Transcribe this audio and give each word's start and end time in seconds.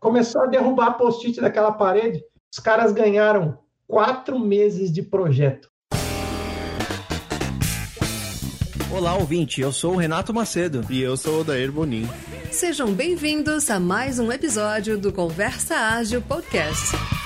começou 0.00 0.42
a 0.42 0.46
derrubar 0.46 0.94
post-it 0.94 1.40
daquela 1.40 1.70
parede. 1.70 2.24
Os 2.52 2.58
caras 2.58 2.92
ganharam 2.92 3.58
quatro 3.86 4.38
meses 4.38 4.90
de 4.90 5.02
projeto. 5.02 5.68
Olá, 8.92 9.14
ouvinte. 9.14 9.60
Eu 9.60 9.70
sou 9.70 9.94
o 9.94 9.96
Renato 9.96 10.34
Macedo. 10.34 10.84
E 10.90 11.00
eu 11.00 11.16
sou 11.16 11.42
o 11.42 11.44
Dair 11.44 11.70
Bonin. 11.70 12.08
Sejam 12.50 12.92
bem-vindos 12.92 13.70
a 13.70 13.78
mais 13.78 14.18
um 14.18 14.32
episódio 14.32 14.98
do 14.98 15.12
Conversa 15.12 15.76
Ágil 15.76 16.20
Podcast. 16.20 17.19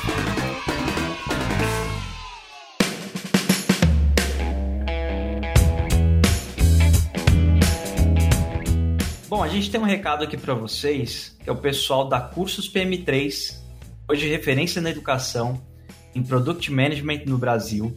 A 9.45 9.49
gente 9.49 9.71
tem 9.71 9.79
um 9.79 9.85
recado 9.85 10.25
aqui 10.25 10.39
para 10.39 10.55
vocês, 10.55 11.37
que 11.45 11.51
é 11.51 11.53
o 11.53 11.57
pessoal 11.57 12.09
da 12.09 12.19
Cursos 12.19 12.67
PM3, 12.67 13.55
hoje 14.09 14.27
referência 14.27 14.81
na 14.81 14.89
educação, 14.89 15.61
em 16.14 16.23
Product 16.23 16.73
Management 16.73 17.27
no 17.27 17.37
Brasil. 17.37 17.95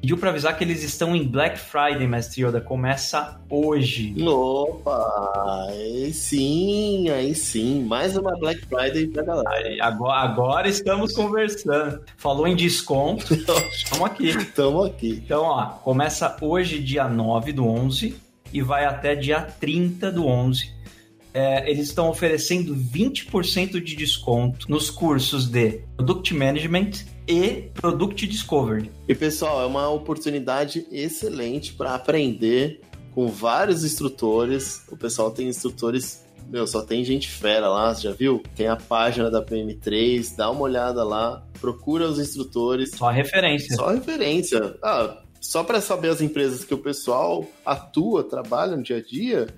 Pediu 0.00 0.16
para 0.16 0.30
avisar 0.30 0.56
que 0.56 0.64
eles 0.64 0.82
estão 0.82 1.14
em 1.14 1.22
Black 1.22 1.58
Friday, 1.58 2.06
Mestre 2.06 2.44
Yoda. 2.44 2.62
Começa 2.62 3.38
hoje. 3.50 4.14
Opa! 4.26 5.66
Aí 5.68 6.14
sim, 6.14 7.10
aí 7.10 7.34
sim. 7.34 7.84
Mais 7.84 8.16
uma 8.16 8.34
Black 8.38 8.64
Friday 8.64 9.06
pra 9.08 9.22
galera. 9.22 9.50
Aí, 9.50 9.78
agora, 9.78 10.20
agora 10.20 10.68
estamos 10.68 11.12
conversando. 11.12 12.00
Falou 12.16 12.48
em 12.48 12.56
desconto. 12.56 13.34
Estamos 13.70 14.06
aqui. 14.06 14.28
Estamos 14.28 14.86
aqui. 14.86 15.22
Então, 15.22 15.42
ó, 15.42 15.66
começa 15.66 16.34
hoje, 16.40 16.78
dia 16.78 17.06
9 17.06 17.52
do 17.52 17.66
11, 17.66 18.16
e 18.50 18.62
vai 18.62 18.86
até 18.86 19.14
dia 19.14 19.42
30 19.42 20.10
do 20.10 20.26
11 20.26 20.75
é, 21.36 21.70
eles 21.70 21.88
estão 21.88 22.08
oferecendo 22.08 22.74
20% 22.74 23.78
de 23.78 23.94
desconto 23.94 24.70
nos 24.70 24.88
cursos 24.88 25.46
de 25.46 25.82
Product 25.94 26.32
Management 26.32 26.90
e 27.28 27.68
Product 27.74 28.26
Discovery. 28.26 28.90
E 29.06 29.14
pessoal, 29.14 29.60
é 29.60 29.66
uma 29.66 29.86
oportunidade 29.90 30.86
excelente 30.90 31.74
para 31.74 31.94
aprender 31.94 32.80
com 33.14 33.28
vários 33.28 33.84
instrutores. 33.84 34.82
O 34.90 34.96
pessoal 34.96 35.30
tem 35.30 35.46
instrutores 35.46 36.24
meu, 36.48 36.66
só 36.66 36.80
tem 36.80 37.04
gente 37.04 37.28
fera 37.28 37.68
lá, 37.68 37.92
já 37.92 38.12
viu? 38.12 38.42
Tem 38.54 38.68
a 38.68 38.76
página 38.76 39.30
da 39.30 39.44
PM3, 39.44 40.36
dá 40.36 40.48
uma 40.48 40.62
olhada 40.62 41.02
lá, 41.02 41.44
procura 41.60 42.08
os 42.08 42.18
instrutores. 42.18 42.92
Só 42.92 43.10
referência. 43.10 43.74
Só 43.74 43.90
referência. 43.90 44.78
Ah, 44.82 45.22
só 45.40 45.64
para 45.64 45.80
saber 45.80 46.08
as 46.08 46.20
empresas 46.20 46.64
que 46.64 46.72
o 46.72 46.78
pessoal 46.78 47.44
atua, 47.64 48.24
trabalha 48.24 48.76
no 48.76 48.82
dia 48.82 48.98
a 48.98 49.02
dia, 49.02 49.48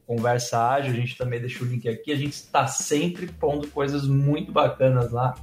Conversa 0.06 0.68
Ágil, 0.68 0.92
a 0.92 0.96
gente 0.96 1.16
também 1.16 1.40
deixa 1.40 1.64
o 1.64 1.66
link 1.66 1.88
aqui. 1.88 2.12
A 2.12 2.16
gente 2.16 2.34
está 2.34 2.66
sempre 2.66 3.26
pondo 3.26 3.66
coisas 3.68 4.06
muito 4.06 4.52
bacanas 4.52 5.10
lá. 5.10 5.34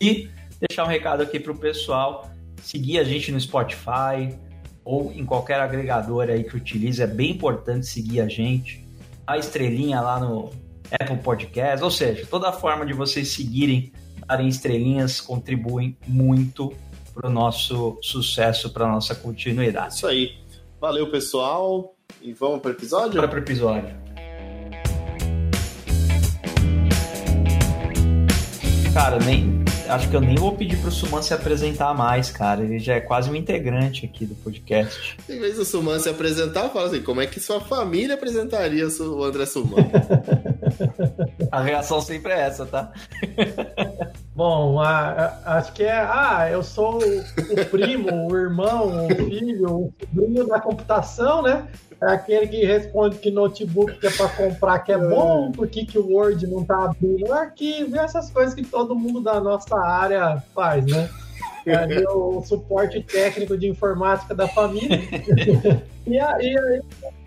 E 0.00 0.28
deixar 0.60 0.84
um 0.84 0.88
recado 0.88 1.22
aqui 1.22 1.38
para 1.38 1.52
o 1.52 1.56
pessoal 1.56 2.30
seguir 2.62 2.98
a 2.98 3.04
gente 3.04 3.30
no 3.30 3.40
Spotify 3.40 4.34
ou 4.84 5.12
em 5.12 5.24
qualquer 5.24 5.60
agregador 5.60 6.28
aí 6.28 6.44
que 6.44 6.56
utilize. 6.56 7.02
É 7.02 7.06
bem 7.06 7.32
importante 7.32 7.86
seguir 7.86 8.20
a 8.20 8.28
gente. 8.28 8.84
A 9.26 9.38
estrelinha 9.38 10.00
lá 10.00 10.20
no 10.20 10.50
Apple 10.90 11.16
Podcast, 11.18 11.82
ou 11.82 11.90
seja, 11.90 12.26
toda 12.26 12.52
forma 12.52 12.84
de 12.84 12.92
vocês 12.92 13.28
seguirem, 13.28 13.92
darem 14.26 14.48
estrelinhas, 14.48 15.20
contribuem 15.20 15.96
muito 16.06 16.72
para 17.14 17.28
o 17.28 17.32
nosso 17.32 17.98
sucesso, 18.02 18.70
para 18.70 18.86
nossa 18.86 19.14
continuidade. 19.14 19.94
Isso 19.94 20.06
aí. 20.06 20.36
Valeu, 20.80 21.10
pessoal. 21.10 21.94
E 22.20 22.32
vamos 22.32 22.60
para 22.60 22.70
o 22.70 22.74
episódio? 22.74 23.20
Para 23.20 23.34
o 23.34 23.38
episódio. 23.38 24.04
Cara, 28.92 29.18
nem, 29.18 29.63
acho 29.88 30.08
que 30.08 30.16
eu 30.16 30.20
nem 30.20 30.34
vou 30.36 30.52
pedir 30.52 30.76
pro 30.78 30.90
Suman 30.90 31.22
se 31.22 31.34
apresentar 31.34 31.94
mais, 31.94 32.30
cara. 32.30 32.62
Ele 32.62 32.78
já 32.78 32.94
é 32.94 33.00
quase 33.00 33.30
um 33.30 33.34
integrante 33.34 34.06
aqui 34.06 34.26
do 34.26 34.34
podcast. 34.34 35.16
Em 35.28 35.38
vez 35.38 35.56
do 35.56 35.64
Suman 35.64 35.98
se 35.98 36.08
apresentar, 36.08 36.68
fala 36.70 36.88
assim: 36.88 37.02
como 37.02 37.20
é 37.20 37.26
que 37.26 37.40
sua 37.40 37.60
família 37.60 38.14
apresentaria 38.14 38.86
o 38.86 39.24
André 39.24 39.46
Suman? 39.46 39.76
a 41.50 41.62
reação 41.62 42.00
sempre 42.00 42.32
é 42.32 42.40
essa, 42.40 42.66
tá? 42.66 42.92
Bom, 44.34 44.80
a, 44.80 45.32
a, 45.44 45.58
acho 45.58 45.72
que 45.72 45.84
é. 45.84 45.92
Ah, 45.92 46.48
eu 46.50 46.62
sou 46.62 46.98
o 46.98 47.64
primo, 47.70 48.28
o 48.28 48.36
irmão, 48.36 49.06
o 49.06 49.08
filho, 49.14 49.70
o 49.70 49.94
sobrinho 50.00 50.46
da 50.46 50.60
computação, 50.60 51.40
né? 51.42 51.68
É 52.02 52.06
aquele 52.06 52.48
que 52.48 52.64
responde 52.64 53.18
que 53.18 53.30
notebook 53.30 53.98
que 53.98 54.06
é 54.08 54.10
para 54.10 54.28
comprar 54.28 54.80
que 54.80 54.92
é 54.92 54.98
bom, 54.98 55.52
por 55.52 55.68
que, 55.68 55.86
que 55.86 55.98
o 55.98 56.12
Word 56.12 56.46
não 56.48 56.64
tá 56.64 56.84
abrindo 56.84 57.28
o 57.28 57.32
arquivo, 57.32 57.96
essas 57.96 58.30
coisas 58.30 58.54
que 58.54 58.64
todo 58.64 58.96
mundo 58.96 59.20
da 59.20 59.40
nossa 59.40 59.78
área 59.78 60.42
faz, 60.52 60.84
né? 60.84 61.08
É 61.66 61.74
ali 61.74 62.04
o, 62.06 62.42
suporte 62.42 63.02
técnico 63.02 63.56
de 63.56 63.68
informática 63.68 64.34
da 64.34 64.46
família. 64.46 65.00
e 66.06 66.18
aí 66.18 66.56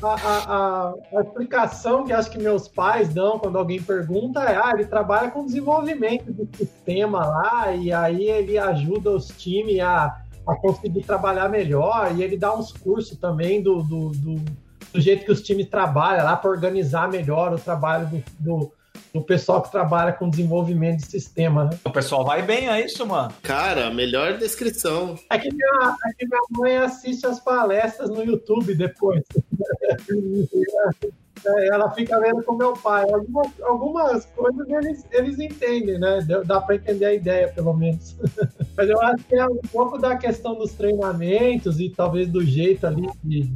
a, 0.02 0.08
a, 0.08 0.94
a, 1.14 1.22
explicação 1.22 2.06
que 2.06 2.14
acho 2.14 2.30
que 2.30 2.38
meus 2.38 2.68
pais 2.68 3.14
dão 3.14 3.40
quando 3.40 3.58
alguém 3.58 3.82
pergunta 3.82 4.42
é: 4.42 4.56
ah, 4.56 4.72
ele 4.74 4.86
trabalha 4.86 5.32
com 5.32 5.46
desenvolvimento 5.46 6.32
de 6.32 6.58
sistema 6.58 7.26
lá, 7.26 7.74
e 7.74 7.92
aí 7.92 8.30
ele 8.30 8.58
ajuda 8.58 9.10
os 9.12 9.28
times 9.30 9.80
a, 9.80 10.22
a 10.48 10.56
conseguir 10.56 11.04
trabalhar 11.04 11.50
melhor, 11.50 12.14
e 12.16 12.22
ele 12.22 12.38
dá 12.38 12.54
uns 12.56 12.72
cursos 12.72 13.18
também 13.18 13.62
do, 13.62 13.82
do, 13.82 14.10
do 14.10 14.68
do 14.94 15.02
jeito 15.02 15.26
que 15.26 15.32
os 15.32 15.42
times 15.42 15.68
trabalham 15.68 16.26
lá 16.26 16.36
para 16.36 16.50
organizar 16.50 17.10
melhor 17.10 17.54
o 17.54 17.60
trabalho 17.60 18.08
do, 18.08 18.24
do, 18.40 18.72
do 19.18 19.26
pessoal 19.26 19.62
que 19.62 19.72
trabalha 19.72 20.14
com 20.14 20.30
desenvolvimento 20.30 21.00
de 21.00 21.08
sistema. 21.08 21.66
Né? 21.66 21.72
O 21.84 21.90
pessoal 21.90 22.24
vai 22.24 22.42
bem, 22.42 22.70
é 22.70 22.86
isso, 22.86 23.06
mano? 23.06 23.34
Cara, 23.42 23.90
melhor 23.90 24.38
descrição. 24.38 25.18
É 25.30 25.38
que 25.38 25.54
minha, 25.54 25.96
é 26.06 26.14
que 26.18 26.28
minha 26.28 26.42
mãe 26.52 26.78
assiste 26.78 27.26
as 27.26 27.40
palestras 27.40 28.10
no 28.10 28.24
YouTube 28.24 28.76
depois. 28.76 29.24
Ela 31.46 31.92
fica 31.92 32.20
vendo 32.20 32.44
com 32.44 32.56
meu 32.56 32.74
pai. 32.74 33.06
Algumas, 33.12 33.62
algumas 33.62 34.26
coisas 34.26 34.68
eles, 34.70 35.06
eles 35.12 35.40
entendem, 35.40 36.00
né? 36.00 36.20
Dá 36.46 36.60
para 36.60 36.76
entender 36.76 37.06
a 37.06 37.14
ideia, 37.14 37.48
pelo 37.50 37.74
menos. 37.74 38.18
Mas 38.76 38.90
eu 38.90 39.00
acho 39.02 39.24
que 39.24 39.36
é 39.36 39.46
um 39.46 39.62
pouco 39.72 39.98
da 39.98 40.16
questão 40.18 40.56
dos 40.56 40.74
treinamentos 40.74 41.80
e 41.80 41.90
talvez 41.90 42.28
do 42.28 42.44
jeito 42.44 42.86
ali 42.88 43.08
de, 43.24 43.52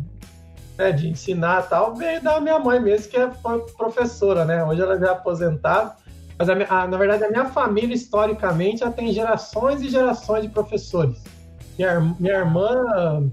né, 0.81 0.91
de 0.91 1.07
ensinar 1.07 1.69
tal, 1.69 1.93
veio 1.93 2.21
da 2.23 2.39
minha 2.39 2.57
mãe 2.57 2.79
mesmo, 2.79 3.11
que 3.11 3.17
é 3.17 3.29
professora, 3.77 4.43
né? 4.43 4.63
Hoje 4.63 4.81
ela 4.81 4.97
já 4.97 5.07
é 5.07 5.11
aposentada. 5.11 5.95
Mas, 6.39 6.49
a, 6.49 6.53
a, 6.53 6.87
na 6.87 6.97
verdade, 6.97 7.23
a 7.23 7.29
minha 7.29 7.45
família, 7.45 7.93
historicamente, 7.93 8.79
já 8.79 8.91
tem 8.91 9.13
gerações 9.13 9.81
e 9.81 9.89
gerações 9.89 10.41
de 10.41 10.49
professores. 10.49 11.23
Minha, 11.77 11.99
minha 12.19 12.33
irmã, 12.33 13.29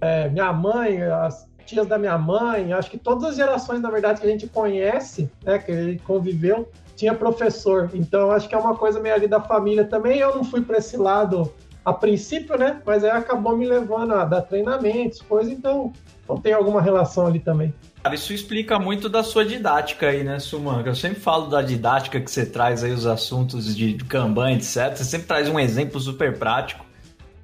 é, 0.00 0.28
minha 0.28 0.52
mãe, 0.52 1.02
as 1.02 1.44
tias 1.66 1.88
da 1.88 1.98
minha 1.98 2.16
mãe, 2.16 2.72
acho 2.72 2.88
que 2.88 2.98
todas 2.98 3.30
as 3.30 3.36
gerações, 3.36 3.80
na 3.80 3.90
verdade, 3.90 4.20
que 4.20 4.26
a 4.26 4.30
gente 4.30 4.46
conhece, 4.46 5.28
né, 5.44 5.58
que 5.58 5.72
a 5.72 5.82
gente 5.82 6.02
conviveu, 6.04 6.70
tinha 6.94 7.14
professor. 7.14 7.90
Então, 7.94 8.30
acho 8.30 8.48
que 8.48 8.54
é 8.54 8.58
uma 8.58 8.76
coisa 8.76 9.00
meio 9.00 9.16
ali 9.16 9.26
da 9.26 9.40
família 9.40 9.84
também. 9.84 10.18
Eu 10.18 10.36
não 10.36 10.44
fui 10.44 10.60
para 10.60 10.78
esse 10.78 10.96
lado 10.96 11.52
a 11.84 11.92
princípio, 11.92 12.56
né? 12.56 12.80
Mas 12.84 13.04
aí 13.04 13.10
acabou 13.10 13.56
me 13.56 13.66
levando 13.66 14.14
a 14.14 14.24
dar 14.24 14.42
treinamentos, 14.42 15.20
coisa. 15.22 15.50
Então, 15.50 15.92
então 16.22 16.36
tem 16.36 16.52
alguma 16.52 16.80
relação 16.80 17.26
ali 17.26 17.40
também. 17.40 17.74
Cara, 18.02 18.14
isso 18.14 18.32
explica 18.32 18.78
muito 18.78 19.08
da 19.08 19.22
sua 19.22 19.44
didática 19.44 20.08
aí, 20.08 20.24
né, 20.24 20.38
Suman? 20.38 20.82
Eu 20.84 20.94
sempre 20.94 21.20
falo 21.20 21.46
da 21.46 21.62
didática 21.62 22.20
que 22.20 22.30
você 22.30 22.44
traz 22.44 22.82
aí, 22.82 22.92
os 22.92 23.06
assuntos 23.06 23.76
de 23.76 23.94
Kanban, 23.94 24.52
etc. 24.52 24.96
Você 24.96 25.04
sempre 25.04 25.26
traz 25.26 25.48
um 25.48 25.58
exemplo 25.58 26.00
super 26.00 26.36
prático. 26.36 26.84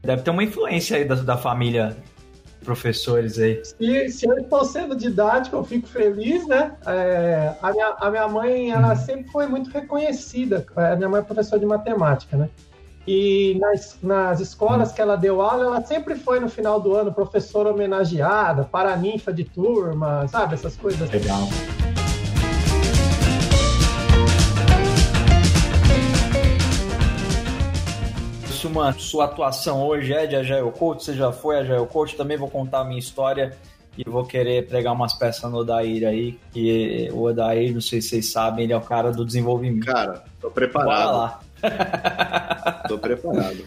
Deve 0.02 0.22
ter 0.22 0.30
uma 0.30 0.42
influência 0.42 0.96
aí 0.96 1.04
da, 1.04 1.16
da 1.16 1.36
família 1.36 1.96
professores 2.64 3.38
aí. 3.38 3.62
Se, 3.64 4.08
se 4.10 4.28
eu 4.28 4.36
estou 4.38 4.64
sendo 4.64 4.94
didático, 4.94 5.56
eu 5.56 5.64
fico 5.64 5.88
feliz, 5.88 6.46
né? 6.46 6.76
É, 6.86 7.54
a, 7.62 7.72
minha, 7.72 7.96
a 8.00 8.10
minha 8.10 8.28
mãe, 8.28 8.70
ela 8.70 8.90
uhum. 8.90 8.96
sempre 8.96 9.30
foi 9.30 9.46
muito 9.46 9.70
reconhecida. 9.70 10.66
A 10.76 10.96
minha 10.96 11.08
mãe 11.08 11.20
é 11.20 11.24
professora 11.24 11.60
de 11.60 11.66
matemática, 11.66 12.36
né? 12.36 12.48
E 13.10 13.56
nas, 13.58 13.96
nas 14.02 14.38
escolas 14.38 14.92
que 14.92 15.00
ela 15.00 15.16
deu 15.16 15.40
aula, 15.40 15.64
ela 15.64 15.82
sempre 15.82 16.14
foi 16.14 16.38
no 16.38 16.46
final 16.46 16.78
do 16.78 16.94
ano 16.94 17.10
professora 17.10 17.70
homenageada, 17.70 18.64
paraninfa 18.64 19.32
de 19.32 19.44
turma, 19.44 20.28
sabe? 20.28 20.52
Essas 20.52 20.76
coisas. 20.76 21.10
Legal. 21.10 21.48
Uma 28.64 28.92
sua 28.92 29.24
atuação 29.24 29.86
hoje 29.86 30.12
é 30.12 30.26
de 30.26 30.36
Agile 30.36 30.70
Coach, 30.72 31.02
você 31.02 31.14
já 31.14 31.32
foi 31.32 31.56
Agile 31.56 31.86
Coach, 31.86 32.14
também 32.14 32.36
vou 32.36 32.50
contar 32.50 32.80
a 32.80 32.84
minha 32.84 32.98
história 32.98 33.56
e 33.96 34.04
vou 34.04 34.26
querer 34.26 34.68
pregar 34.68 34.92
umas 34.92 35.14
peças 35.14 35.50
no 35.50 35.58
Odair 35.58 36.06
aí, 36.06 36.38
que 36.52 37.08
o 37.12 37.22
Odair, 37.22 37.72
não 37.72 37.80
sei 37.80 38.02
se 38.02 38.10
vocês 38.10 38.30
sabem, 38.30 38.64
ele 38.64 38.74
é 38.74 38.76
o 38.76 38.82
cara 38.82 39.10
do 39.10 39.24
desenvolvimento. 39.24 39.86
Cara, 39.86 40.22
tô 40.38 40.50
preparado. 40.50 40.88
Bora 40.88 41.10
lá. 41.10 41.40
Tô 42.88 42.98
preparado. 42.98 43.64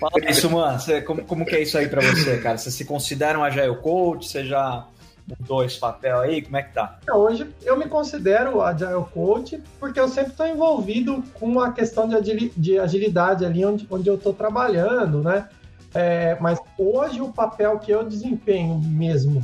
Fala 0.00 0.30
isso, 0.30 0.50
mano. 0.50 0.78
Você, 0.78 1.00
como, 1.02 1.24
como 1.24 1.46
que 1.46 1.56
é 1.56 1.62
isso 1.62 1.78
aí 1.78 1.88
pra 1.88 2.00
você, 2.00 2.38
cara? 2.38 2.58
Você 2.58 2.70
se 2.70 2.84
considera 2.84 3.38
um 3.38 3.44
Agile 3.44 3.76
Coach? 3.76 4.28
Você 4.28 4.44
já 4.44 4.86
mudou 5.26 5.64
esse 5.64 5.78
papel 5.78 6.20
aí? 6.20 6.42
Como 6.42 6.56
é 6.56 6.62
que 6.62 6.72
tá? 6.72 6.98
Hoje 7.12 7.48
eu 7.62 7.76
me 7.76 7.86
considero 7.86 8.62
Agile 8.62 9.04
Coach 9.12 9.60
porque 9.80 9.98
eu 9.98 10.08
sempre 10.08 10.32
estou 10.32 10.46
envolvido 10.46 11.22
com 11.34 11.60
a 11.60 11.72
questão 11.72 12.08
de 12.08 12.78
agilidade 12.78 13.44
ali 13.44 13.64
onde, 13.64 13.86
onde 13.90 14.08
eu 14.08 14.14
estou 14.14 14.32
trabalhando, 14.32 15.22
né? 15.22 15.48
É, 15.94 16.36
mas 16.40 16.60
hoje 16.78 17.20
o 17.20 17.32
papel 17.32 17.78
que 17.78 17.90
eu 17.90 18.04
desempenho 18.04 18.78
mesmo, 18.78 19.42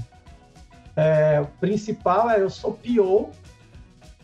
é, 0.94 1.40
o 1.40 1.46
principal 1.58 2.30
é 2.30 2.40
eu 2.40 2.50
sou 2.50 2.74
PO, 2.74 3.30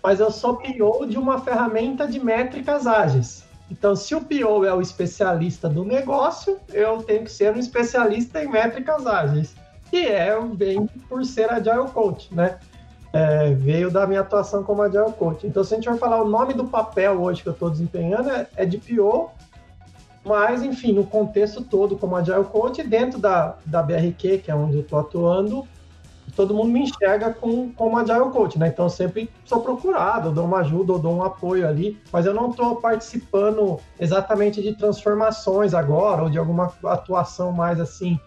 mas 0.03 0.21
eu 0.21 0.31
sou 0.31 0.57
PO 0.57 1.07
de 1.07 1.17
uma 1.17 1.41
ferramenta 1.41 2.07
de 2.07 2.21
métricas 2.21 2.87
ágeis. 2.87 3.48
Então, 3.71 3.95
se 3.95 4.15
o 4.15 4.21
PO 4.21 4.65
é 4.65 4.73
o 4.73 4.81
especialista 4.81 5.69
do 5.69 5.85
negócio, 5.85 6.59
eu 6.73 7.03
tenho 7.03 7.25
que 7.25 7.31
ser 7.31 7.55
um 7.55 7.59
especialista 7.59 8.43
em 8.43 8.49
métricas 8.49 9.07
ágeis. 9.07 9.55
E 9.93 10.07
é 10.07 10.39
bem 10.41 10.87
por 11.09 11.25
ser 11.25 11.51
Agile 11.51 11.89
Coach, 11.93 12.35
né? 12.35 12.59
É, 13.13 13.53
veio 13.55 13.91
da 13.91 14.07
minha 14.07 14.21
atuação 14.21 14.63
como 14.63 14.83
Agile 14.83 15.13
Coach. 15.13 15.47
Então, 15.47 15.65
se 15.65 15.75
a 15.75 15.77
gente 15.77 15.89
for 15.89 15.99
falar 15.99 16.23
o 16.23 16.29
nome 16.29 16.55
do 16.55 16.65
papel 16.65 17.21
hoje 17.21 17.43
que 17.43 17.49
eu 17.49 17.55
estou 17.55 17.71
desempenhando, 17.71 18.31
é, 18.31 18.47
é, 18.57 18.67
de 18.67 18.79
PO, 18.79 19.31
mas, 20.25 20.63
enfim, 20.63 20.93
no 20.93 21.07
contexto 21.07 21.63
todo 21.63 21.97
como 21.97 22.17
Agile 22.17 22.45
Coach, 22.45 22.83
dentro 22.83 23.19
da, 23.19 23.57
da 23.65 23.83
BRQ, 23.83 24.39
que 24.39 24.51
é 24.51 24.55
onde 24.55 24.77
eu 24.77 24.83
estou 24.83 24.99
atuando, 24.99 25.67
todo 26.39 26.55
mundo 26.55 26.71
me 26.71 26.83
enxerga 26.83 27.33
com, 27.33 27.73
como 27.73 27.99
Agile 27.99 28.31
Coach, 28.31 28.61
né? 28.61 28.69
Então 28.69 28.85
eu 28.85 28.91
sempre 28.91 29.29
sou 29.45 29.61
procurado, 29.61 30.31
dou 30.31 30.45
uma 30.45 30.59
ajuda, 30.59 30.93
ou 30.93 30.99
dou 31.01 31.13
um 31.13 31.25
apoio 31.25 31.67
ali, 31.67 31.99
mas 32.13 32.27
eu 32.27 32.33
não 32.33 32.51
estou 32.51 32.77
participando 32.77 33.81
exatamente 33.99 34.63
de 34.63 34.73
transformações 34.73 35.75
agora, 35.75 36.23
ou 36.23 36.31
de 36.31 36.39
alguma 36.39 36.73
atuação 36.85 37.51
mais 37.51 37.81
assim 37.81 38.21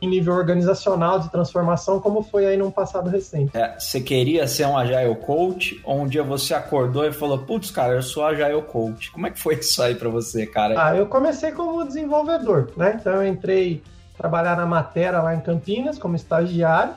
em 0.00 0.08
nível 0.08 0.32
organizacional 0.32 1.18
de 1.18 1.30
transformação, 1.30 2.00
como 2.00 2.22
foi 2.22 2.46
aí 2.46 2.56
num 2.56 2.70
passado 2.70 3.10
recente. 3.10 3.54
É, 3.54 3.78
você 3.78 4.00
queria 4.00 4.48
ser 4.48 4.66
um 4.66 4.78
Agile 4.78 5.16
Coach, 5.16 5.78
ou 5.84 6.00
um 6.00 6.06
dia 6.06 6.22
você 6.22 6.54
acordou 6.54 7.04
e 7.04 7.12
falou, 7.12 7.36
putz, 7.36 7.70
cara, 7.70 7.92
eu 7.92 8.02
sou 8.02 8.24
Agile 8.24 8.62
Coach. 8.62 9.10
Como 9.10 9.26
é 9.26 9.30
que 9.30 9.38
foi 9.38 9.56
isso 9.60 9.82
aí 9.82 9.94
para 9.94 10.08
você, 10.08 10.46
cara? 10.46 10.74
Ah, 10.82 10.96
eu 10.96 11.04
comecei 11.04 11.52
como 11.52 11.84
desenvolvedor, 11.84 12.70
né? 12.78 12.96
Então 12.98 13.12
eu 13.12 13.26
entrei 13.28 13.82
trabalhar 14.16 14.56
na 14.56 14.64
matéria 14.64 15.20
lá 15.20 15.34
em 15.34 15.40
Campinas 15.40 15.98
como 15.98 16.16
estagiário, 16.16 16.94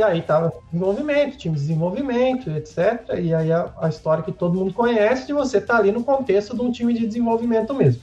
e 0.00 0.02
aí 0.02 0.22
tava 0.22 0.52
desenvolvimento, 0.72 1.36
time 1.36 1.54
de 1.54 1.60
desenvolvimento, 1.60 2.50
etc. 2.50 3.18
E 3.18 3.34
aí 3.34 3.52
a, 3.52 3.70
a 3.78 3.88
história 3.90 4.24
que 4.24 4.32
todo 4.32 4.58
mundo 4.58 4.72
conhece 4.72 5.26
de 5.26 5.32
você 5.34 5.58
estar 5.58 5.74
tá 5.74 5.78
ali 5.78 5.92
no 5.92 6.02
contexto 6.02 6.56
de 6.56 6.62
um 6.62 6.72
time 6.72 6.94
de 6.94 7.06
desenvolvimento 7.06 7.74
mesmo. 7.74 8.00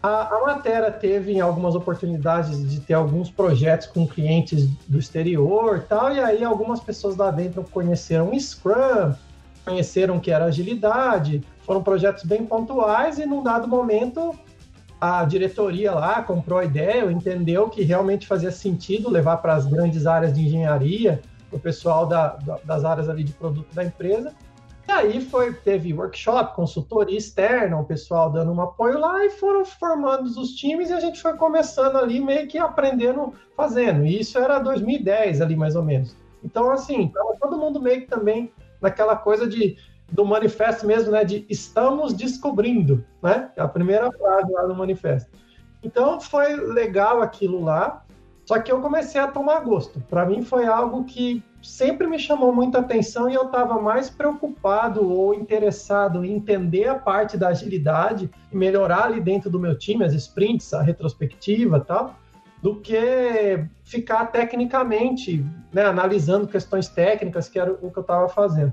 A, 0.00 0.36
a 0.36 0.46
matéria 0.46 0.92
teve 0.92 1.40
algumas 1.40 1.74
oportunidades 1.74 2.70
de 2.70 2.80
ter 2.80 2.94
alguns 2.94 3.30
projetos 3.30 3.88
com 3.88 4.06
clientes 4.06 4.68
do 4.88 4.98
exterior 4.98 5.78
e 5.78 5.88
tal, 5.88 6.12
e 6.12 6.20
aí 6.20 6.44
algumas 6.44 6.78
pessoas 6.78 7.16
lá 7.16 7.32
dentro 7.32 7.64
conheceram 7.64 8.32
Scrum, 8.38 9.14
conheceram 9.64 10.20
que 10.20 10.30
era 10.30 10.44
agilidade, 10.44 11.42
foram 11.64 11.82
projetos 11.82 12.24
bem 12.24 12.46
pontuais 12.46 13.18
e 13.18 13.26
num 13.26 13.42
dado 13.42 13.66
momento 13.66 14.36
a 15.02 15.24
diretoria 15.24 15.90
lá 15.90 16.22
comprou 16.22 16.60
a 16.60 16.64
ideia, 16.64 17.10
entendeu 17.10 17.68
que 17.68 17.82
realmente 17.82 18.24
fazia 18.24 18.52
sentido 18.52 19.10
levar 19.10 19.38
para 19.38 19.52
as 19.54 19.66
grandes 19.66 20.06
áreas 20.06 20.32
de 20.32 20.42
engenharia, 20.42 21.20
o 21.50 21.58
pessoal 21.58 22.06
da, 22.06 22.36
da, 22.36 22.58
das 22.58 22.84
áreas 22.84 23.08
ali 23.08 23.24
de 23.24 23.32
produto 23.32 23.74
da 23.74 23.82
empresa. 23.82 24.32
E 24.86 24.92
aí 24.92 25.20
foi, 25.20 25.54
teve 25.54 25.92
workshop, 25.92 26.54
consultoria 26.54 27.18
externa, 27.18 27.80
o 27.80 27.84
pessoal 27.84 28.30
dando 28.30 28.52
um 28.52 28.60
apoio 28.60 28.96
lá 29.00 29.24
e 29.24 29.30
foram 29.30 29.64
formando 29.64 30.26
os 30.26 30.50
times 30.50 30.88
e 30.90 30.92
a 30.92 31.00
gente 31.00 31.20
foi 31.20 31.36
começando 31.36 31.96
ali 31.96 32.20
meio 32.20 32.46
que 32.46 32.56
aprendendo, 32.56 33.34
fazendo. 33.56 34.06
E 34.06 34.20
isso 34.20 34.38
era 34.38 34.60
2010 34.60 35.40
ali 35.40 35.56
mais 35.56 35.74
ou 35.74 35.82
menos. 35.82 36.14
Então 36.44 36.70
assim, 36.70 37.08
tava 37.08 37.34
todo 37.40 37.58
mundo 37.58 37.82
meio 37.82 38.02
que 38.02 38.06
também 38.06 38.52
naquela 38.80 39.16
coisa 39.16 39.48
de 39.48 39.76
do 40.12 40.24
manifesto 40.24 40.86
mesmo, 40.86 41.10
né? 41.10 41.24
De 41.24 41.44
estamos 41.48 42.12
descobrindo, 42.12 43.04
né? 43.22 43.50
É 43.56 43.62
a 43.62 43.68
primeira 43.68 44.12
frase 44.12 44.52
lá 44.52 44.62
do 44.62 44.74
manifesto. 44.74 45.30
Então 45.82 46.20
foi 46.20 46.54
legal 46.54 47.20
aquilo 47.20 47.64
lá, 47.64 48.04
só 48.44 48.58
que 48.60 48.70
eu 48.70 48.80
comecei 48.80 49.20
a 49.20 49.26
tomar 49.26 49.60
gosto. 49.60 50.00
Para 50.08 50.26
mim 50.26 50.42
foi 50.42 50.66
algo 50.66 51.04
que 51.04 51.42
sempre 51.62 52.06
me 52.06 52.18
chamou 52.18 52.52
muita 52.52 52.78
atenção 52.80 53.28
e 53.28 53.34
eu 53.34 53.46
estava 53.46 53.80
mais 53.80 54.10
preocupado 54.10 55.08
ou 55.08 55.32
interessado 55.32 56.24
em 56.24 56.34
entender 56.34 56.88
a 56.88 56.94
parte 56.94 57.36
da 57.36 57.48
agilidade 57.48 58.30
e 58.50 58.56
melhorar 58.56 59.04
ali 59.04 59.20
dentro 59.20 59.48
do 59.48 59.58
meu 59.58 59.76
time, 59.76 60.04
as 60.04 60.12
sprints, 60.12 60.74
a 60.74 60.82
retrospectiva 60.82 61.80
tal, 61.80 62.16
do 62.60 62.76
que 62.76 63.64
ficar 63.84 64.26
tecnicamente 64.26 65.44
né, 65.72 65.84
analisando 65.84 66.46
questões 66.46 66.88
técnicas, 66.88 67.48
que 67.48 67.58
era 67.58 67.72
o 67.72 67.90
que 67.90 67.98
eu 67.98 68.02
estava 68.02 68.28
fazendo. 68.28 68.72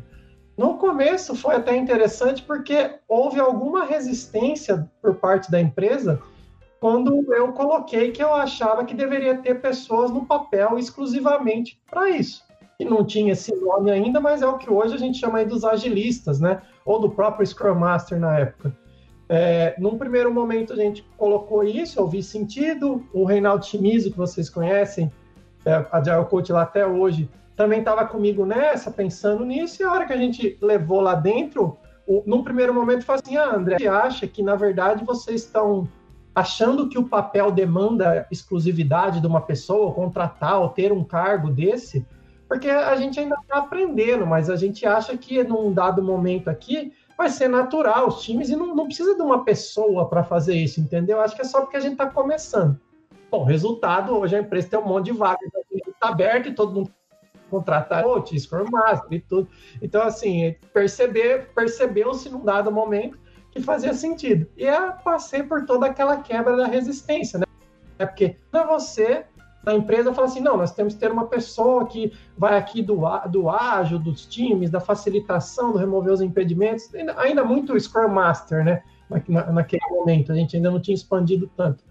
No 0.59 0.73
começo 0.73 1.35
foi 1.35 1.55
até 1.55 1.73
interessante 1.77 2.43
porque 2.43 2.95
houve 3.07 3.39
alguma 3.39 3.85
resistência 3.85 4.85
por 5.01 5.15
parte 5.15 5.49
da 5.49 5.57
empresa 5.57 6.21
quando 6.81 7.33
eu 7.33 7.53
coloquei 7.53 8.11
que 8.11 8.21
eu 8.21 8.33
achava 8.33 8.83
que 8.83 8.93
deveria 8.93 9.37
ter 9.37 9.61
pessoas 9.61 10.11
no 10.11 10.25
papel 10.25 10.77
exclusivamente 10.77 11.81
para 11.89 12.09
isso. 12.09 12.43
E 12.77 12.83
não 12.83 13.05
tinha 13.05 13.31
esse 13.31 13.55
nome 13.55 13.89
ainda, 13.89 14.19
mas 14.19 14.41
é 14.41 14.47
o 14.47 14.57
que 14.57 14.69
hoje 14.69 14.95
a 14.95 14.97
gente 14.97 15.17
chama 15.17 15.45
dos 15.45 15.63
agilistas, 15.63 16.41
né? 16.41 16.61
Ou 16.83 16.99
do 16.99 17.09
próprio 17.09 17.47
Scrum 17.47 17.75
Master 17.75 18.19
na 18.19 18.37
época. 18.37 18.75
É, 19.29 19.75
num 19.79 19.97
primeiro 19.97 20.33
momento 20.33 20.73
a 20.73 20.75
gente 20.75 21.05
colocou 21.15 21.63
isso, 21.63 22.01
eu 22.01 22.07
vi 22.09 22.21
sentido. 22.21 23.01
O 23.13 23.23
Reinaldo 23.23 23.65
Chimizo, 23.65 24.11
que 24.11 24.17
vocês 24.17 24.49
conhecem, 24.49 25.09
é, 25.63 25.71
a 25.71 25.87
Agile 25.93 26.25
Coach 26.25 26.51
lá 26.51 26.63
até 26.63 26.85
hoje, 26.85 27.29
também 27.59 27.79
estava 27.79 28.05
comigo 28.05 28.45
nessa, 28.45 28.89
pensando 28.89 29.43
nisso, 29.43 29.81
e 29.81 29.85
a 29.85 29.91
hora 29.91 30.05
que 30.05 30.13
a 30.13 30.17
gente 30.17 30.57
levou 30.61 31.01
lá 31.01 31.13
dentro, 31.13 31.77
o, 32.07 32.23
num 32.25 32.41
primeiro 32.41 32.73
momento 32.73 33.03
fala 33.03 33.19
assim, 33.21 33.35
ah, 33.35 33.53
André, 33.53 33.77
você 33.77 33.85
acha 33.85 34.25
que 34.27 34.41
na 34.41 34.55
verdade 34.55 35.03
vocês 35.03 35.43
estão 35.43 35.85
achando 36.33 36.87
que 36.87 36.97
o 36.97 37.09
papel 37.09 37.51
demanda 37.51 38.25
exclusividade 38.31 39.19
de 39.19 39.27
uma 39.27 39.41
pessoa, 39.41 39.93
contratar 39.93 40.61
ou 40.61 40.69
ter 40.69 40.93
um 40.93 41.03
cargo 41.03 41.49
desse? 41.49 42.07
Porque 42.47 42.69
a 42.69 42.95
gente 42.95 43.19
ainda 43.19 43.35
está 43.35 43.57
aprendendo, 43.57 44.25
mas 44.25 44.49
a 44.49 44.55
gente 44.55 44.85
acha 44.85 45.17
que 45.17 45.43
num 45.43 45.73
dado 45.73 46.01
momento 46.01 46.49
aqui 46.49 46.93
vai 47.17 47.29
ser 47.29 47.49
natural 47.49 48.07
os 48.07 48.21
times 48.21 48.47
e 48.47 48.55
não, 48.55 48.73
não 48.73 48.85
precisa 48.85 49.15
de 49.15 49.21
uma 49.21 49.43
pessoa 49.43 50.07
para 50.07 50.23
fazer 50.23 50.55
isso, 50.55 50.79
entendeu? 50.79 51.19
Acho 51.19 51.35
que 51.35 51.41
é 51.41 51.45
só 51.45 51.59
porque 51.59 51.75
a 51.75 51.81
gente 51.81 51.91
está 51.91 52.05
começando. 52.05 52.79
Bom, 53.29 53.43
resultado, 53.43 54.17
hoje 54.17 54.37
a 54.37 54.39
empresa 54.39 54.69
tem 54.69 54.79
um 54.79 54.87
monte 54.87 55.07
de 55.07 55.11
vagas 55.11 55.49
está 55.99 56.07
aberto 56.07 56.47
e 56.47 56.53
todo 56.53 56.73
mundo 56.73 56.91
contratar 57.49 58.03
coach, 58.03 58.39
Scrum 58.39 58.65
Master 58.71 59.11
e 59.11 59.19
tudo. 59.19 59.47
Então, 59.81 60.03
assim, 60.03 60.55
perceber, 60.73 61.49
percebeu-se 61.53 62.29
num 62.29 62.43
dado 62.43 62.71
momento 62.71 63.17
que 63.51 63.61
fazia 63.61 63.93
sentido. 63.93 64.47
E 64.55 64.63
eu 64.63 64.91
passei 65.03 65.43
por 65.43 65.65
toda 65.65 65.87
aquela 65.87 66.17
quebra 66.17 66.55
da 66.55 66.67
resistência, 66.67 67.39
né? 67.39 67.45
É 67.97 68.05
porque 68.05 68.37
não 68.51 68.61
é 68.61 68.67
você 68.67 69.25
na 69.63 69.75
empresa 69.75 70.13
fala 70.13 70.27
assim, 70.27 70.39
não, 70.39 70.57
nós 70.57 70.71
temos 70.71 70.93
que 70.93 70.99
ter 70.99 71.11
uma 71.11 71.27
pessoa 71.27 71.85
que 71.85 72.13
vai 72.37 72.57
aqui 72.57 72.81
do, 72.81 73.01
do 73.29 73.49
ágil, 73.49 73.99
dos 73.99 74.25
times, 74.25 74.69
da 74.69 74.79
facilitação, 74.79 75.73
do 75.73 75.77
remover 75.77 76.13
os 76.13 76.21
impedimentos, 76.21 76.93
ainda, 76.95 77.19
ainda 77.19 77.43
muito 77.43 77.79
Scrum 77.79 78.07
Master, 78.07 78.63
né? 78.63 78.81
Na, 79.27 79.51
naquele 79.51 79.81
momento, 79.89 80.31
a 80.31 80.35
gente 80.35 80.55
ainda 80.55 80.71
não 80.71 80.79
tinha 80.79 80.95
expandido 80.95 81.49
tanto. 81.57 81.83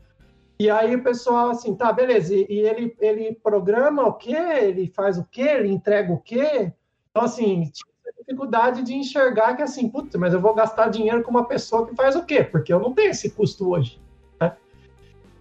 E 0.59 0.69
aí 0.69 0.97
o 0.97 1.03
pessoal 1.03 1.51
assim, 1.51 1.75
tá, 1.75 1.93
beleza, 1.93 2.35
e, 2.35 2.47
ele, 2.49 2.97
ele 3.01 3.33
programa 3.43 4.05
o 4.05 4.15
quê? 4.15 4.37
Ele 4.37 4.89
faz 4.89 5.17
o 5.17 5.25
quê? 5.25 5.43
Ele 5.43 5.69
entrega 5.69 6.13
o 6.13 6.19
quê? 6.19 6.73
Então, 7.11 7.23
assim, 7.23 7.71
dificuldade 8.19 8.83
de 8.83 8.95
enxergar 8.95 9.57
que 9.57 9.63
assim, 9.63 9.89
putz, 9.89 10.15
mas 10.17 10.35
eu 10.35 10.41
vou 10.41 10.55
gastar 10.55 10.89
dinheiro 10.89 11.23
com 11.23 11.31
uma 11.31 11.47
pessoa 11.47 11.87
que 11.87 11.95
faz 11.95 12.17
o 12.17 12.25
quê? 12.25 12.43
Porque 12.43 12.73
eu 12.73 12.81
não 12.81 12.93
tenho 12.93 13.11
esse 13.11 13.31
custo 13.31 13.71
hoje. 13.71 14.01
Né? 14.41 14.53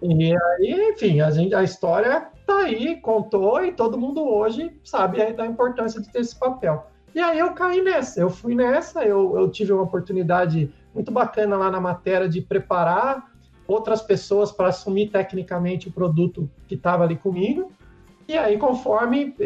E 0.02 0.34
aí, 0.34 0.90
enfim, 0.92 1.20
a, 1.20 1.30
gente, 1.30 1.54
a 1.54 1.62
história 1.62 2.28
tá 2.46 2.58
aí, 2.60 3.00
contou, 3.00 3.64
e 3.64 3.72
todo 3.72 3.98
mundo 3.98 4.24
hoje 4.24 4.78
sabe 4.84 5.32
da 5.32 5.44
importância 5.44 6.00
de 6.00 6.10
ter 6.10 6.20
esse 6.20 6.38
papel. 6.38 6.86
E 7.14 7.20
aí 7.20 7.38
eu 7.38 7.52
caí 7.52 7.82
nessa, 7.82 8.20
eu 8.20 8.30
fui 8.30 8.54
nessa, 8.54 9.04
eu, 9.04 9.36
eu 9.36 9.50
tive 9.50 9.72
uma 9.72 9.82
oportunidade 9.82 10.72
muito 10.94 11.10
bacana 11.10 11.56
lá 11.56 11.70
na 11.70 11.80
matéria 11.80 12.28
de 12.28 12.40
preparar 12.40 13.32
outras 13.68 14.00
pessoas 14.02 14.50
para 14.50 14.68
assumir 14.68 15.10
tecnicamente 15.10 15.88
o 15.88 15.92
produto 15.92 16.50
que 16.66 16.74
estava 16.74 17.04
ali 17.04 17.16
comigo. 17.16 17.70
E 18.26 18.36
aí, 18.36 18.58
conforme 18.58 19.36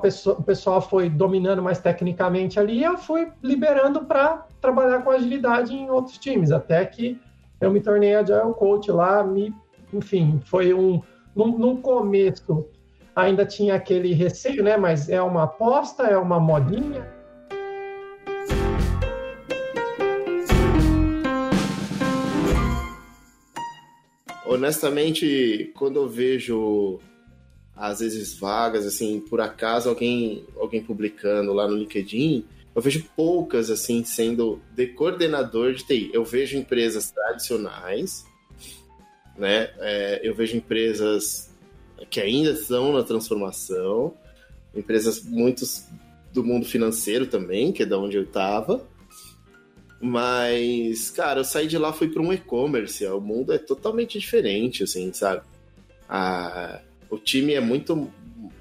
pessoa, 0.00 0.36
o 0.38 0.42
pessoal 0.42 0.80
foi 0.80 1.08
dominando 1.08 1.62
mais 1.62 1.78
tecnicamente 1.78 2.58
ali, 2.58 2.82
eu 2.82 2.98
fui 2.98 3.28
liberando 3.42 4.04
para 4.04 4.46
trabalhar 4.60 5.02
com 5.02 5.10
agilidade 5.10 5.74
em 5.74 5.88
outros 5.90 6.18
times, 6.18 6.50
até 6.50 6.84
que 6.84 7.20
eu 7.60 7.70
me 7.70 7.80
tornei 7.80 8.14
Agile 8.14 8.54
Coach 8.58 8.90
lá, 8.90 9.22
me, 9.22 9.54
enfim, 9.92 10.40
foi 10.44 10.74
um... 10.74 11.00
Num 11.36 11.76
começo 11.76 12.66
ainda 13.14 13.46
tinha 13.46 13.74
aquele 13.74 14.12
receio, 14.12 14.64
né? 14.64 14.76
Mas 14.76 15.08
é 15.08 15.22
uma 15.22 15.44
aposta, 15.44 16.04
é 16.04 16.16
uma 16.16 16.40
modinha, 16.40 17.06
honestamente, 24.50 25.70
quando 25.74 25.96
eu 25.96 26.08
vejo 26.08 26.98
às 27.76 28.00
vezes 28.00 28.38
vagas, 28.38 28.84
assim, 28.84 29.20
por 29.20 29.40
acaso 29.40 29.88
alguém, 29.88 30.44
alguém 30.56 30.82
publicando 30.82 31.52
lá 31.52 31.66
no 31.66 31.76
LinkedIn, 31.76 32.44
eu 32.74 32.82
vejo 32.82 33.08
poucas, 33.16 33.70
assim, 33.70 34.04
sendo 34.04 34.60
de 34.74 34.88
coordenador 34.88 35.72
de 35.72 35.84
TI. 35.84 36.10
Eu 36.12 36.24
vejo 36.24 36.58
empresas 36.58 37.10
tradicionais, 37.10 38.24
né? 39.36 39.70
É, 39.78 40.20
eu 40.22 40.34
vejo 40.34 40.56
empresas 40.56 41.50
que 42.10 42.20
ainda 42.20 42.50
estão 42.50 42.92
na 42.92 43.02
transformação, 43.02 44.14
empresas 44.74 45.22
muitos 45.22 45.86
do 46.32 46.44
mundo 46.44 46.66
financeiro 46.66 47.26
também, 47.26 47.72
que 47.72 47.82
é 47.82 47.86
da 47.86 47.98
onde 47.98 48.16
eu 48.16 48.24
estava, 48.24 48.86
mas, 50.00 51.10
cara, 51.10 51.40
eu 51.40 51.44
saí 51.44 51.66
de 51.66 51.76
lá, 51.76 51.92
fui 51.92 52.08
para 52.08 52.22
um 52.22 52.32
e-commerce. 52.32 53.04
O 53.06 53.20
mundo 53.20 53.52
é 53.52 53.58
totalmente 53.58 54.18
diferente, 54.18 54.82
assim, 54.82 55.12
sabe? 55.12 55.42
A, 56.08 56.80
o 57.10 57.18
time 57.18 57.52
é 57.52 57.60
muito. 57.60 58.10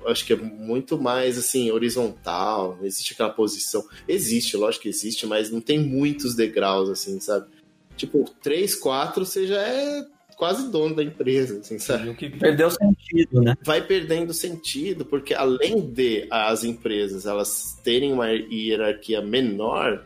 Acho 0.05 0.25
que 0.25 0.33
é 0.33 0.35
muito 0.35 0.97
mais 1.01 1.37
assim, 1.37 1.71
horizontal. 1.71 2.75
Não 2.77 2.85
existe 2.85 3.13
aquela 3.13 3.29
posição. 3.29 3.85
Existe, 4.07 4.57
lógico 4.57 4.83
que 4.83 4.89
existe, 4.89 5.25
mas 5.25 5.49
não 5.49 5.61
tem 5.61 5.79
muitos 5.79 6.35
degraus, 6.35 6.89
assim, 6.89 7.19
sabe? 7.21 7.47
Tipo, 7.95 8.25
três, 8.41 8.75
quatro, 8.75 9.25
você 9.25 9.47
já 9.47 9.61
é 9.61 10.05
quase 10.35 10.69
dono 10.71 10.95
da 10.95 11.03
empresa, 11.03 11.59
assim, 11.59 11.79
sabe? 11.79 12.09
O 12.09 12.15
que 12.15 12.29
perdeu 12.29 12.69
sentido, 12.71 13.41
né? 13.41 13.55
Vai 13.61 13.85
perdendo 13.85 14.33
sentido, 14.33 15.05
porque 15.05 15.33
além 15.33 15.81
de 15.81 16.27
as 16.31 16.63
empresas 16.63 17.25
elas 17.25 17.79
terem 17.83 18.13
uma 18.13 18.29
hierarquia 18.29 19.21
menor, 19.21 20.05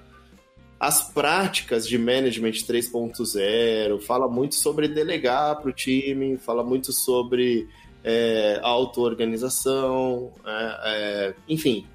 as 0.84 1.02
práticas 1.02 1.88
de 1.88 1.98
management 1.98 2.52
3.0, 2.52 4.02
fala 4.02 4.28
muito 4.28 4.56
sobre 4.56 4.90
delegar 4.90 5.62
para 5.62 5.70
o 5.70 5.74
time, 5.74 6.38
fala 6.38 6.62
muito 6.62 6.92
sobre 6.92 7.70
é, 8.04 8.60
auto-organização, 8.62 10.34
é, 10.46 10.80
é, 10.84 11.36
enfim, 11.48 11.88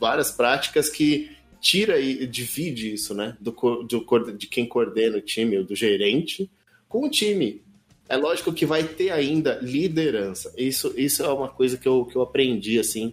várias 0.00 0.30
práticas 0.30 0.88
que 0.88 1.36
tira 1.60 2.00
e 2.00 2.26
divide 2.26 2.94
isso, 2.94 3.14
né, 3.14 3.36
do, 3.38 3.52
do, 3.82 4.32
de 4.32 4.46
quem 4.46 4.64
coordena 4.64 5.18
o 5.18 5.20
time, 5.20 5.62
do 5.62 5.76
gerente, 5.76 6.50
com 6.88 7.04
o 7.04 7.10
time. 7.10 7.62
É 8.08 8.16
lógico 8.16 8.50
que 8.50 8.64
vai 8.64 8.82
ter 8.82 9.10
ainda 9.10 9.58
liderança. 9.60 10.54
Isso, 10.56 10.94
isso 10.96 11.22
é 11.22 11.28
uma 11.28 11.48
coisa 11.48 11.76
que 11.76 11.86
eu, 11.86 12.06
que 12.06 12.16
eu 12.16 12.22
aprendi, 12.22 12.78
assim, 12.78 13.12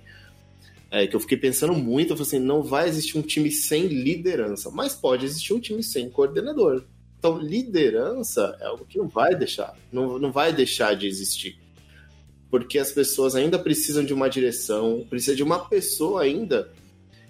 é, 0.89 1.06
que 1.06 1.15
eu 1.15 1.20
fiquei 1.20 1.38
pensando 1.38 1.74
muito, 1.74 2.12
eu 2.12 2.17
falei 2.17 2.27
assim, 2.27 2.39
não 2.39 2.63
vai 2.63 2.88
existir 2.88 3.17
um 3.17 3.22
time 3.22 3.51
sem 3.51 3.88
liderança, 3.88 4.72
mas 4.72 4.94
pode 4.94 5.25
existir 5.25 5.53
um 5.53 5.60
time 5.60 5.84
sem 5.84 6.10
coordenador. 6.10 6.84
Então, 7.20 7.38
liderança 7.38 8.58
é 8.62 8.65
algo 8.65 8.86
que 8.86 8.98
não 8.98 9.08
vai 9.08 9.36
deixar, 9.36 9.75
não, 9.91 10.20
não 10.20 10.32
vai 10.32 10.53
deixar 10.53 10.96
de 10.96 11.08
existir. 11.08 11.60
Porque 12.50 12.79
as 12.79 12.91
pessoas 12.91 13.36
ainda 13.36 13.60
precisam 13.60 14.06
de 14.06 14.13
uma 14.13 14.29
direção, 14.29 15.06
precisa 15.10 15.36
de 15.36 15.44
uma 15.44 15.60
pessoa 15.67 16.22
ainda 16.22 16.72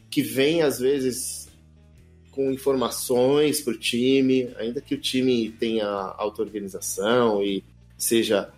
que 0.09 0.21
vem, 0.21 0.61
às 0.61 0.79
vezes, 0.79 1.49
com 2.31 2.51
informações 2.51 3.61
para 3.61 3.73
o 3.73 3.77
time, 3.77 4.53
ainda 4.57 4.79
que 4.79 4.93
o 4.93 5.01
time 5.01 5.49
tenha 5.49 5.87
auto-organização 5.87 7.43
e 7.43 7.63
seja, 7.97 8.49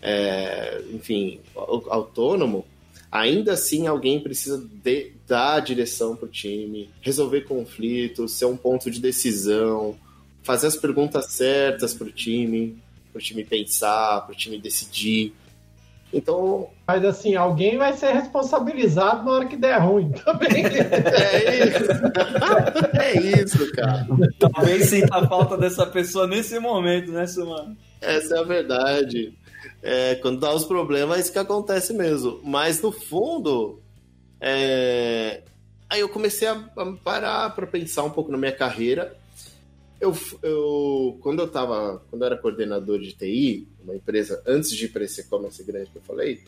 é, 0.00 0.82
enfim, 0.90 1.40
autônomo, 1.54 2.64
ainda 3.10 3.52
assim 3.52 3.86
alguém 3.86 4.20
precisa 4.20 4.58
de, 4.82 5.12
dar 5.26 5.60
direção 5.60 6.16
para 6.16 6.26
o 6.26 6.30
time, 6.30 6.90
resolver 7.00 7.42
conflitos, 7.42 8.32
ser 8.32 8.46
um 8.46 8.56
ponto 8.56 8.90
de 8.90 9.00
decisão, 9.00 9.96
fazer 10.42 10.68
as 10.68 10.76
perguntas 10.76 11.26
certas 11.26 11.92
para 11.94 12.06
o 12.06 12.12
time, 12.12 12.76
para 13.12 13.18
o 13.18 13.22
time 13.22 13.44
pensar, 13.44 14.20
para 14.22 14.32
o 14.32 14.36
time 14.36 14.58
decidir. 14.58 15.34
Então. 16.12 16.70
Mas 16.86 17.04
assim, 17.04 17.34
alguém 17.34 17.76
vai 17.76 17.92
ser 17.94 18.12
responsabilizado 18.12 19.24
na 19.24 19.32
hora 19.32 19.46
que 19.46 19.56
der 19.56 19.78
ruim 19.78 20.12
também. 20.12 20.64
é 20.70 21.66
isso. 21.66 21.90
é 23.00 23.42
isso, 23.42 23.72
cara. 23.72 24.06
Talvez 24.38 24.86
sinta 24.86 25.26
falta 25.26 25.56
dessa 25.56 25.84
pessoa 25.84 26.26
nesse 26.26 26.58
momento, 26.60 27.10
né, 27.10 27.26
Sumano? 27.26 27.76
Essa 28.00 28.36
é 28.36 28.38
a 28.38 28.44
verdade. 28.44 29.32
É, 29.82 30.16
quando 30.16 30.40
dá 30.40 30.54
os 30.54 30.64
problemas, 30.64 31.16
é 31.16 31.20
isso 31.20 31.32
que 31.32 31.38
acontece 31.38 31.92
mesmo. 31.92 32.40
Mas 32.44 32.80
no 32.80 32.92
fundo, 32.92 33.80
é... 34.40 35.42
aí 35.88 36.00
eu 36.00 36.08
comecei 36.08 36.48
a, 36.48 36.56
parar 37.02 37.54
para 37.54 37.66
pensar 37.66 38.04
um 38.04 38.10
pouco 38.10 38.30
na 38.30 38.38
minha 38.38 38.52
carreira. 38.52 39.16
Eu, 40.00 40.16
eu, 40.42 41.18
quando 41.22 41.40
eu 41.40 41.48
tava, 41.48 42.02
quando 42.10 42.22
eu 42.22 42.26
era 42.26 42.36
coordenador 42.36 42.98
de 42.98 43.12
TI, 43.12 43.66
uma 43.82 43.94
empresa, 43.94 44.42
antes 44.46 44.70
de 44.70 44.84
ir 44.84 44.88
para 44.88 45.04
esse 45.04 45.22
e-commerce 45.22 45.62
grande 45.62 45.90
que 45.90 45.96
eu 45.96 46.02
falei, 46.02 46.42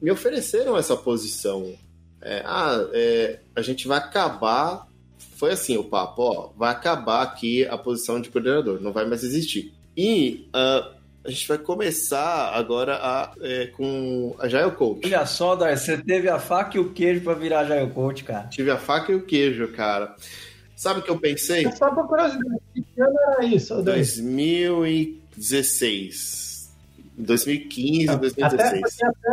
me 0.00 0.10
ofereceram 0.10 0.76
essa 0.76 0.96
posição. 0.96 1.72
É, 2.20 2.42
ah, 2.44 2.88
é, 2.92 3.40
a 3.54 3.62
gente 3.62 3.86
vai 3.86 3.98
acabar. 3.98 4.88
Foi 5.36 5.52
assim 5.52 5.76
o 5.76 5.84
papo, 5.84 6.22
ó, 6.22 6.50
vai 6.56 6.70
acabar 6.70 7.22
aqui 7.22 7.64
a 7.66 7.76
posição 7.76 8.20
de 8.20 8.30
coordenador, 8.30 8.80
não 8.80 8.92
vai 8.92 9.04
mais 9.04 9.24
existir. 9.24 9.72
E 9.96 10.48
uh, 10.48 11.01
a 11.24 11.30
gente 11.30 11.46
vai 11.46 11.58
começar 11.58 12.50
agora 12.54 12.96
a, 12.96 13.32
é, 13.40 13.68
com 13.68 14.34
a 14.38 14.48
Jail 14.48 14.72
Coach. 14.72 15.06
Olha 15.06 15.24
só, 15.24 15.54
Dar, 15.54 15.76
você 15.76 15.96
teve 15.96 16.28
a 16.28 16.36
faca 16.38 16.76
e 16.76 16.80
o 16.80 16.92
queijo 16.92 17.22
para 17.22 17.34
virar 17.34 17.64
Jail 17.64 17.90
Coach, 17.90 18.24
cara. 18.24 18.48
Tive 18.48 18.70
a 18.70 18.78
faca 18.78 19.12
e 19.12 19.14
o 19.14 19.24
queijo, 19.24 19.68
cara. 19.72 20.16
Sabe 20.74 21.00
o 21.00 21.02
que 21.02 21.10
eu 21.10 21.20
pensei? 21.20 21.70
Só 21.72 21.94
por 21.94 22.08
curiosidade, 22.08 22.60
que 22.74 23.00
ano 23.00 23.16
era 23.28 23.44
isso? 23.44 23.80
2016. 23.82 26.74
2015, 27.16 28.16
2016. 28.16 28.42
Até, 28.42 28.80
até 29.06 29.32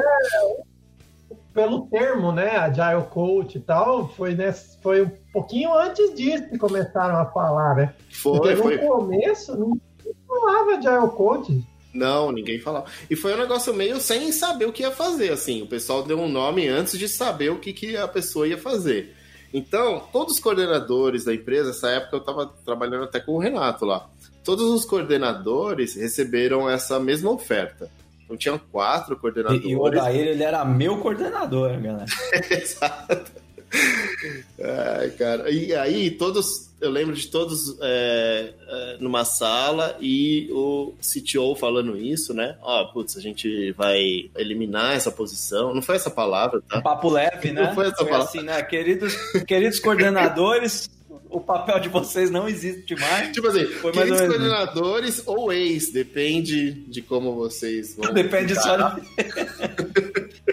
pelo 1.54 1.82
termo, 1.88 2.32
né? 2.32 2.56
Agile 2.56 3.04
Coach 3.10 3.58
e 3.58 3.62
tal, 3.62 4.08
foi, 4.10 4.36
né, 4.36 4.52
foi 4.82 5.04
um 5.04 5.12
pouquinho 5.34 5.74
antes 5.74 6.14
disso 6.14 6.48
que 6.50 6.58
começaram 6.58 7.18
a 7.18 7.26
falar, 7.26 7.76
né? 7.76 7.94
Foi, 8.12 8.38
Porque 8.38 8.56
no 8.56 8.64
foi. 8.64 8.78
começo 8.78 9.58
não 9.58 9.80
falava 10.28 10.78
Agile 10.78 11.10
Coach. 11.16 11.64
Não, 11.94 12.32
ninguém 12.32 12.60
falava. 12.60 12.86
E 13.10 13.16
foi 13.16 13.34
um 13.34 13.38
negócio 13.38 13.74
meio 13.74 14.00
sem 14.00 14.32
saber 14.32 14.66
o 14.66 14.72
que 14.72 14.84
ia 14.84 14.92
fazer, 14.92 15.32
assim. 15.32 15.62
O 15.62 15.68
pessoal 15.68 16.04
deu 16.04 16.20
um 16.20 16.30
nome 16.30 16.68
antes 16.68 16.98
de 16.98 17.08
saber 17.08 17.50
o 17.50 17.60
que, 17.60 17.74
que 17.74 17.98
a 17.98 18.08
pessoa 18.08 18.48
ia 18.48 18.58
fazer. 18.58 19.16
Então, 19.54 20.08
todos 20.12 20.36
os 20.36 20.40
coordenadores 20.40 21.26
da 21.26 21.34
empresa, 21.34 21.70
nessa 21.70 21.90
época 21.90 22.18
eu 22.18 22.20
estava 22.20 22.46
trabalhando 22.64 23.06
até 23.06 23.20
com 23.20 23.34
o 23.34 23.40
Renato 23.40 23.86
lá. 23.86 24.08
Todos 24.44 24.66
os 24.70 24.86
coordenadores 24.86 25.96
receberam 25.96 26.70
essa 26.70 27.00
mesma 27.00 27.32
oferta. 27.32 27.90
Então 28.24 28.38
tinham 28.38 28.60
quatro 28.72 29.18
coordenadores. 29.18 29.66
E, 29.66 29.70
e 29.70 29.76
o 29.76 29.82
Odair, 29.82 30.28
ele 30.28 30.44
era 30.44 30.64
meu 30.64 31.00
coordenador, 31.00 31.80
galera. 31.82 32.06
Exato. 32.52 33.32
Ai, 34.62 35.10
cara. 35.12 35.50
E 35.50 35.74
aí, 35.74 36.12
todos. 36.12 36.69
Eu 36.82 36.90
lembro 36.90 37.14
de 37.16 37.28
todos 37.28 37.78
é, 37.82 38.54
é, 38.68 38.98
numa 39.00 39.26
sala 39.26 39.98
e 40.00 40.48
o 40.52 40.94
CTO 41.02 41.56
falando 41.56 41.98
isso, 41.98 42.34
né? 42.34 42.58
Ó, 42.62 42.86
putz, 42.86 43.18
a 43.18 43.22
gente 43.22 43.72
vai 43.74 44.30
eliminar 44.38 44.96
essa 44.96 45.12
posição. 45.12 45.74
Não 45.74 45.82
foi 45.82 45.96
essa 45.96 46.10
palavra, 46.10 46.62
tá? 46.62 46.80
Um 46.80 46.82
papo 46.82 47.10
leve, 47.10 47.52
né? 47.52 47.64
Não 47.64 47.76
foi 47.76 47.88
essa 47.88 47.98
Foi 47.98 48.06
palavra. 48.08 48.28
assim, 48.28 48.42
né? 48.42 48.62
Queridos, 48.64 49.16
queridos 49.46 49.80
coordenadores, 49.80 50.90
o 51.30 51.40
papel 51.40 51.80
de 51.80 51.90
vocês 51.90 52.32
não 52.32 52.48
existe 52.48 52.96
mais. 52.96 53.32
Tipo 53.32 53.48
assim, 53.48 53.66
Foi 53.66 53.94
mais 53.94 54.10
queridos 54.10 54.22
ou 54.22 54.28
coordenadores 54.28 55.24
ou 55.28 55.54
ex, 55.54 55.92
depende 55.92 56.72
de 56.72 57.02
como 57.02 57.36
vocês 57.36 57.96
vão. 57.96 58.12
Depende 58.14 58.56
só 58.56 58.76
encarar. 58.76 59.00
de... 59.00 59.08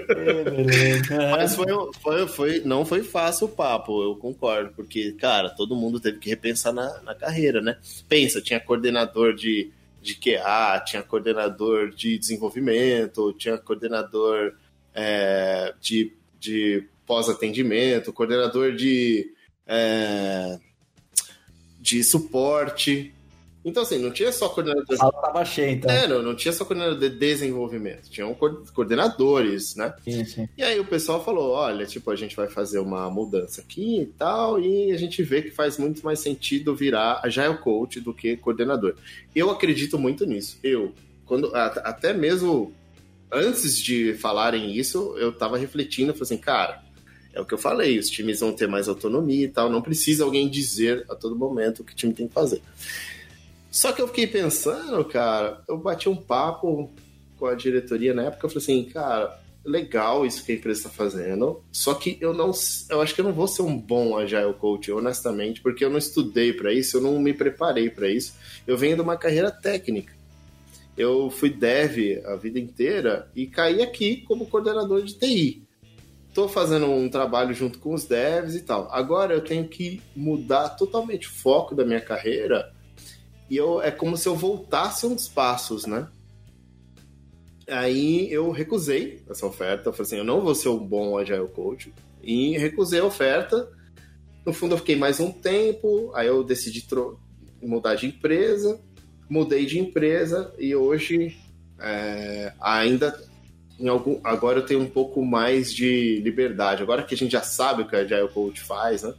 É. 0.08 1.30
Mas 1.32 1.56
foi, 1.56 1.66
foi, 2.00 2.28
foi, 2.28 2.60
não 2.64 2.84
foi 2.84 3.02
fácil 3.02 3.46
o 3.46 3.50
papo, 3.50 4.02
eu 4.02 4.16
concordo, 4.16 4.72
porque, 4.76 5.12
cara, 5.12 5.48
todo 5.50 5.74
mundo 5.74 5.98
teve 5.98 6.18
que 6.18 6.28
repensar 6.28 6.72
na, 6.72 7.00
na 7.02 7.14
carreira, 7.14 7.60
né? 7.60 7.78
Pensa, 8.08 8.40
tinha 8.40 8.60
coordenador 8.60 9.34
de, 9.34 9.70
de 10.02 10.14
QA, 10.14 10.80
tinha 10.84 11.02
coordenador 11.02 11.90
de 11.90 12.18
desenvolvimento, 12.18 13.32
tinha 13.32 13.56
coordenador 13.56 14.52
é, 14.94 15.74
de, 15.80 16.12
de 16.38 16.84
pós-atendimento, 17.06 18.12
coordenador 18.12 18.72
de, 18.72 19.32
é, 19.66 20.58
de 21.86 22.02
suporte. 22.02 23.12
Então, 23.64 23.82
assim, 23.82 23.98
não 23.98 24.12
tinha 24.12 24.30
só 24.30 24.48
coordenador 24.48 24.84
A 24.92 24.96
sala 24.96 25.12
tava 25.12 25.44
cheia, 25.44 25.72
então. 25.72 25.90
é, 25.90 26.06
não, 26.06 26.22
não 26.22 26.36
tinha 26.36 26.52
só 26.52 26.64
coordenador 26.64 26.98
de 26.98 27.10
desenvolvimento, 27.10 28.08
tinham 28.08 28.32
coor- 28.34 28.62
coordenadores, 28.72 29.74
né? 29.74 29.92
Sim, 30.04 30.24
sim. 30.24 30.48
E 30.56 30.62
aí 30.62 30.78
o 30.78 30.84
pessoal 30.84 31.24
falou, 31.24 31.50
olha, 31.50 31.84
tipo, 31.84 32.08
a 32.10 32.16
gente 32.16 32.36
vai 32.36 32.48
fazer 32.48 32.78
uma 32.78 33.10
mudança 33.10 33.60
aqui 33.60 34.02
e 34.02 34.06
tal, 34.06 34.60
e 34.60 34.92
a 34.92 34.96
gente 34.96 35.20
vê 35.22 35.42
que 35.42 35.50
faz 35.50 35.78
muito 35.78 36.04
mais 36.04 36.20
sentido 36.20 36.76
virar 36.76 37.20
Agile 37.24 37.58
Coach 37.58 38.00
do 38.00 38.14
que 38.14 38.36
coordenador. 38.36 38.94
Eu 39.34 39.50
acredito 39.50 39.98
muito 39.98 40.24
nisso. 40.24 40.58
Eu, 40.62 40.92
quando 41.24 41.50
até 41.54 42.12
mesmo 42.12 42.72
antes 43.32 43.76
de 43.82 44.14
falarem 44.14 44.76
isso, 44.76 45.16
eu 45.18 45.32
tava 45.32 45.58
refletindo, 45.58 46.12
falei 46.12 46.22
assim, 46.22 46.38
cara, 46.38 46.84
é 47.36 47.40
o 47.40 47.44
que 47.44 47.52
eu 47.52 47.58
falei, 47.58 47.98
os 47.98 48.08
times 48.08 48.40
vão 48.40 48.50
ter 48.50 48.66
mais 48.66 48.88
autonomia 48.88 49.44
e 49.44 49.48
tal, 49.48 49.68
não 49.68 49.82
precisa 49.82 50.24
alguém 50.24 50.48
dizer 50.48 51.04
a 51.06 51.14
todo 51.14 51.36
momento 51.36 51.80
o 51.80 51.84
que 51.84 51.92
o 51.92 51.96
time 51.96 52.14
tem 52.14 52.26
que 52.26 52.32
fazer. 52.32 52.62
Só 53.70 53.92
que 53.92 54.00
eu 54.00 54.08
fiquei 54.08 54.26
pensando, 54.26 55.04
cara, 55.04 55.62
eu 55.68 55.76
bati 55.76 56.08
um 56.08 56.16
papo 56.16 56.90
com 57.38 57.46
a 57.46 57.54
diretoria 57.54 58.14
na 58.14 58.22
época, 58.22 58.46
eu 58.46 58.48
falei 58.48 58.62
assim, 58.62 58.84
cara, 58.84 59.38
legal 59.62 60.24
isso 60.24 60.42
que 60.46 60.52
a 60.52 60.54
empresa 60.54 60.80
está 60.80 60.90
fazendo, 60.90 61.62
só 61.70 61.92
que 61.92 62.16
eu 62.22 62.32
não, 62.32 62.52
eu 62.88 63.02
acho 63.02 63.14
que 63.14 63.20
eu 63.20 63.24
não 63.26 63.34
vou 63.34 63.46
ser 63.46 63.60
um 63.60 63.76
bom 63.76 64.16
agile 64.16 64.54
coach, 64.54 64.90
honestamente, 64.90 65.60
porque 65.60 65.84
eu 65.84 65.90
não 65.90 65.98
estudei 65.98 66.54
para 66.54 66.72
isso, 66.72 66.96
eu 66.96 67.02
não 67.02 67.20
me 67.20 67.34
preparei 67.34 67.90
para 67.90 68.08
isso. 68.08 68.34
Eu 68.66 68.78
venho 68.78 68.96
de 68.96 69.02
uma 69.02 69.18
carreira 69.18 69.50
técnica. 69.50 70.14
Eu 70.96 71.28
fui 71.28 71.50
dev 71.50 72.24
a 72.24 72.36
vida 72.36 72.58
inteira 72.58 73.30
e 73.36 73.46
caí 73.46 73.82
aqui 73.82 74.22
como 74.22 74.46
coordenador 74.46 75.02
de 75.02 75.18
TI. 75.18 75.65
Tô 76.36 76.46
fazendo 76.46 76.84
um 76.84 77.08
trabalho 77.08 77.54
junto 77.54 77.78
com 77.78 77.94
os 77.94 78.04
devs 78.04 78.54
e 78.54 78.60
tal. 78.60 78.92
Agora 78.92 79.32
eu 79.32 79.42
tenho 79.42 79.66
que 79.66 80.02
mudar 80.14 80.68
totalmente 80.68 81.28
o 81.28 81.30
foco 81.30 81.74
da 81.74 81.82
minha 81.82 81.98
carreira 81.98 82.74
e 83.48 83.56
eu, 83.56 83.80
é 83.80 83.90
como 83.90 84.18
se 84.18 84.28
eu 84.28 84.36
voltasse 84.36 85.06
uns 85.06 85.28
passos, 85.28 85.86
né? 85.86 86.06
Aí 87.66 88.30
eu 88.30 88.50
recusei 88.50 89.22
essa 89.30 89.46
oferta. 89.46 89.88
Eu 89.88 89.94
falei 89.94 90.06
assim: 90.08 90.16
eu 90.18 90.24
não 90.24 90.42
vou 90.42 90.54
ser 90.54 90.68
um 90.68 90.86
bom 90.86 91.16
Agile 91.16 91.48
Coach. 91.48 91.90
E 92.22 92.58
recusei 92.58 93.00
a 93.00 93.06
oferta. 93.06 93.70
No 94.44 94.52
fundo, 94.52 94.74
eu 94.74 94.78
fiquei 94.78 94.94
mais 94.94 95.18
um 95.18 95.32
tempo. 95.32 96.12
Aí 96.14 96.26
eu 96.26 96.44
decidi 96.44 96.86
mudar 97.62 97.94
de 97.94 98.08
empresa. 98.08 98.78
Mudei 99.26 99.64
de 99.64 99.78
empresa 99.78 100.54
e 100.58 100.76
hoje 100.76 101.34
é, 101.80 102.52
ainda. 102.60 103.18
Em 103.78 103.88
algum, 103.88 104.18
agora 104.24 104.60
eu 104.60 104.66
tenho 104.66 104.80
um 104.80 104.88
pouco 104.88 105.24
mais 105.24 105.72
de 105.72 106.20
liberdade. 106.20 106.82
Agora 106.82 107.02
que 107.02 107.14
a 107.14 107.16
gente 107.16 107.32
já 107.32 107.42
sabe 107.42 107.82
o 107.82 107.86
que 107.86 107.94
a 107.94 108.00
Agile 108.00 108.28
Coach 108.28 108.60
faz, 108.60 109.02
né? 109.02 109.14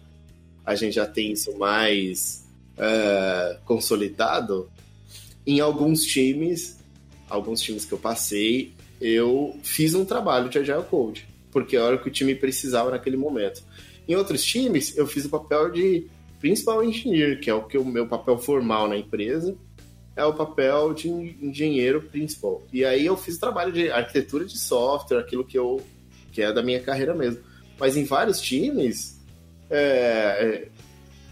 A 0.65 0.76
gente 0.76 0.96
já 0.96 1.06
tem 1.06 1.32
isso 1.32 1.58
mais 1.58 2.46
é, 2.78 3.58
consolidado. 3.65 4.70
Em 5.46 5.60
alguns 5.60 6.04
times, 6.04 6.78
alguns 7.30 7.62
times 7.62 7.86
que 7.86 7.93
eu 7.93 7.98
passei, 7.98 8.74
eu 9.00 9.58
fiz 9.63 9.93
um 9.93 10.04
trabalho 10.04 10.50
de 10.50 10.58
Agile 10.58 10.84
Coach, 10.84 11.28
porque 11.52 11.78
era 11.78 11.96
o 11.96 12.00
que 12.00 12.10
o 12.10 12.12
time 12.12 12.36
precisava 12.36 12.91
naquele 12.91 13.17
momento. 13.17 13.63
Em 14.08 14.15
outros 14.15 14.43
times, 14.43 14.98
eu 14.98 15.06
fiz 15.06 15.26
o 15.26 15.30
papel 15.30 15.72
de 15.72 16.08
Principal 16.39 16.84
Engineer, 16.84 17.39
que 17.39 17.50
é 17.50 17.54
o 17.54 17.63
que 17.63 17.78
o 17.78 17.86
meu 17.86 18.08
papel 18.08 18.38
formal 18.38 18.88
na 18.88 18.98
empresa, 18.98 19.56
é 20.17 20.25
o 20.25 20.34
papel 20.34 20.95
de 20.95 21.08
engenheiro 21.08 22.01
principal. 22.01 22.63
E 22.73 22.84
aí 22.84 23.06
eu 23.06 23.15
fiz 23.15 23.38
trabalho 23.38 23.71
de 23.71 23.91
arquitetura 23.91 24.45
de 24.45 24.58
software, 24.58 25.19
aquilo 25.19 25.45
que 25.45 25.58
eu 25.58 25.82
que 26.32 26.41
é 26.41 26.51
da 26.51 26.63
minha 26.63 26.80
carreira 26.80 27.13
mesmo. 27.13 27.41
Mas 27.80 27.95
em 27.95 28.03
vários 28.03 28.41
times, 28.41 29.19
é, 29.69 29.77
é, 29.80 30.67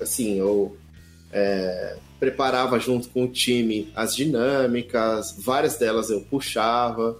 assim, 0.01 0.37
eu 0.37 0.77
é, 1.31 1.97
preparava 2.19 2.79
junto 2.79 3.09
com 3.09 3.25
o 3.25 3.27
time 3.27 3.91
as 3.95 4.15
dinâmicas, 4.15 5.35
várias 5.37 5.77
delas 5.77 6.11
eu 6.11 6.21
puxava, 6.21 7.19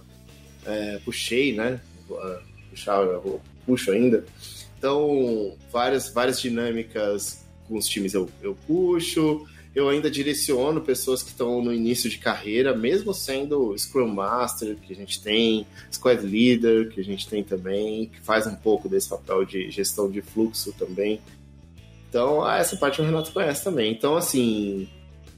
é, 0.64 1.00
puxei, 1.04 1.52
né? 1.52 1.80
Puxava, 2.70 3.22
puxo 3.66 3.90
ainda. 3.90 4.24
Então, 4.78 5.56
várias, 5.72 6.08
várias 6.10 6.40
dinâmicas 6.40 7.44
com 7.66 7.76
os 7.76 7.88
times 7.88 8.14
eu, 8.14 8.28
eu 8.40 8.56
puxo. 8.66 9.46
Eu 9.76 9.90
ainda 9.90 10.10
direciono 10.10 10.80
pessoas 10.80 11.22
que 11.22 11.28
estão 11.28 11.62
no 11.62 11.70
início 11.70 12.08
de 12.08 12.16
carreira, 12.16 12.74
mesmo 12.74 13.12
sendo 13.12 13.76
Scrum 13.76 14.08
Master, 14.08 14.74
que 14.76 14.90
a 14.90 14.96
gente 14.96 15.20
tem, 15.20 15.66
Squad 15.92 16.22
Leader, 16.22 16.88
que 16.88 16.98
a 16.98 17.04
gente 17.04 17.28
tem 17.28 17.44
também, 17.44 18.06
que 18.06 18.18
faz 18.22 18.46
um 18.46 18.54
pouco 18.54 18.88
desse 18.88 19.06
papel 19.10 19.44
de 19.44 19.70
gestão 19.70 20.10
de 20.10 20.22
fluxo 20.22 20.72
também. 20.78 21.20
Então, 22.08 22.42
ah, 22.42 22.56
essa 22.56 22.74
parte 22.78 23.02
o 23.02 23.04
Renato 23.04 23.30
conhece 23.30 23.62
também. 23.64 23.92
Então, 23.92 24.16
assim, 24.16 24.88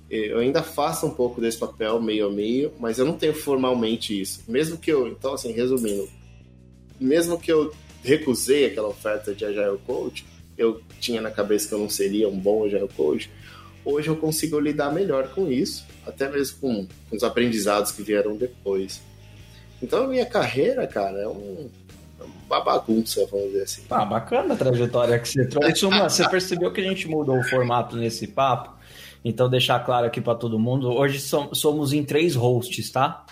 eu 0.08 0.38
ainda 0.38 0.62
faço 0.62 1.04
um 1.04 1.10
pouco 1.10 1.40
desse 1.40 1.58
papel 1.58 2.00
meio 2.00 2.28
a 2.28 2.30
meio, 2.30 2.72
mas 2.78 3.00
eu 3.00 3.04
não 3.04 3.18
tenho 3.18 3.34
formalmente 3.34 4.20
isso. 4.20 4.44
Mesmo 4.46 4.78
que 4.78 4.92
eu, 4.92 5.08
então, 5.08 5.34
assim, 5.34 5.50
resumindo, 5.50 6.08
mesmo 7.00 7.40
que 7.40 7.50
eu 7.50 7.74
recusei 8.04 8.66
aquela 8.66 8.86
oferta 8.86 9.34
de 9.34 9.44
Agile 9.44 9.78
Coach, 9.84 10.24
eu 10.56 10.80
tinha 11.00 11.20
na 11.20 11.32
cabeça 11.32 11.68
que 11.68 11.74
eu 11.74 11.78
não 11.80 11.90
seria 11.90 12.28
um 12.28 12.38
bom 12.38 12.64
Agile 12.64 12.88
Coach, 12.96 13.28
hoje 13.88 14.08
eu 14.08 14.16
consigo 14.16 14.58
lidar 14.60 14.92
melhor 14.92 15.28
com 15.28 15.50
isso, 15.50 15.86
até 16.06 16.28
mesmo 16.28 16.58
com, 16.60 16.86
com 17.08 17.16
os 17.16 17.22
aprendizados 17.22 17.92
que 17.92 18.02
vieram 18.02 18.36
depois. 18.36 19.00
Então, 19.82 20.04
a 20.04 20.06
minha 20.08 20.26
carreira, 20.26 20.86
cara, 20.86 21.18
é 21.18 21.28
um, 21.28 21.70
uma 22.46 22.60
bagunça, 22.60 23.26
vamos 23.30 23.46
dizer 23.46 23.62
assim. 23.62 23.82
Ah, 23.90 24.04
bacana 24.04 24.54
a 24.54 24.56
trajetória 24.56 25.18
que 25.18 25.28
você 25.28 25.46
trouxe. 25.46 25.86
Uma, 25.86 26.08
você 26.08 26.28
percebeu 26.28 26.72
que 26.72 26.80
a 26.80 26.84
gente 26.84 27.08
mudou 27.08 27.38
o 27.38 27.44
formato 27.44 27.96
nesse 27.96 28.26
papo? 28.26 28.76
Então, 29.24 29.48
deixar 29.48 29.80
claro 29.84 30.06
aqui 30.06 30.20
para 30.20 30.34
todo 30.34 30.58
mundo: 30.58 30.90
hoje 30.90 31.20
somos 31.20 31.92
em 31.92 32.04
três 32.04 32.34
hosts, 32.34 32.90
tá? 32.90 33.24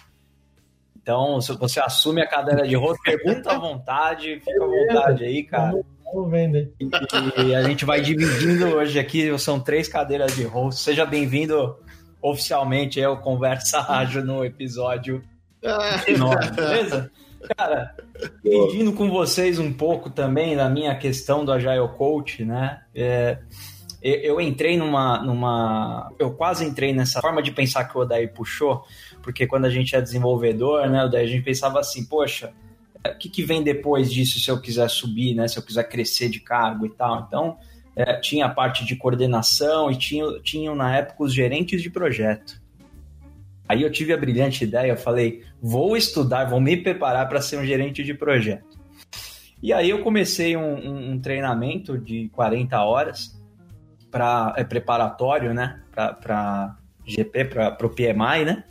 Então, 0.96 1.40
se 1.40 1.52
você 1.52 1.78
assume 1.80 2.20
a 2.20 2.28
cadeira 2.28 2.66
de 2.66 2.74
host, 2.74 3.00
pergunta 3.02 3.52
à 3.52 3.58
vontade, 3.58 4.40
fica 4.40 4.64
à 4.64 4.66
vontade 4.66 5.24
aí, 5.24 5.44
cara. 5.44 5.80
Vamos 6.12 6.30
vendo 6.30 6.56
aí. 6.56 6.72
E 7.46 7.54
a 7.54 7.62
gente 7.62 7.84
vai 7.84 8.00
dividindo 8.00 8.66
hoje 8.66 8.98
aqui, 8.98 9.36
são 9.38 9.60
três 9.60 9.88
cadeiras 9.88 10.34
de 10.34 10.44
host. 10.44 10.80
Seja 10.82 11.04
bem-vindo 11.04 11.76
oficialmente 12.22 13.02
ao 13.02 13.18
Conversa 13.18 13.80
Ágil 13.80 14.24
no 14.24 14.44
episódio 14.44 15.22
9, 15.62 16.50
beleza? 16.54 17.10
Cara, 17.56 17.94
dividindo 18.42 18.92
com 18.92 19.10
vocês 19.10 19.58
um 19.58 19.72
pouco 19.72 20.10
também 20.10 20.56
da 20.56 20.68
minha 20.68 20.96
questão 20.96 21.44
do 21.44 21.52
Agile 21.52 21.88
Coach, 21.96 22.44
né? 22.44 22.80
É, 22.94 23.38
eu 24.02 24.40
entrei 24.40 24.76
numa, 24.76 25.22
numa. 25.22 26.12
Eu 26.18 26.32
quase 26.32 26.64
entrei 26.64 26.92
nessa 26.92 27.20
forma 27.20 27.42
de 27.42 27.50
pensar 27.50 27.84
que 27.84 27.96
o 27.96 28.02
Odair 28.02 28.32
puxou, 28.32 28.84
porque 29.22 29.46
quando 29.46 29.64
a 29.64 29.70
gente 29.70 29.94
é 29.96 30.00
desenvolvedor, 30.00 30.88
né, 30.88 31.04
Odair, 31.04 31.24
a 31.24 31.28
gente 31.28 31.44
pensava 31.44 31.80
assim, 31.80 32.04
poxa, 32.04 32.52
o 33.04 33.18
que, 33.18 33.28
que 33.28 33.42
vem 33.42 33.62
depois 33.62 34.12
disso 34.12 34.40
se 34.40 34.50
eu 34.50 34.60
quiser 34.60 34.88
subir, 34.88 35.34
né? 35.34 35.48
Se 35.48 35.58
eu 35.58 35.62
quiser 35.62 35.84
crescer 35.84 36.28
de 36.28 36.40
cargo 36.40 36.86
e 36.86 36.90
tal. 36.90 37.24
Então, 37.26 37.58
é, 37.94 38.18
tinha 38.20 38.46
a 38.46 38.48
parte 38.48 38.84
de 38.84 38.94
coordenação 38.96 39.90
e 39.90 39.96
tinha, 39.96 40.24
tinham 40.42 40.74
na 40.74 40.96
época 40.96 41.24
os 41.24 41.32
gerentes 41.32 41.82
de 41.82 41.90
projeto. 41.90 42.60
Aí 43.68 43.82
eu 43.82 43.90
tive 43.90 44.12
a 44.12 44.16
brilhante 44.16 44.62
ideia, 44.62 44.92
eu 44.92 44.96
falei, 44.96 45.42
vou 45.60 45.96
estudar, 45.96 46.44
vou 46.44 46.60
me 46.60 46.76
preparar 46.76 47.28
para 47.28 47.40
ser 47.40 47.58
um 47.58 47.64
gerente 47.64 48.04
de 48.04 48.14
projeto. 48.14 48.78
E 49.62 49.72
aí 49.72 49.90
eu 49.90 50.02
comecei 50.02 50.56
um, 50.56 50.74
um, 50.74 51.12
um 51.12 51.20
treinamento 51.20 51.98
de 51.98 52.28
40 52.28 52.80
horas 52.82 53.36
para 54.10 54.54
é 54.56 54.62
preparatório, 54.62 55.52
né? 55.52 55.82
Para 55.92 56.76
GP, 57.04 57.44
para 57.46 57.86
o 57.86 57.90
PMI, 57.90 58.44
né? 58.44 58.64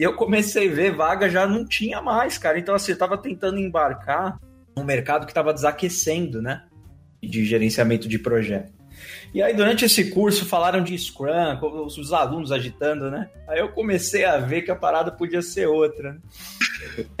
E 0.00 0.02
eu 0.02 0.14
comecei 0.14 0.66
a 0.66 0.74
ver 0.74 0.96
vaga 0.96 1.28
já 1.28 1.46
não 1.46 1.62
tinha 1.62 2.00
mais, 2.00 2.38
cara. 2.38 2.58
Então 2.58 2.74
assim, 2.74 2.92
eu 2.92 2.94
estava 2.94 3.18
tentando 3.18 3.58
embarcar 3.58 4.40
no 4.74 4.82
mercado 4.82 5.26
que 5.26 5.30
estava 5.30 5.52
desaquecendo, 5.52 6.40
né? 6.40 6.64
De 7.22 7.44
gerenciamento 7.44 8.08
de 8.08 8.18
projeto. 8.18 8.72
E 9.34 9.42
aí, 9.42 9.54
durante 9.54 9.84
esse 9.84 10.10
curso, 10.10 10.46
falaram 10.46 10.82
de 10.82 10.96
Scrum, 10.96 11.58
os 11.84 12.12
alunos 12.14 12.50
agitando, 12.50 13.10
né? 13.10 13.28
Aí 13.46 13.58
eu 13.60 13.68
comecei 13.72 14.24
a 14.24 14.38
ver 14.38 14.62
que 14.62 14.70
a 14.70 14.76
parada 14.76 15.12
podia 15.12 15.42
ser 15.42 15.66
outra. 15.66 16.14
Né? 16.14 16.18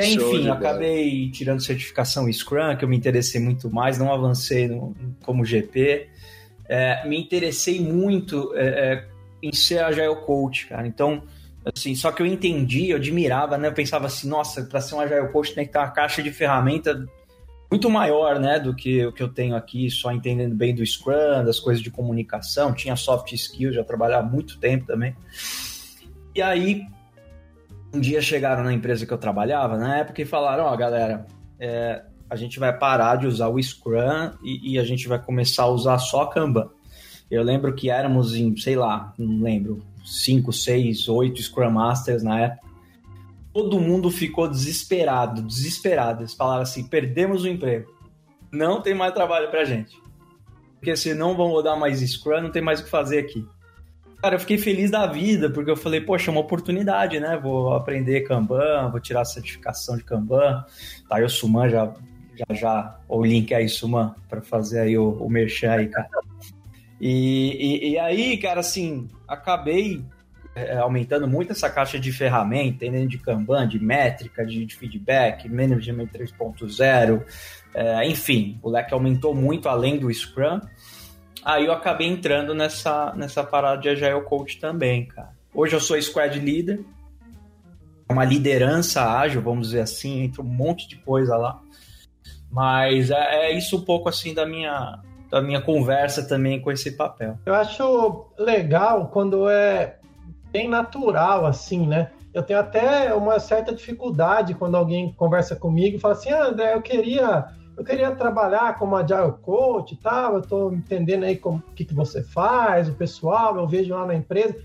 Enfim, 0.00 0.48
acabei 0.48 1.30
tirando 1.30 1.60
certificação 1.60 2.32
Scrum, 2.32 2.76
que 2.78 2.84
eu 2.84 2.88
me 2.88 2.96
interessei 2.96 3.42
muito 3.42 3.70
mais, 3.70 3.98
não 3.98 4.10
avancei 4.10 4.66
no, 4.66 4.96
como 5.22 5.44
GP. 5.44 6.08
É, 6.66 7.06
me 7.06 7.20
interessei 7.20 7.78
muito 7.78 8.54
é, 8.56 8.94
é, 8.94 9.08
em 9.42 9.52
ser 9.52 9.80
Agile 9.80 10.16
Coach, 10.24 10.66
cara. 10.66 10.86
Então, 10.86 11.22
assim, 11.64 11.94
só 11.94 12.10
que 12.10 12.22
eu 12.22 12.26
entendi, 12.26 12.90
eu 12.90 12.96
admirava, 12.96 13.58
né? 13.58 13.68
Eu 13.68 13.72
pensava 13.72 14.06
assim, 14.06 14.28
nossa, 14.28 14.62
para 14.62 14.80
ser 14.80 14.94
um 14.94 15.00
Agile 15.00 15.28
Coach 15.28 15.54
tem 15.54 15.66
que 15.66 15.72
ter 15.72 15.78
uma 15.78 15.90
caixa 15.90 16.22
de 16.22 16.32
ferramenta 16.32 17.06
muito 17.70 17.88
maior, 17.88 18.40
né, 18.40 18.58
do 18.58 18.74
que 18.74 19.06
o 19.06 19.12
que 19.12 19.22
eu 19.22 19.28
tenho 19.28 19.54
aqui, 19.54 19.88
só 19.88 20.10
entendendo 20.10 20.56
bem 20.56 20.74
do 20.74 20.84
Scrum, 20.84 21.44
das 21.44 21.60
coisas 21.60 21.80
de 21.80 21.90
comunicação, 21.90 22.74
tinha 22.74 22.96
soft 22.96 23.32
skills, 23.32 23.76
já 23.76 23.84
trabalhava 23.84 24.26
há 24.26 24.28
muito 24.28 24.58
tempo 24.58 24.86
também. 24.86 25.14
E 26.34 26.42
aí, 26.42 26.84
um 27.94 28.00
dia 28.00 28.20
chegaram 28.20 28.64
na 28.64 28.72
empresa 28.72 29.06
que 29.06 29.12
eu 29.12 29.18
trabalhava, 29.18 29.78
na 29.78 29.98
época, 29.98 30.20
e 30.20 30.24
falaram, 30.24 30.64
ó, 30.64 30.74
oh, 30.74 30.76
galera, 30.76 31.26
é, 31.60 32.02
a 32.28 32.34
gente 32.34 32.58
vai 32.58 32.76
parar 32.76 33.16
de 33.16 33.28
usar 33.28 33.46
o 33.46 33.62
Scrum 33.62 34.32
e, 34.42 34.72
e, 34.72 34.78
a 34.78 34.84
gente 34.84 35.06
vai 35.06 35.20
começar 35.20 35.64
a 35.64 35.68
usar 35.68 35.98
só 35.98 36.26
Kanban. 36.26 36.70
Eu 37.30 37.44
lembro 37.44 37.72
que 37.72 37.88
éramos 37.88 38.34
em, 38.34 38.56
sei 38.56 38.74
lá, 38.74 39.14
não 39.16 39.42
lembro, 39.42 39.80
cinco, 40.10 40.52
seis, 40.52 41.08
oito 41.08 41.42
Scrum 41.42 41.70
Masters 41.70 42.22
na 42.22 42.40
época 42.40 42.70
todo 43.52 43.80
mundo 43.80 44.10
ficou 44.10 44.48
desesperado, 44.48 45.42
desesperado. 45.42 46.22
Eles 46.22 46.34
falaram 46.34 46.62
assim: 46.62 46.86
perdemos 46.86 47.44
o 47.44 47.48
emprego. 47.48 47.92
Não 48.50 48.80
tem 48.80 48.94
mais 48.94 49.12
trabalho 49.12 49.50
pra 49.50 49.64
gente. 49.64 49.96
Porque 50.78 50.96
se 50.96 51.14
não 51.14 51.36
vão 51.36 51.48
rodar 51.48 51.78
mais 51.78 52.00
Scrum, 52.00 52.40
não 52.40 52.50
tem 52.50 52.62
mais 52.62 52.80
o 52.80 52.84
que 52.84 52.90
fazer 52.90 53.18
aqui. 53.18 53.46
Cara, 54.22 54.34
eu 54.34 54.40
fiquei 54.40 54.58
feliz 54.58 54.90
da 54.90 55.06
vida, 55.06 55.48
porque 55.48 55.70
eu 55.70 55.76
falei, 55.76 56.00
poxa, 56.00 56.30
é 56.30 56.32
uma 56.32 56.40
oportunidade, 56.40 57.18
né? 57.18 57.38
Vou 57.42 57.72
aprender 57.74 58.20
Kanban, 58.22 58.90
vou 58.90 59.00
tirar 59.00 59.22
a 59.22 59.24
certificação 59.24 59.96
de 59.96 60.04
Kanban. 60.04 60.64
Tá 61.08 61.16
o 61.16 61.28
Suman 61.28 61.68
já, 61.70 61.94
já, 62.36 62.54
já, 62.54 63.00
o 63.08 63.24
link 63.24 63.54
aí, 63.54 63.68
Suman, 63.68 64.14
para 64.28 64.42
fazer 64.42 64.80
aí 64.80 64.98
o, 64.98 65.12
o 65.12 65.30
merchan 65.30 65.72
aí, 65.72 65.88
cara. 65.88 66.08
E, 67.00 67.56
e, 67.58 67.90
e 67.92 67.98
aí, 67.98 68.36
cara, 68.36 68.60
assim, 68.60 69.08
acabei 69.30 70.04
é, 70.54 70.76
aumentando 70.78 71.28
muito 71.28 71.52
essa 71.52 71.70
caixa 71.70 71.98
de 71.98 72.10
ferramenta, 72.10 72.84
entendendo 72.84 73.08
de 73.08 73.18
Kanban, 73.18 73.68
de 73.68 73.78
métrica, 73.78 74.44
de, 74.44 74.66
de 74.66 74.74
feedback, 74.74 75.48
Management 75.48 76.08
3.0, 76.08 77.22
é, 77.72 78.06
enfim, 78.08 78.58
o 78.60 78.68
leque 78.68 78.92
aumentou 78.92 79.32
muito 79.32 79.68
além 79.68 79.96
do 79.96 80.12
Scrum. 80.12 80.60
Aí 81.44 81.66
eu 81.66 81.72
acabei 81.72 82.08
entrando 82.08 82.52
nessa, 82.54 83.14
nessa 83.14 83.44
parada 83.44 83.80
de 83.80 83.88
Agile 83.88 84.22
Coach 84.24 84.58
também, 84.58 85.06
cara. 85.06 85.30
Hoje 85.54 85.74
eu 85.74 85.80
sou 85.80 86.00
Squad 86.00 86.38
Leader, 86.38 86.84
uma 88.08 88.24
liderança 88.24 89.18
ágil, 89.18 89.40
vamos 89.40 89.68
dizer 89.68 89.82
assim, 89.82 90.22
entre 90.22 90.40
um 90.40 90.44
monte 90.44 90.88
de 90.88 90.96
coisa 90.96 91.36
lá. 91.36 91.62
Mas 92.50 93.10
é, 93.10 93.46
é 93.46 93.56
isso 93.56 93.76
um 93.76 93.82
pouco 93.82 94.08
assim 94.08 94.34
da 94.34 94.44
minha, 94.44 95.00
da 95.30 95.40
minha 95.40 95.60
conversa 95.60 96.26
também 96.26 96.60
com 96.60 96.72
esse 96.72 96.92
papel. 96.92 97.38
Eu 97.46 97.54
acho 97.54 98.26
legal 98.38 99.08
quando 99.08 99.48
é 99.48 99.98
bem 100.50 100.68
natural, 100.68 101.46
assim, 101.46 101.86
né? 101.86 102.10
Eu 102.34 102.42
tenho 102.42 102.58
até 102.58 103.14
uma 103.14 103.38
certa 103.38 103.74
dificuldade 103.74 104.54
quando 104.54 104.76
alguém 104.76 105.12
conversa 105.12 105.56
comigo 105.56 105.96
e 105.96 106.00
fala 106.00 106.14
assim, 106.14 106.30
ah, 106.30 106.46
André, 106.46 106.74
eu 106.74 106.82
queria, 106.82 107.46
eu 107.76 107.84
queria 107.84 108.10
trabalhar 108.12 108.78
como 108.78 108.96
Agile 108.96 109.32
Coach 109.42 109.94
e 109.94 109.96
tal, 109.96 110.34
eu 110.34 110.40
estou 110.40 110.72
entendendo 110.72 111.24
aí 111.24 111.40
o 111.42 111.60
que, 111.74 111.84
que 111.84 111.94
você 111.94 112.22
faz, 112.22 112.88
o 112.88 112.94
pessoal, 112.94 113.56
eu 113.56 113.66
vejo 113.66 113.94
lá 113.94 114.06
na 114.06 114.14
empresa. 114.14 114.56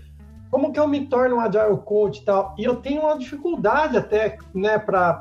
Como 0.50 0.72
que 0.72 0.78
eu 0.78 0.86
me 0.86 1.06
torno 1.06 1.36
um 1.36 1.40
Agile 1.40 1.76
Coach 1.84 2.20
e 2.20 2.24
tal? 2.24 2.54
E 2.56 2.64
eu 2.64 2.76
tenho 2.76 3.02
uma 3.02 3.18
dificuldade 3.18 3.96
até, 3.96 4.38
né, 4.54 4.78
para 4.78 5.20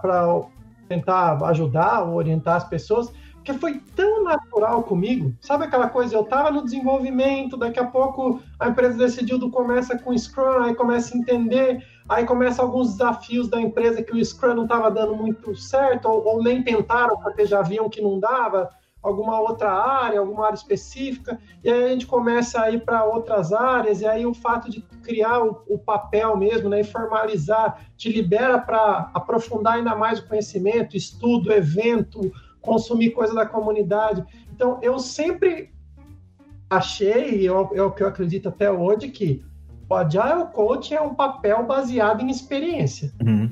tentar 0.87 1.43
ajudar 1.45 2.03
ou 2.03 2.15
orientar 2.15 2.57
as 2.57 2.63
pessoas, 2.63 3.11
porque 3.45 3.59
foi 3.59 3.79
tão 3.95 4.23
natural 4.23 4.81
comigo. 4.81 5.31
Sabe 5.39 5.65
aquela 5.65 5.87
coisa? 5.87 6.15
Eu 6.15 6.23
estava 6.23 6.49
no 6.49 6.63
desenvolvimento, 6.63 7.55
daqui 7.55 7.79
a 7.79 7.85
pouco 7.85 8.41
a 8.59 8.69
empresa 8.69 8.97
decidiu 8.97 9.37
do 9.37 9.51
começa 9.51 9.95
com 9.99 10.17
Scrum, 10.17 10.63
aí 10.63 10.73
começa 10.73 11.15
a 11.15 11.19
entender, 11.19 11.85
aí 12.09 12.25
começa 12.25 12.63
alguns 12.63 12.93
desafios 12.93 13.47
da 13.47 13.61
empresa 13.61 14.01
que 14.01 14.13
o 14.13 14.25
Scrum 14.25 14.55
não 14.55 14.63
estava 14.63 14.89
dando 14.89 15.15
muito 15.15 15.55
certo, 15.55 16.09
ou, 16.09 16.25
ou, 16.25 16.43
nem 16.43 16.63
tentaram 16.63 17.17
porque 17.21 17.45
já 17.45 17.61
viam 17.61 17.87
que 17.87 18.01
não 18.01 18.19
dava, 18.19 18.71
alguma 19.03 19.39
outra 19.39 19.71
área, 19.71 20.19
alguma 20.19 20.47
área 20.47 20.55
específica, 20.55 21.39
e 21.63 21.69
aí 21.69 21.83
a 21.83 21.89
gente 21.89 22.07
começa 22.07 22.59
a 22.59 22.71
ir 22.71 22.83
para 22.83 23.05
outras 23.05 23.53
áreas, 23.53 24.01
e 24.01 24.07
aí 24.07 24.25
o 24.25 24.33
fato 24.33 24.71
de 24.71 24.81
criar 25.03 25.43
o, 25.43 25.61
o 25.67 25.77
papel 25.77 26.35
mesmo, 26.35 26.67
né, 26.67 26.81
e 26.81 26.83
formalizar, 26.83 27.85
te 27.95 28.11
libera 28.11 28.57
para 28.57 29.11
aprofundar 29.13 29.75
ainda 29.75 29.95
mais 29.95 30.17
o 30.17 30.27
conhecimento, 30.27 30.97
estudo, 30.97 31.53
evento, 31.53 32.31
consumir 32.65 33.11
coisa 33.11 33.33
da 33.33 33.45
comunidade. 33.45 34.25
Então, 34.53 34.79
eu 34.81 34.99
sempre 34.99 35.73
achei, 36.69 37.41
e 37.41 37.47
é 37.47 37.51
o 37.51 37.91
que 37.91 38.03
eu 38.03 38.07
acredito 38.07 38.49
até 38.49 38.71
hoje, 38.71 39.09
que 39.09 39.45
o 39.87 39.93
Agile 39.93 40.47
Coach 40.51 40.93
é 40.93 40.99
um 40.99 41.13
papel 41.13 41.63
baseado 41.65 42.21
em 42.21 42.29
experiência. 42.29 43.13
Uhum. 43.23 43.49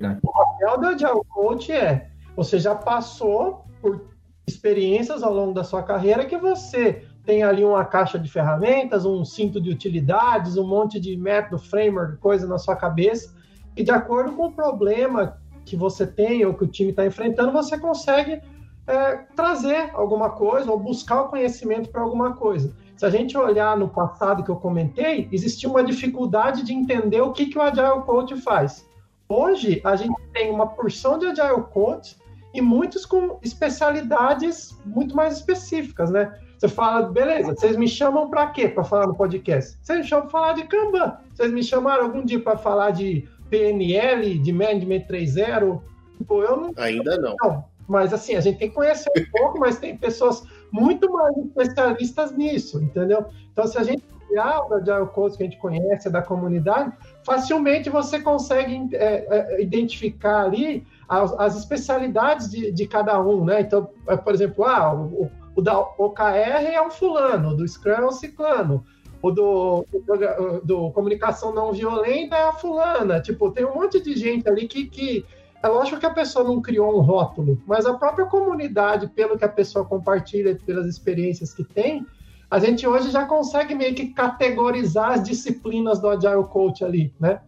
É. 0.00 0.16
O 0.22 0.32
papel 0.32 0.80
do 0.80 0.86
Agile 0.86 1.24
Coach 1.28 1.70
é, 1.70 2.08
você 2.34 2.58
já 2.58 2.74
passou 2.74 3.64
por 3.80 4.08
experiências 4.46 5.22
ao 5.22 5.32
longo 5.32 5.52
da 5.52 5.62
sua 5.62 5.82
carreira 5.82 6.24
que 6.24 6.36
você 6.36 7.04
tem 7.24 7.42
ali 7.42 7.64
uma 7.64 7.84
caixa 7.84 8.18
de 8.18 8.30
ferramentas, 8.30 9.06
um 9.06 9.24
cinto 9.24 9.60
de 9.60 9.70
utilidades, 9.70 10.56
um 10.56 10.66
monte 10.66 11.00
de 11.00 11.16
método, 11.16 11.58
framework, 11.58 12.18
coisa 12.18 12.46
na 12.46 12.58
sua 12.58 12.76
cabeça, 12.76 13.34
e 13.76 13.82
de 13.82 13.90
acordo 13.90 14.32
com 14.32 14.46
o 14.46 14.52
problema 14.52 15.38
que 15.64 15.76
você 15.76 16.06
tem 16.06 16.44
ou 16.44 16.52
que 16.52 16.64
o 16.64 16.66
time 16.66 16.90
está 16.90 17.06
enfrentando, 17.06 17.50
você 17.50 17.78
consegue 17.78 18.42
é, 18.86 19.16
trazer 19.34 19.90
alguma 19.94 20.30
coisa 20.30 20.70
ou 20.70 20.78
buscar 20.78 21.22
o 21.22 21.28
conhecimento 21.28 21.88
para 21.88 22.02
alguma 22.02 22.34
coisa. 22.34 22.74
Se 22.96 23.04
a 23.04 23.10
gente 23.10 23.36
olhar 23.36 23.76
no 23.76 23.88
passado 23.88 24.44
que 24.44 24.50
eu 24.50 24.56
comentei, 24.56 25.28
existia 25.32 25.68
uma 25.68 25.82
dificuldade 25.82 26.62
de 26.62 26.72
entender 26.72 27.20
o 27.20 27.32
que, 27.32 27.46
que 27.46 27.58
o 27.58 27.62
Agile 27.62 28.02
Coach 28.04 28.36
faz. 28.40 28.86
Hoje, 29.28 29.80
a 29.84 29.96
gente 29.96 30.14
tem 30.32 30.50
uma 30.50 30.66
porção 30.66 31.18
de 31.18 31.26
Agile 31.26 31.62
Coach 31.72 32.16
e 32.52 32.60
muitos 32.60 33.04
com 33.04 33.38
especialidades 33.42 34.78
muito 34.84 35.16
mais 35.16 35.36
específicas, 35.36 36.10
né? 36.10 36.38
Você 36.56 36.68
fala, 36.68 37.02
beleza, 37.02 37.52
vocês 37.54 37.76
me 37.76 37.88
chamam 37.88 38.30
para 38.30 38.46
quê 38.46 38.68
para 38.68 38.84
falar 38.84 39.08
no 39.08 39.14
podcast? 39.14 39.76
Vocês 39.82 39.98
me 39.98 40.04
chamam 40.04 40.28
para 40.28 40.40
falar 40.40 40.52
de 40.52 40.64
Kanban. 40.64 41.18
Vocês 41.34 41.52
me 41.52 41.62
chamaram 41.62 42.04
algum 42.04 42.24
dia 42.24 42.40
para 42.40 42.56
falar 42.56 42.92
de 42.92 43.28
PNL, 43.50 44.38
de 44.38 44.52
Management 44.52 45.00
3.0? 45.08 45.82
Tipo, 46.16 46.42
eu 46.42 46.56
não. 46.56 46.72
Ainda 46.76 47.18
não. 47.18 47.34
não. 47.42 47.64
Mas 47.86 48.12
assim, 48.12 48.34
a 48.34 48.40
gente 48.40 48.58
tem 48.58 48.68
que 48.68 48.74
conhecer 48.74 49.10
um 49.16 49.30
pouco, 49.30 49.58
mas 49.58 49.78
tem 49.78 49.96
pessoas 49.96 50.44
muito 50.70 51.12
mais 51.12 51.36
especialistas 51.36 52.32
nisso, 52.32 52.82
entendeu? 52.82 53.26
Então, 53.52 53.66
se 53.66 53.78
a 53.78 53.82
gente 53.82 54.02
o 54.36 54.74
Agile 54.74 55.06
Coach 55.14 55.36
que 55.36 55.44
a 55.44 55.46
gente 55.46 55.58
conhece 55.58 56.10
da 56.10 56.20
comunidade, 56.20 56.92
facilmente 57.24 57.88
você 57.88 58.18
consegue 58.18 58.88
é, 58.92 59.26
é, 59.28 59.62
identificar 59.62 60.44
ali 60.44 60.84
as, 61.08 61.32
as 61.38 61.56
especialidades 61.56 62.50
de, 62.50 62.72
de, 62.72 62.86
cada 62.86 63.20
um, 63.20 63.44
né? 63.44 63.60
Então, 63.60 63.88
é, 64.08 64.16
por 64.16 64.34
exemplo, 64.34 64.64
ah, 64.64 64.92
o, 64.92 65.30
o 65.54 65.62
da 65.62 65.78
OKR 65.78 66.66
é 66.72 66.82
um 66.82 66.90
fulano, 66.90 67.56
do 67.56 67.66
Scrum 67.66 67.92
é 67.92 68.06
um 68.06 68.10
ciclano, 68.10 68.84
o 69.22 69.30
do, 69.30 69.86
do, 69.92 70.60
do, 70.64 70.90
comunicação 70.90 71.54
não 71.54 71.72
violenta 71.72 72.36
é 72.36 72.48
a 72.48 72.52
fulana. 72.52 73.20
Tipo, 73.20 73.50
tem 73.50 73.64
um 73.64 73.74
monte 73.74 73.98
de 73.98 74.14
gente 74.16 74.46
ali 74.48 74.68
que, 74.68 74.84
que 74.86 75.24
é 75.64 75.68
lógico 75.68 75.98
que 75.98 76.04
a 76.04 76.12
pessoa 76.12 76.44
não 76.44 76.60
criou 76.60 76.94
um 76.94 77.00
rótulo, 77.00 77.58
mas 77.66 77.86
a 77.86 77.94
própria 77.94 78.26
comunidade, 78.26 79.08
pelo 79.08 79.38
que 79.38 79.46
a 79.46 79.48
pessoa 79.48 79.82
compartilha, 79.82 80.58
pelas 80.66 80.86
experiências 80.86 81.54
que 81.54 81.64
tem, 81.64 82.06
a 82.50 82.58
gente 82.58 82.86
hoje 82.86 83.10
já 83.10 83.24
consegue 83.24 83.74
meio 83.74 83.94
que 83.94 84.08
categorizar 84.08 85.12
as 85.12 85.22
disciplinas 85.22 85.98
do 85.98 86.10
Agile 86.10 86.44
Coach 86.50 86.84
ali, 86.84 87.14
né? 87.18 87.40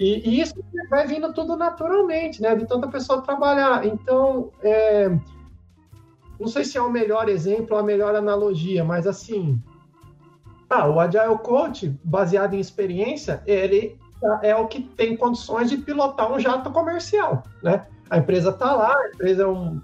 E, 0.00 0.30
e, 0.30 0.40
isso 0.40 0.54
vai 0.88 1.06
vindo 1.06 1.30
tudo 1.34 1.58
naturalmente, 1.58 2.40
né? 2.40 2.56
De 2.56 2.66
tanta 2.66 2.88
pessoa 2.88 3.20
trabalhar. 3.20 3.84
Então, 3.84 4.50
é, 4.62 5.10
não 6.40 6.48
sei 6.48 6.64
se 6.64 6.78
é 6.78 6.80
o 6.80 6.90
melhor 6.90 7.28
exemplo 7.28 7.76
a 7.76 7.82
melhor 7.82 8.14
analogia, 8.14 8.82
mas 8.82 9.06
assim, 9.06 9.62
ah, 10.70 10.88
o 10.88 10.98
Agile 10.98 11.36
Coach, 11.42 11.94
baseado 12.02 12.54
em 12.54 12.60
experiência, 12.60 13.42
ele 13.46 13.98
é 14.42 14.54
o 14.54 14.66
que 14.66 14.82
tem 14.82 15.16
condições 15.16 15.70
de 15.70 15.76
pilotar 15.76 16.32
um 16.32 16.38
jato 16.38 16.70
comercial, 16.70 17.42
né? 17.62 17.86
A 18.10 18.18
empresa 18.18 18.50
está 18.50 18.74
lá, 18.74 18.94
a 18.94 19.08
empresa 19.08 19.42
é 19.42 19.46
um, 19.46 19.80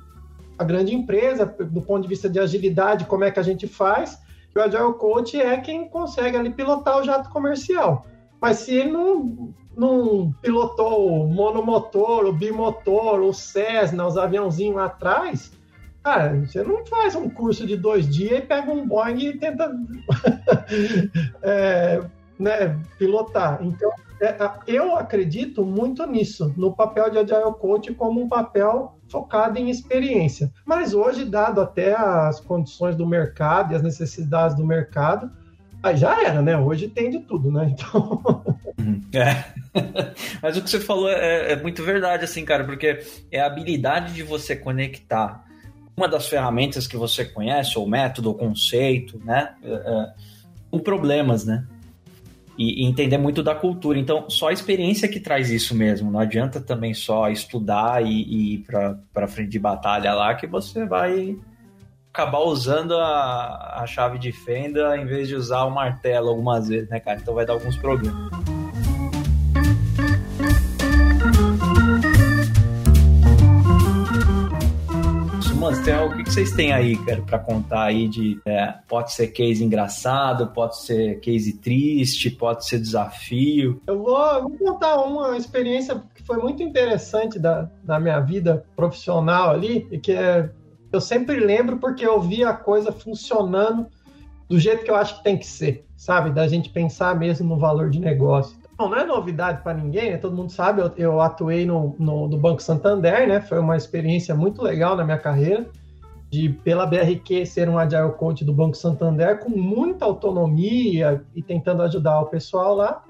a 0.59 0.65
grande 0.65 0.95
empresa, 0.95 1.45
do 1.47 1.83
ponto 1.83 2.03
de 2.03 2.09
vista 2.09 2.29
de 2.29 2.39
agilidade, 2.39 3.05
como 3.05 3.25
é 3.25 3.31
que 3.31 3.41
a 3.41 3.43
gente 3.43 3.67
faz, 3.67 4.19
e 4.55 4.59
o 4.59 4.63
Agile 4.63 4.95
Coach 4.95 5.41
é 5.41 5.57
quem 5.59 5.89
consegue 5.89 6.37
ali 6.37 6.51
pilotar 6.51 6.99
o 6.99 7.05
jato 7.05 7.29
comercial. 7.31 8.07
Mas 8.41 8.59
se 8.59 8.75
ele 8.75 8.93
não, 8.93 9.55
não 9.77 10.33
pilotou 10.41 11.25
o 11.25 11.29
monomotor, 11.29 12.27
o 12.27 12.33
bimotor, 12.33 13.21
o 13.21 13.33
Cessna, 13.33 14.07
os 14.07 14.17
aviãozinhos 14.17 14.77
lá 14.77 14.85
atrás, 14.85 15.53
cara, 16.03 16.39
você 16.41 16.63
não 16.63 16.87
faz 16.87 17.17
um 17.17 17.29
curso 17.29 17.67
de 17.67 17.77
dois 17.77 18.09
dias 18.09 18.39
e 18.39 18.43
pega 18.43 18.71
um 18.71 18.87
Boeing 18.87 19.19
e 19.19 19.39
tenta 19.39 19.73
é, 21.43 22.03
né, 22.39 22.79
pilotar. 22.99 23.59
Então, 23.61 23.91
eu 24.67 24.97
acredito 24.97 25.65
muito 25.65 26.07
nisso, 26.07 26.53
no 26.57 26.75
papel 26.75 27.11
de 27.11 27.19
Agile 27.19 27.55
Coach 27.59 27.93
como 27.95 28.23
um 28.23 28.29
papel 28.29 28.99
focado 29.09 29.59
em 29.59 29.71
experiência. 29.71 30.53
Mas 30.65 30.95
hoje, 30.95 31.25
dado 31.25 31.61
até 31.61 31.95
as 31.95 32.41
condições 32.41 32.97
do 32.97 33.07
mercado 33.07 33.73
e 33.73 33.77
as 33.77 33.83
necessidades 33.83 34.57
do 34.57 34.65
mercado, 34.65 35.31
aí 35.83 35.97
já 35.97 36.23
era, 36.23 36.41
né? 36.41 36.57
Hoje 36.57 36.89
tem 36.89 37.11
de 37.11 37.21
tudo, 37.21 37.51
né? 37.51 37.73
Então. 37.73 38.21
Uhum. 38.79 39.01
É. 39.13 39.45
Mas 40.43 40.57
o 40.57 40.63
que 40.63 40.71
você 40.71 40.81
falou 40.81 41.09
é, 41.09 41.53
é 41.53 41.63
muito 41.63 41.83
verdade, 41.83 42.25
assim, 42.25 42.45
cara, 42.45 42.65
porque 42.65 43.01
é 43.31 43.41
a 43.41 43.47
habilidade 43.47 44.15
de 44.15 44.23
você 44.23 44.57
conectar 44.57 45.45
uma 45.97 46.09
das 46.09 46.27
ferramentas 46.27 46.87
que 46.87 46.97
você 46.97 47.25
conhece, 47.25 47.79
ou 47.79 47.89
método, 47.89 48.31
ou 48.31 48.35
conceito, 48.35 49.21
né? 49.25 49.55
É, 49.63 49.73
é, 49.73 50.15
com 50.71 50.79
problemas, 50.79 51.45
né? 51.45 51.67
E, 52.57 52.87
entender 52.87 53.19
muito 53.19 53.43
da 53.43 53.55
cultura. 53.55 53.99
Então, 53.99 54.29
só 54.29 54.49
a 54.49 54.53
experiência 54.53 55.09
que 55.09 55.21
traz 55.21 55.51
isso 55.51 55.75
mesmo. 55.75 56.11
Não 56.11 56.21
adianta 56.21 56.61
também 56.61 56.95
só 56.95 57.29
estudar 57.29 58.05
e, 58.05 58.09
e 58.09 58.55
ir 58.55 58.67
para 59.13 59.29
frente 59.29 59.51
de 59.51 59.59
batalha 59.59 60.15
lá 60.15 60.35
que 60.35 60.47
você 60.47 60.87
vai 60.87 61.37
acabar 62.13 62.41
usando 62.41 62.95
a, 62.95 63.83
a 63.83 63.87
chave 63.87 64.19
de 64.19 64.31
fenda 64.31 64.97
em 64.97 65.05
vez 65.05 65.27
de 65.27 65.35
usar 65.35 65.65
o 65.65 65.71
martelo 65.71 66.29
algumas 66.29 66.69
vezes, 66.69 66.89
né, 66.89 67.01
cara? 67.01 67.19
Então 67.21 67.35
vai 67.35 67.45
dar 67.45 67.55
alguns 67.55 67.77
problemas. 67.77 68.54
Manstel, 75.65 76.09
o 76.09 76.23
que 76.23 76.31
vocês 76.31 76.53
têm 76.53 76.75
aí, 76.75 76.95
cara, 77.07 77.23
para 77.23 77.39
contar 77.39 77.85
aí 77.85 78.07
de 78.07 78.39
é, 78.45 78.75
pode 78.87 79.15
ser 79.15 79.29
case 79.29 79.65
engraçado, 79.65 80.49
pode 80.49 80.79
ser 80.83 81.19
case 81.21 81.55
triste, 81.55 82.29
pode 82.29 82.67
ser 82.67 82.79
desafio? 82.79 83.81
Eu 83.87 84.03
vou, 84.03 84.43
vou 84.43 84.59
contar 84.59 84.97
uma 85.03 85.39
experiência 85.39 86.03
que 86.15 86.23
foi 86.23 86.37
muito 86.37 86.63
interessante 86.63 87.39
da, 87.39 87.67
da 87.83 87.99
minha 87.99 88.21
vida 88.21 88.63
profissional 88.77 89.53
ali, 89.53 89.89
e 89.91 89.99
que 89.99 90.13
é, 90.13 90.51
eu 90.93 91.01
sempre 91.01 91.41
lembro 91.41 91.79
porque 91.79 92.07
eu 92.07 92.21
vi 92.21 92.45
a 92.45 92.53
coisa 92.53 92.93
funcionando 92.93 93.87
do 94.47 94.61
jeito 94.61 94.85
que 94.85 94.91
eu 94.91 94.97
acho 94.97 95.17
que 95.17 95.25
tem 95.25 95.39
que 95.39 95.47
ser, 95.47 95.87
sabe? 95.97 96.29
Da 96.29 96.47
gente 96.47 96.69
pensar 96.69 97.19
mesmo 97.19 97.49
no 97.49 97.59
valor 97.59 97.89
de 97.89 97.99
negócio. 97.99 98.55
Bom, 98.77 98.89
não 98.89 98.99
é 98.99 99.07
novidade 99.07 99.63
para 99.63 99.75
ninguém, 99.75 100.11
né? 100.11 100.19
todo 100.19 100.37
mundo 100.37 100.51
sabe, 100.51 100.83
eu, 100.83 100.93
eu 100.97 101.21
atuei 101.21 101.65
no, 101.65 101.95
no, 101.97 102.27
no, 102.27 102.37
Banco 102.37 102.61
Santander, 102.61 103.29
né? 103.29 103.41
Foi 103.41 103.61
uma 103.61 103.77
experiência 103.77 104.35
muito 104.35 104.61
legal 104.63 104.97
na 104.97 105.05
minha 105.05 105.19
carreira, 105.19 105.71
de 106.29 106.49
pela 106.49 106.85
BRQ 106.85 107.47
ser 107.47 107.69
um 107.69 107.79
Agile 107.79 108.11
Coach 108.13 108.45
do 108.45 108.53
Banco 108.53 108.77
Santander, 108.77 109.39
com 109.39 109.51
muita 109.51 110.05
autonomia 110.05 111.25
e 111.37 111.41
tentando 111.41 111.83
ajudar 111.83 112.21
o 112.21 112.27
pessoal 112.27 112.75
lá. 112.75 113.05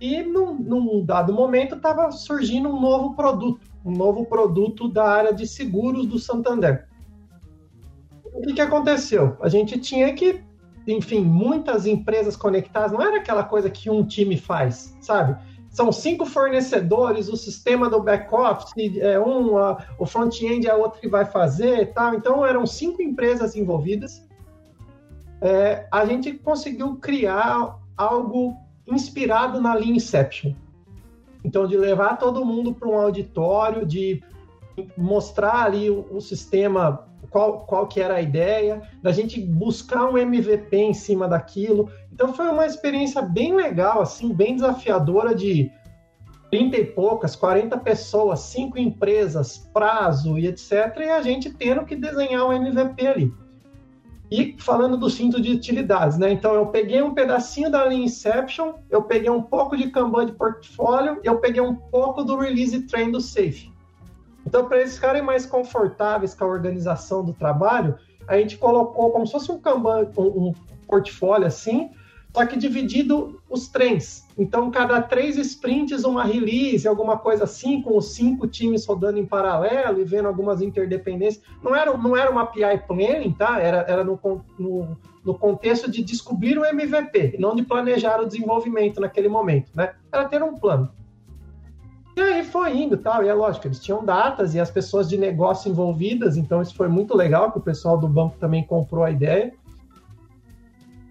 E 0.00 0.22
num, 0.22 0.54
num 0.54 1.04
dado 1.04 1.32
momento 1.32 1.76
estava 1.76 2.10
surgindo 2.10 2.68
um 2.68 2.80
novo 2.80 3.14
produto, 3.14 3.60
um 3.84 3.92
novo 3.92 4.26
produto 4.26 4.88
da 4.88 5.08
área 5.08 5.32
de 5.32 5.46
seguros 5.46 6.06
do 6.06 6.18
Santander. 6.18 6.88
O 8.24 8.40
que, 8.40 8.54
que 8.54 8.60
aconteceu? 8.60 9.36
A 9.40 9.48
gente 9.48 9.78
tinha 9.78 10.12
que 10.12 10.42
enfim, 10.86 11.20
muitas 11.20 11.86
empresas 11.86 12.36
conectadas, 12.36 12.92
não 12.92 13.02
era 13.02 13.16
aquela 13.16 13.42
coisa 13.42 13.68
que 13.68 13.90
um 13.90 14.04
time 14.04 14.36
faz, 14.36 14.96
sabe? 15.00 15.36
São 15.76 15.92
cinco 15.92 16.24
fornecedores, 16.24 17.28
o 17.28 17.36
sistema 17.36 17.90
do 17.90 18.00
back-office 18.02 18.96
é 18.98 19.20
um, 19.20 19.58
a, 19.58 19.76
o 19.98 20.06
front-end 20.06 20.66
é 20.66 20.74
outro 20.74 20.98
que 20.98 21.08
vai 21.08 21.26
fazer 21.26 21.92
tal. 21.92 22.14
Então, 22.14 22.46
eram 22.46 22.66
cinco 22.66 23.02
empresas 23.02 23.54
envolvidas. 23.54 24.26
É, 25.42 25.86
a 25.92 26.06
gente 26.06 26.32
conseguiu 26.32 26.96
criar 26.96 27.78
algo 27.94 28.56
inspirado 28.86 29.60
na 29.60 29.74
Lean 29.74 29.96
Inception. 29.96 30.54
Então, 31.44 31.66
de 31.66 31.76
levar 31.76 32.16
todo 32.16 32.42
mundo 32.42 32.72
para 32.72 32.88
um 32.88 32.98
auditório, 32.98 33.84
de 33.84 34.22
mostrar 34.96 35.64
ali 35.66 35.90
o, 35.90 36.06
o 36.10 36.22
sistema 36.22 37.05
qual, 37.30 37.60
qual 37.66 37.86
que 37.86 38.00
era 38.00 38.14
a 38.14 38.22
ideia, 38.22 38.82
da 39.02 39.12
gente 39.12 39.40
buscar 39.40 40.08
um 40.08 40.16
MVP 40.16 40.76
em 40.76 40.94
cima 40.94 41.28
daquilo. 41.28 41.90
Então 42.12 42.32
foi 42.32 42.48
uma 42.48 42.66
experiência 42.66 43.22
bem 43.22 43.54
legal, 43.54 44.00
assim, 44.00 44.32
bem 44.32 44.54
desafiadora 44.54 45.34
de 45.34 45.70
30 46.50 46.76
e 46.76 46.84
poucas, 46.84 47.36
40 47.36 47.76
pessoas, 47.78 48.40
cinco 48.40 48.78
empresas, 48.78 49.68
prazo 49.72 50.38
e 50.38 50.46
etc. 50.46 50.96
E 50.98 51.08
a 51.08 51.22
gente 51.22 51.50
tendo 51.50 51.84
que 51.84 51.96
desenhar 51.96 52.46
um 52.46 52.52
MVP 52.52 53.06
ali. 53.06 53.34
E 54.30 54.56
falando 54.58 54.96
do 54.96 55.08
cinto 55.08 55.40
de 55.40 55.52
utilidades, 55.52 56.18
né? 56.18 56.32
Então 56.32 56.54
eu 56.54 56.66
peguei 56.66 57.00
um 57.00 57.14
pedacinho 57.14 57.70
da 57.70 57.84
Lean 57.84 58.00
Inception, 58.00 58.74
eu 58.90 59.02
peguei 59.02 59.30
um 59.30 59.42
pouco 59.42 59.76
de 59.76 59.88
Kanban 59.90 60.26
de 60.26 60.32
portfólio, 60.32 61.20
eu 61.22 61.38
peguei 61.38 61.60
um 61.60 61.76
pouco 61.76 62.24
do 62.24 62.36
Release 62.36 62.86
Train 62.86 63.12
do 63.12 63.20
Safe. 63.20 63.70
Então, 64.46 64.66
para 64.66 64.78
eles 64.78 64.94
ficarem 64.94 65.22
mais 65.22 65.44
confortáveis 65.44 66.34
com 66.34 66.44
a 66.44 66.48
organização 66.48 67.24
do 67.24 67.32
trabalho, 67.32 67.96
a 68.28 68.38
gente 68.38 68.56
colocou 68.56 69.10
como 69.10 69.26
se 69.26 69.32
fosse 69.32 69.50
um 69.50 69.58
Kanban, 69.58 70.08
um, 70.16 70.48
um 70.48 70.54
portfólio 70.86 71.46
assim, 71.46 71.90
só 72.32 72.44
que 72.44 72.56
dividido 72.56 73.40
os 73.48 73.66
trens. 73.66 74.26
Então, 74.36 74.70
cada 74.70 75.00
três 75.00 75.36
sprints, 75.38 76.04
uma 76.04 76.22
release, 76.22 76.86
alguma 76.86 77.16
coisa 77.16 77.44
assim, 77.44 77.80
com 77.80 77.96
os 77.96 78.14
cinco 78.14 78.46
times 78.46 78.84
rodando 78.84 79.18
em 79.18 79.24
paralelo 79.24 80.00
e 80.00 80.04
vendo 80.04 80.28
algumas 80.28 80.60
interdependências. 80.60 81.42
Não 81.62 81.74
era, 81.74 81.96
não 81.96 82.14
era 82.14 82.30
uma 82.30 82.44
PI 82.44 82.84
planning, 82.86 83.32
tá? 83.32 83.58
Era, 83.58 83.86
era 83.88 84.04
no, 84.04 84.20
no, 84.58 84.96
no 85.24 85.38
contexto 85.38 85.90
de 85.90 86.02
descobrir 86.02 86.58
o 86.58 86.64
MVP, 86.64 87.36
não 87.38 87.56
de 87.56 87.62
planejar 87.62 88.20
o 88.20 88.26
desenvolvimento 88.26 89.00
naquele 89.00 89.28
momento, 89.28 89.70
né? 89.74 89.94
Era 90.12 90.26
ter 90.26 90.42
um 90.42 90.54
plano. 90.54 90.90
E 92.16 92.20
aí 92.22 92.42
foi 92.44 92.74
indo 92.74 92.96
tal, 92.96 93.22
e 93.22 93.28
é 93.28 93.34
lógico, 93.34 93.66
eles 93.66 93.78
tinham 93.78 94.02
datas 94.02 94.54
e 94.54 94.60
as 94.60 94.70
pessoas 94.70 95.06
de 95.06 95.18
negócio 95.18 95.70
envolvidas, 95.70 96.38
então 96.38 96.62
isso 96.62 96.74
foi 96.74 96.88
muito 96.88 97.14
legal, 97.14 97.52
que 97.52 97.58
o 97.58 97.60
pessoal 97.60 97.98
do 97.98 98.08
banco 98.08 98.38
também 98.38 98.64
comprou 98.64 99.04
a 99.04 99.10
ideia. 99.10 99.52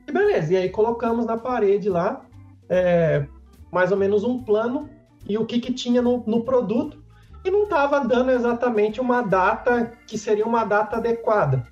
E 0.08 0.12
beleza, 0.12 0.54
e 0.54 0.58
aí 0.58 0.70
colocamos 0.70 1.28
na 1.28 1.38
parede 1.38 1.90
lá 1.90 2.26
é, 2.68 3.28
mais 3.72 3.92
ou 3.92 3.98
menos 3.98 4.24
um 4.24 4.42
plano 4.42 4.90
e 5.30 5.38
o 5.38 5.46
que, 5.46 5.60
que 5.60 5.72
tinha 5.72 6.02
no, 6.02 6.24
no 6.26 6.44
produto, 6.44 7.04
e 7.44 7.52
não 7.52 7.66
estava 7.66 8.00
dando 8.00 8.32
exatamente 8.32 9.00
uma 9.00 9.22
data 9.22 9.92
que 10.08 10.18
seria 10.18 10.46
uma 10.46 10.66
data 10.66 10.98
adequada. 10.98 11.68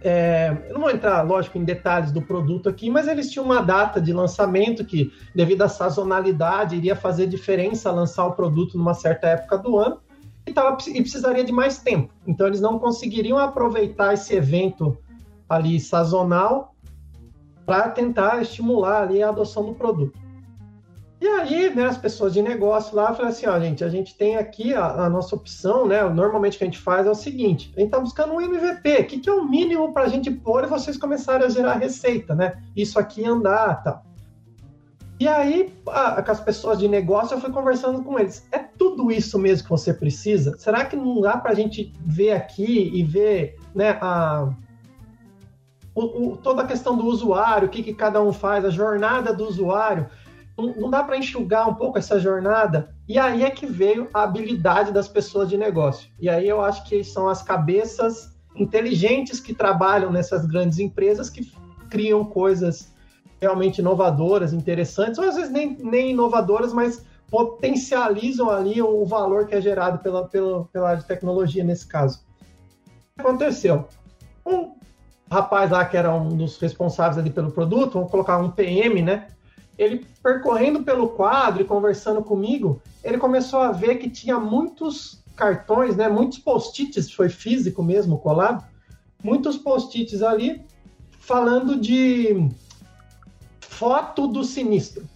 É, 0.00 0.56
eu 0.68 0.74
não 0.74 0.82
vou 0.82 0.90
entrar, 0.90 1.22
lógico, 1.22 1.58
em 1.58 1.64
detalhes 1.64 2.12
do 2.12 2.22
produto 2.22 2.68
aqui, 2.68 2.88
mas 2.88 3.08
eles 3.08 3.30
tinham 3.30 3.44
uma 3.44 3.60
data 3.60 4.00
de 4.00 4.12
lançamento 4.12 4.84
que, 4.84 5.12
devido 5.34 5.62
à 5.62 5.68
sazonalidade, 5.68 6.76
iria 6.76 6.94
fazer 6.94 7.26
diferença 7.26 7.90
lançar 7.90 8.26
o 8.26 8.32
produto 8.32 8.78
numa 8.78 8.94
certa 8.94 9.28
época 9.28 9.58
do 9.58 9.76
ano 9.76 10.00
e, 10.46 10.52
tava, 10.52 10.76
e 10.88 11.00
precisaria 11.00 11.44
de 11.44 11.52
mais 11.52 11.78
tempo. 11.78 12.12
Então, 12.26 12.46
eles 12.46 12.60
não 12.60 12.78
conseguiriam 12.78 13.38
aproveitar 13.38 14.14
esse 14.14 14.34
evento 14.34 14.96
ali 15.48 15.80
sazonal 15.80 16.74
para 17.66 17.88
tentar 17.90 18.40
estimular 18.40 19.02
ali 19.02 19.22
a 19.22 19.28
adoção 19.28 19.64
do 19.64 19.74
produto. 19.74 20.18
E 21.20 21.26
aí, 21.26 21.74
né, 21.74 21.84
as 21.84 21.98
pessoas 21.98 22.32
de 22.32 22.40
negócio 22.40 22.94
lá 22.94 23.06
falaram 23.06 23.28
assim, 23.28 23.46
ó, 23.46 23.58
gente, 23.58 23.82
a 23.82 23.88
gente 23.88 24.14
tem 24.14 24.36
aqui 24.36 24.72
a, 24.72 24.86
a 24.86 25.10
nossa 25.10 25.34
opção, 25.34 25.84
né, 25.84 26.02
normalmente 26.08 26.54
o 26.54 26.58
que 26.58 26.64
a 26.64 26.66
gente 26.68 26.78
faz 26.78 27.06
é 27.06 27.10
o 27.10 27.14
seguinte, 27.14 27.72
a 27.76 27.80
gente 27.80 27.90
tá 27.90 27.98
buscando 27.98 28.34
um 28.34 28.40
MVP, 28.40 29.00
o 29.00 29.04
que, 29.04 29.18
que 29.18 29.28
é 29.28 29.32
o 29.32 29.44
mínimo 29.44 29.92
para 29.92 30.04
a 30.04 30.08
gente 30.08 30.30
pôr 30.30 30.62
e 30.62 30.68
vocês 30.68 30.96
começarem 30.96 31.44
a 31.44 31.50
gerar 31.50 31.74
receita, 31.74 32.36
né, 32.36 32.62
isso 32.76 33.00
aqui 33.00 33.24
andar, 33.24 33.82
tal. 33.82 34.04
E 35.20 35.26
aí, 35.26 35.74
a, 35.88 36.22
com 36.22 36.30
as 36.30 36.40
pessoas 36.40 36.78
de 36.78 36.86
negócio, 36.86 37.34
eu 37.34 37.40
fui 37.40 37.50
conversando 37.50 38.04
com 38.04 38.16
eles, 38.16 38.46
é 38.52 38.58
tudo 38.58 39.10
isso 39.10 39.36
mesmo 39.40 39.64
que 39.64 39.70
você 39.70 39.92
precisa? 39.92 40.56
Será 40.56 40.84
que 40.84 40.94
não 40.94 41.20
dá 41.20 41.36
para 41.36 41.50
a 41.50 41.54
gente 41.54 41.92
ver 42.00 42.32
aqui 42.32 42.92
e 42.94 43.02
ver, 43.02 43.56
né, 43.74 43.98
a... 44.00 44.48
O, 45.92 46.28
o, 46.28 46.36
toda 46.36 46.62
a 46.62 46.66
questão 46.66 46.96
do 46.96 47.06
usuário, 47.06 47.66
o 47.66 47.70
que, 47.70 47.82
que 47.82 47.92
cada 47.92 48.22
um 48.22 48.32
faz, 48.32 48.64
a 48.64 48.70
jornada 48.70 49.34
do 49.34 49.44
usuário, 49.44 50.06
não, 50.58 50.90
dá 50.90 51.04
para 51.04 51.16
enxugar 51.16 51.68
um 51.68 51.74
pouco 51.74 51.98
essa 51.98 52.18
jornada? 52.18 52.94
E 53.06 53.18
aí 53.18 53.44
é 53.44 53.50
que 53.50 53.66
veio 53.66 54.08
a 54.12 54.22
habilidade 54.22 54.92
das 54.92 55.08
pessoas 55.08 55.48
de 55.48 55.56
negócio. 55.56 56.10
E 56.18 56.28
aí 56.28 56.48
eu 56.48 56.60
acho 56.60 56.84
que 56.84 57.04
são 57.04 57.28
as 57.28 57.42
cabeças 57.42 58.36
inteligentes 58.56 59.38
que 59.38 59.54
trabalham 59.54 60.10
nessas 60.10 60.44
grandes 60.44 60.78
empresas 60.78 61.30
que 61.30 61.52
criam 61.88 62.24
coisas 62.24 62.92
realmente 63.40 63.78
inovadoras, 63.78 64.52
interessantes, 64.52 65.18
ou 65.18 65.28
às 65.28 65.36
vezes 65.36 65.50
nem, 65.50 65.76
nem 65.78 66.10
inovadoras, 66.10 66.72
mas 66.72 67.04
potencializam 67.30 68.50
ali 68.50 68.82
o 68.82 69.04
valor 69.04 69.46
que 69.46 69.54
é 69.54 69.60
gerado 69.60 69.98
pela, 69.98 70.26
pela, 70.26 70.64
pela 70.64 70.96
tecnologia 70.96 71.62
nesse 71.62 71.86
caso. 71.86 72.20
O 72.80 73.22
que 73.22 73.28
aconteceu? 73.28 73.86
Um 74.44 74.72
rapaz 75.30 75.70
lá 75.70 75.84
que 75.84 75.96
era 75.96 76.12
um 76.12 76.36
dos 76.36 76.58
responsáveis 76.58 77.18
ali 77.18 77.30
pelo 77.30 77.52
produto, 77.52 77.94
vamos 77.94 78.10
colocar 78.10 78.38
um 78.38 78.50
PM, 78.50 79.02
né? 79.02 79.28
Ele 79.78 80.04
percorrendo 80.22 80.82
pelo 80.82 81.10
quadro 81.10 81.62
e 81.62 81.64
conversando 81.64 82.22
comigo, 82.22 82.82
ele 83.02 83.16
começou 83.16 83.60
a 83.60 83.70
ver 83.70 83.96
que 83.96 84.10
tinha 84.10 84.38
muitos 84.38 85.22
cartões, 85.36 85.96
né? 85.96 86.08
Muitos 86.08 86.38
post-its, 86.38 87.12
foi 87.12 87.28
físico 87.28 87.82
mesmo 87.82 88.18
colado, 88.18 88.64
muitos 89.22 89.56
post-its 89.56 90.20
ali 90.20 90.66
falando 91.20 91.76
de 91.76 92.50
foto 93.60 94.26
do 94.26 94.42
sinistro. 94.42 95.08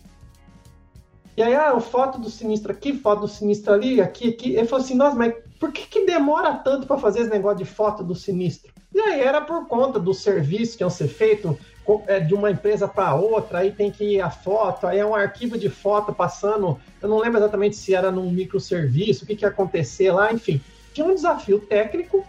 E 1.37 1.43
aí, 1.43 1.55
ah, 1.55 1.81
foto 1.81 2.21
do 2.21 2.29
sinistro 2.29 2.71
aqui, 2.71 2.93
foto 2.93 3.23
do 3.23 3.29
sinistro 3.29 3.73
ali, 3.73 4.01
aqui, 4.01 4.29
aqui. 4.29 4.55
Ele 4.55 4.67
falou 4.67 4.85
assim, 4.85 4.95
nossa, 4.95 5.17
mas 5.17 5.35
por 5.59 5.73
que, 5.73 5.87
que 5.87 6.05
demora 6.05 6.55
tanto 6.55 6.87
para 6.87 6.99
fazer 6.99 7.21
esse 7.21 7.31
negócio 7.31 7.59
de 7.59 7.65
foto 7.65 8.05
do 8.05 8.15
sinistro? 8.15 8.71
E 8.95 9.01
aí 9.01 9.21
era 9.21 9.41
por 9.41 9.67
conta 9.67 9.99
do 9.99 10.13
serviço 10.13 10.77
que 10.77 10.85
iam 10.85 10.91
ser 10.91 11.09
feito 11.09 11.59
é, 12.07 12.21
de 12.21 12.35
uma 12.35 12.51
empresa 12.51 12.87
para 12.87 13.15
outra, 13.15 13.59
aí 13.59 13.73
tem 13.73 13.91
que 13.91 14.17
ir 14.17 14.21
a 14.21 14.31
foto, 14.31 14.87
aí 14.87 14.99
é 14.99 15.07
um 15.07 15.15
arquivo 15.15 15.59
de 15.59 15.69
foto 15.69 16.13
passando, 16.13 16.79
eu 17.01 17.09
não 17.09 17.19
lembro 17.19 17.39
exatamente 17.39 17.77
se 17.77 17.95
era 17.95 18.11
num 18.11 18.31
microserviço, 18.31 19.25
o 19.25 19.27
que, 19.27 19.35
que 19.35 19.45
ia 19.45 19.49
acontecer 19.49 20.13
lá, 20.13 20.33
enfim. 20.33 20.61
Tinha 20.95 21.07
um 21.07 21.15
desafio 21.15 21.59
técnico 21.59 22.25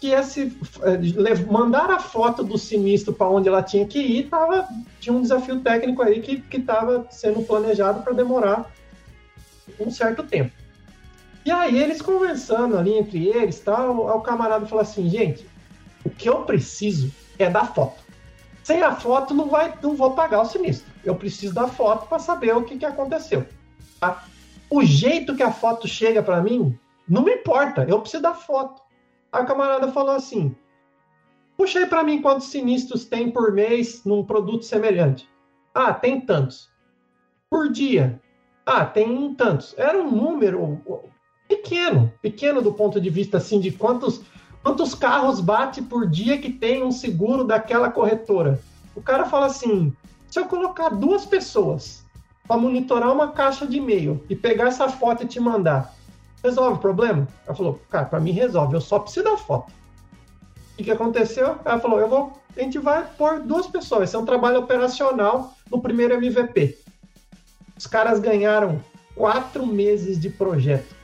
que 0.00 0.10
esse 0.10 0.56
é, 0.82 1.34
mandar 1.50 1.90
a 1.90 1.98
foto 1.98 2.44
do 2.44 2.58
sinistro 2.58 3.12
para 3.12 3.28
onde 3.28 3.48
ela 3.48 3.62
tinha 3.62 3.86
que 3.86 3.98
ir, 3.98 4.28
tava, 4.28 4.68
tinha 5.00 5.14
um 5.14 5.22
desafio 5.22 5.60
técnico 5.60 6.02
aí 6.02 6.20
que 6.20 6.56
estava 6.56 7.06
sendo 7.10 7.42
planejado 7.42 8.02
para 8.02 8.12
demorar 8.12 8.70
um 9.80 9.90
certo 9.90 10.22
tempo. 10.22 10.52
E 11.44 11.50
aí 11.50 11.82
eles 11.82 12.00
conversando 12.00 12.76
ali 12.76 12.94
entre 12.94 13.28
eles, 13.28 13.60
tal, 13.60 14.06
o 14.06 14.20
camarada 14.20 14.66
falou 14.66 14.82
assim, 14.82 15.08
gente, 15.08 15.46
o 16.04 16.10
que 16.10 16.28
eu 16.28 16.42
preciso 16.42 17.10
é 17.38 17.50
da 17.50 17.64
foto. 17.64 18.03
Sem 18.64 18.82
a 18.82 18.96
foto 18.96 19.34
não 19.34 19.46
vai, 19.46 19.78
não 19.82 19.94
vou 19.94 20.12
pagar 20.12 20.40
o 20.40 20.46
sinistro. 20.46 20.90
Eu 21.04 21.14
preciso 21.14 21.54
da 21.54 21.68
foto 21.68 22.08
para 22.08 22.18
saber 22.18 22.56
o 22.56 22.64
que, 22.64 22.78
que 22.78 22.86
aconteceu. 22.86 23.46
Tá? 24.00 24.24
O 24.70 24.82
jeito 24.82 25.36
que 25.36 25.42
a 25.42 25.52
foto 25.52 25.86
chega 25.86 26.22
para 26.22 26.40
mim 26.40 26.76
não 27.06 27.22
me 27.22 27.34
importa. 27.34 27.84
Eu 27.86 28.00
preciso 28.00 28.22
da 28.22 28.32
foto. 28.32 28.82
A 29.30 29.44
camarada 29.44 29.92
falou 29.92 30.12
assim: 30.12 30.56
puxa 31.58 31.80
aí 31.80 31.86
para 31.86 32.02
mim 32.02 32.22
quantos 32.22 32.46
sinistros 32.46 33.04
tem 33.04 33.30
por 33.30 33.52
mês 33.52 34.02
num 34.02 34.24
produto 34.24 34.64
semelhante. 34.64 35.28
Ah, 35.74 35.92
tem 35.92 36.22
tantos. 36.22 36.70
Por 37.50 37.70
dia. 37.70 38.18
Ah, 38.64 38.86
tem 38.86 39.34
tantos. 39.34 39.74
Era 39.76 39.98
um 39.98 40.10
número 40.10 40.80
pequeno, 41.46 42.10
pequeno 42.22 42.62
do 42.62 42.72
ponto 42.72 42.98
de 42.98 43.10
vista 43.10 43.36
assim 43.36 43.60
de 43.60 43.72
quantos 43.72 44.22
quantos 44.64 44.94
carros 44.94 45.40
bate 45.40 45.82
por 45.82 46.08
dia 46.08 46.38
que 46.38 46.50
tem 46.50 46.82
um 46.82 46.90
seguro 46.90 47.44
daquela 47.44 47.90
corretora. 47.90 48.58
O 48.96 49.02
cara 49.02 49.26
fala 49.26 49.46
assim: 49.46 49.94
se 50.30 50.40
eu 50.40 50.46
colocar 50.46 50.88
duas 50.88 51.26
pessoas 51.26 52.02
para 52.48 52.56
monitorar 52.56 53.12
uma 53.12 53.28
caixa 53.28 53.66
de 53.66 53.76
e-mail 53.76 54.24
e 54.28 54.34
pegar 54.34 54.68
essa 54.68 54.88
foto 54.88 55.22
e 55.22 55.26
te 55.26 55.38
mandar, 55.38 55.94
resolve 56.42 56.78
o 56.78 56.80
problema? 56.80 57.28
Ela 57.46 57.54
falou, 57.54 57.80
cara, 57.90 58.06
para 58.06 58.20
mim 58.20 58.32
resolve, 58.32 58.74
eu 58.74 58.80
só 58.80 58.98
preciso 58.98 59.24
da 59.24 59.36
foto. 59.36 59.70
O 60.78 60.82
que 60.82 60.90
aconteceu? 60.90 61.56
Ela 61.64 61.78
falou, 61.78 62.00
eu 62.00 62.08
vou, 62.08 62.32
a 62.56 62.60
gente 62.60 62.78
vai 62.78 63.06
pôr 63.16 63.40
duas 63.40 63.66
pessoas, 63.66 64.04
esse 64.04 64.16
é 64.16 64.18
um 64.18 64.24
trabalho 64.24 64.60
operacional 64.60 65.54
no 65.70 65.80
primeiro 65.80 66.14
MVP. 66.14 66.78
Os 67.76 67.86
caras 67.86 68.18
ganharam 68.18 68.80
quatro 69.14 69.66
meses 69.66 70.18
de 70.18 70.30
projeto. 70.30 70.94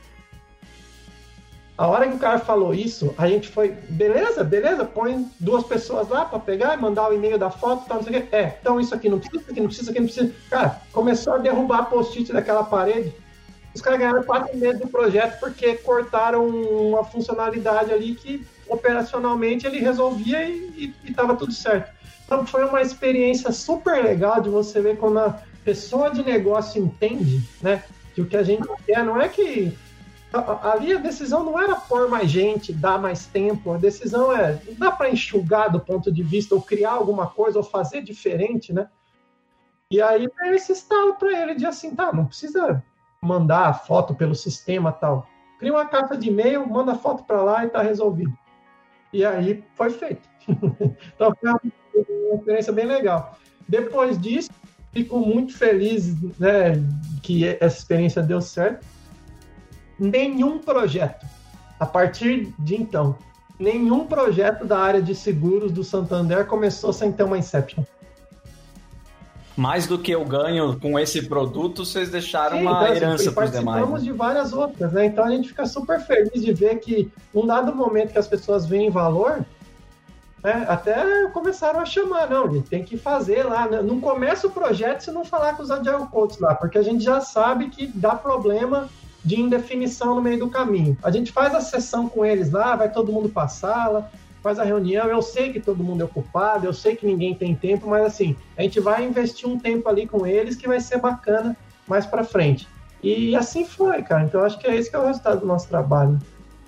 A 1.81 1.87
hora 1.87 2.07
que 2.07 2.15
o 2.15 2.19
cara 2.19 2.37
falou 2.37 2.75
isso, 2.75 3.11
a 3.17 3.27
gente 3.27 3.47
foi, 3.47 3.69
beleza, 3.89 4.43
beleza, 4.43 4.85
põe 4.85 5.25
duas 5.39 5.63
pessoas 5.63 6.07
lá 6.09 6.25
para 6.25 6.37
pegar 6.37 6.77
e 6.77 6.79
mandar 6.79 7.09
o 7.09 7.13
e-mail 7.13 7.39
da 7.39 7.49
foto, 7.49 7.87
tal, 7.87 7.97
não 7.97 8.03
sei 8.03 8.19
o 8.19 8.21
quê. 8.21 8.35
É, 8.35 8.57
então 8.61 8.79
isso 8.79 8.93
aqui 8.93 9.09
não 9.09 9.17
precisa, 9.17 9.41
isso 9.41 9.51
aqui 9.51 9.59
não 9.59 9.67
precisa, 9.67 9.83
isso 9.83 9.91
aqui 9.91 9.99
não 9.99 10.07
precisa. 10.07 10.33
Cara, 10.49 10.81
começou 10.91 11.33
a 11.33 11.37
derrubar 11.39 11.85
post-it 11.85 12.31
daquela 12.31 12.63
parede 12.63 13.11
os 13.73 13.81
caras 13.81 13.99
ganharam 13.99 14.23
quatro 14.23 14.55
meses 14.57 14.79
do 14.79 14.87
projeto 14.87 15.39
porque 15.39 15.75
cortaram 15.75 16.45
uma 16.45 17.03
funcionalidade 17.03 17.91
ali 17.91 18.15
que 18.15 18.45
operacionalmente 18.67 19.65
ele 19.65 19.79
resolvia 19.79 20.47
e 20.47 20.93
estava 21.05 21.35
tudo 21.35 21.53
certo. 21.53 21.91
Então 22.25 22.45
foi 22.45 22.65
uma 22.65 22.81
experiência 22.81 23.51
super 23.51 24.03
legal 24.03 24.41
de 24.41 24.49
você 24.49 24.81
ver 24.81 24.97
quando 24.97 25.19
a 25.19 25.41
pessoa 25.63 26.11
de 26.11 26.23
negócio 26.23 26.83
entende, 26.83 27.41
né? 27.61 27.83
Que 28.13 28.21
o 28.21 28.25
que 28.25 28.35
a 28.35 28.43
gente 28.43 28.67
quer 28.85 29.05
não 29.05 29.19
é 29.19 29.29
que 29.29 29.77
ali 30.33 30.93
a 30.93 30.99
decisão 30.99 31.43
não 31.43 31.59
era 31.59 31.75
pôr 31.75 32.09
mais 32.09 32.29
gente, 32.29 32.71
dar 32.71 32.97
mais 32.99 33.25
tempo, 33.25 33.73
a 33.73 33.77
decisão 33.77 34.31
é 34.31 34.59
não 34.65 34.73
dá 34.75 34.91
para 34.91 35.09
enxugar 35.09 35.69
do 35.69 35.79
ponto 35.79 36.11
de 36.11 36.23
vista 36.23 36.55
ou 36.55 36.61
criar 36.61 36.91
alguma 36.91 37.27
coisa 37.27 37.57
ou 37.57 37.63
fazer 37.63 38.01
diferente, 38.01 38.71
né? 38.71 38.87
E 39.89 40.01
aí 40.01 40.29
veio 40.39 40.55
esse 40.55 40.71
estalo 40.71 41.15
para 41.15 41.37
ele 41.37 41.55
de 41.55 41.65
assim, 41.65 41.93
tá, 41.93 42.13
não 42.13 42.25
precisa 42.25 42.81
mandar 43.21 43.67
a 43.67 43.73
foto 43.73 44.15
pelo 44.15 44.33
sistema 44.33 44.91
tal. 44.91 45.27
Cria 45.59 45.73
uma 45.73 45.85
caixa 45.85 46.15
de 46.15 46.29
e-mail, 46.29 46.67
manda 46.67 46.93
a 46.93 46.97
foto 46.97 47.23
para 47.23 47.41
lá 47.43 47.63
e 47.63 47.67
está 47.67 47.81
resolvido. 47.81 48.33
E 49.11 49.25
aí 49.25 49.63
foi 49.75 49.89
feito. 49.89 50.27
então 50.47 51.33
foi 51.39 51.49
uma 51.51 52.35
experiência 52.35 52.71
bem 52.71 52.85
legal. 52.85 53.37
Depois 53.67 54.19
disso, 54.19 54.49
fico 54.93 55.19
muito 55.19 55.57
feliz 55.57 56.19
né, 56.39 56.73
que 57.21 57.45
essa 57.59 57.77
experiência 57.77 58.23
deu 58.23 58.41
certo. 58.41 58.85
Nenhum 60.01 60.57
projeto, 60.57 61.27
a 61.79 61.85
partir 61.85 62.51
de 62.57 62.75
então, 62.75 63.15
nenhum 63.59 64.07
projeto 64.07 64.65
da 64.65 64.79
área 64.79 65.01
de 65.01 65.13
seguros 65.13 65.71
do 65.71 65.83
Santander 65.83 66.47
começou 66.47 66.91
sem 66.91 67.11
ter 67.11 67.21
uma 67.23 67.37
Inception 67.37 67.83
mais 69.55 69.85
do 69.85 69.99
que 69.99 70.11
eu 70.11 70.23
ganho 70.25 70.79
com 70.79 70.97
esse 70.97 71.27
produto, 71.27 71.85
vocês 71.85 72.09
deixaram 72.09 72.57
Sim, 72.57 72.63
uma 72.63 72.71
então, 72.71 72.85
assim, 72.85 72.95
herança 72.95 73.31
para 73.31 73.45
os 73.45 73.51
demais. 73.51 73.65
Participamos 73.65 74.01
né? 74.01 74.11
de 74.11 74.17
várias 74.17 74.53
outras, 74.53 74.93
né? 74.93 75.05
Então 75.05 75.23
a 75.23 75.29
gente 75.29 75.49
fica 75.49 75.65
super 75.65 75.99
feliz 75.99 76.41
de 76.41 76.53
ver 76.53 76.79
que, 76.79 77.11
num 77.33 77.45
dado 77.45 77.75
momento 77.75 78.11
que 78.11 78.17
as 78.17 78.27
pessoas 78.27 78.65
veem 78.65 78.89
valor, 78.89 79.45
né, 80.43 80.65
até 80.67 81.27
começaram 81.27 81.79
a 81.79 81.85
chamar, 81.85 82.27
não, 82.29 82.51
gente 82.51 82.69
tem 82.69 82.83
que 82.83 82.97
fazer 82.97 83.43
lá. 83.43 83.67
Né? 83.67 83.81
Não 83.81 83.99
começa 83.99 84.47
o 84.47 84.51
projeto 84.51 85.01
se 85.01 85.11
não 85.11 85.23
falar 85.23 85.53
com 85.53 85.63
os 85.63 85.69
Agile 85.69 86.07
Coaches 86.11 86.39
lá, 86.39 86.55
porque 86.55 86.77
a 86.77 86.81
gente 86.81 87.03
já 87.03 87.21
sabe 87.21 87.69
que 87.69 87.85
dá 87.85 88.15
problema 88.15 88.89
de 89.23 89.39
indefinição 89.39 90.15
no 90.15 90.21
meio 90.21 90.39
do 90.39 90.49
caminho. 90.49 90.97
A 91.03 91.11
gente 91.11 91.31
faz 91.31 91.53
a 91.53 91.61
sessão 91.61 92.09
com 92.09 92.25
eles 92.25 92.51
lá, 92.51 92.75
vai 92.75 92.91
todo 92.91 93.11
mundo 93.11 93.29
para 93.29 93.43
a 93.43 93.47
sala, 93.47 94.11
faz 94.41 94.59
a 94.59 94.63
reunião. 94.63 95.07
Eu 95.07 95.21
sei 95.21 95.51
que 95.53 95.59
todo 95.59 95.83
mundo 95.83 96.01
é 96.01 96.05
ocupado, 96.05 96.65
eu 96.65 96.73
sei 96.73 96.95
que 96.95 97.05
ninguém 97.05 97.33
tem 97.35 97.55
tempo, 97.55 97.87
mas 97.87 98.05
assim, 98.05 98.35
a 98.57 98.63
gente 98.63 98.79
vai 98.79 99.05
investir 99.05 99.47
um 99.47 99.59
tempo 99.59 99.87
ali 99.87 100.07
com 100.07 100.25
eles 100.25 100.55
que 100.55 100.67
vai 100.67 100.79
ser 100.79 100.99
bacana 100.99 101.55
mais 101.87 102.05
para 102.05 102.23
frente. 102.23 102.67
E 103.03 103.35
assim 103.35 103.65
foi, 103.65 104.01
cara. 104.03 104.23
Então 104.23 104.43
acho 104.43 104.59
que 104.59 104.67
é 104.67 104.75
esse 104.75 104.89
que 104.89 104.95
é 104.95 104.99
o 104.99 105.05
resultado 105.05 105.41
do 105.41 105.47
nosso 105.47 105.67
trabalho. 105.67 106.19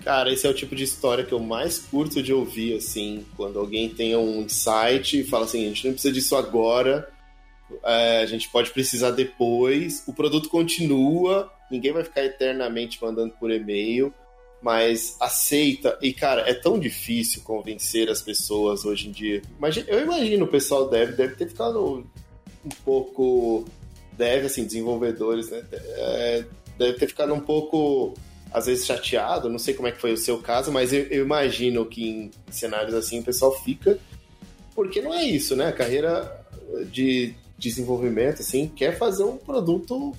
Cara, 0.04 0.30
esse 0.30 0.46
é 0.46 0.50
o 0.50 0.54
tipo 0.54 0.76
de 0.76 0.84
história 0.84 1.24
que 1.24 1.32
eu 1.32 1.40
mais 1.40 1.78
curto 1.78 2.22
de 2.22 2.30
ouvir, 2.30 2.76
assim, 2.76 3.24
quando 3.36 3.58
alguém 3.58 3.88
tem 3.88 4.14
um 4.14 4.42
insight 4.42 5.18
e 5.18 5.24
fala 5.24 5.46
assim, 5.46 5.64
a 5.64 5.68
gente 5.68 5.86
não 5.86 5.94
precisa 5.94 6.12
disso 6.12 6.36
agora, 6.36 7.08
é, 7.82 8.22
a 8.22 8.26
gente 8.26 8.48
pode 8.48 8.70
precisar 8.70 9.10
depois, 9.10 10.04
o 10.06 10.12
produto 10.12 10.48
continua, 10.48 11.50
ninguém 11.70 11.92
vai 11.92 12.04
ficar 12.04 12.24
eternamente 12.24 12.98
mandando 13.02 13.34
por 13.38 13.50
e-mail, 13.50 14.12
mas 14.64 15.16
aceita. 15.20 15.98
E, 16.00 16.14
cara, 16.14 16.48
é 16.48 16.54
tão 16.54 16.78
difícil 16.78 17.42
convencer 17.42 18.08
as 18.08 18.22
pessoas 18.22 18.84
hoje 18.86 19.08
em 19.08 19.12
dia. 19.12 19.42
Mas 19.58 19.76
eu 19.76 20.00
imagino 20.00 20.46
o 20.46 20.48
pessoal 20.48 20.88
deve, 20.88 21.12
deve 21.12 21.36
ter 21.36 21.48
ficado 21.48 22.06
um 22.64 22.70
pouco. 22.82 23.66
Deve, 24.12 24.46
assim, 24.46 24.64
desenvolvedores, 24.64 25.50
né? 25.50 25.62
É, 25.70 26.44
deve 26.78 26.94
ter 26.94 27.08
ficado 27.08 27.34
um 27.34 27.40
pouco, 27.40 28.14
às 28.50 28.64
vezes, 28.64 28.86
chateado. 28.86 29.50
Não 29.50 29.58
sei 29.58 29.74
como 29.74 29.88
é 29.88 29.92
que 29.92 30.00
foi 30.00 30.14
o 30.14 30.16
seu 30.16 30.38
caso, 30.38 30.72
mas 30.72 30.94
eu, 30.94 31.02
eu 31.08 31.24
imagino 31.24 31.84
que 31.84 32.08
em 32.08 32.30
cenários 32.50 32.94
assim 32.94 33.20
o 33.20 33.22
pessoal 33.22 33.52
fica. 33.62 33.98
Porque 34.74 35.02
não 35.02 35.12
é 35.12 35.24
isso, 35.24 35.54
né? 35.54 35.66
A 35.66 35.72
carreira 35.72 36.42
de 36.90 37.34
desenvolvimento, 37.58 38.40
assim, 38.40 38.68
quer 38.68 38.96
fazer 38.96 39.24
um 39.24 39.36
produto 39.36 40.14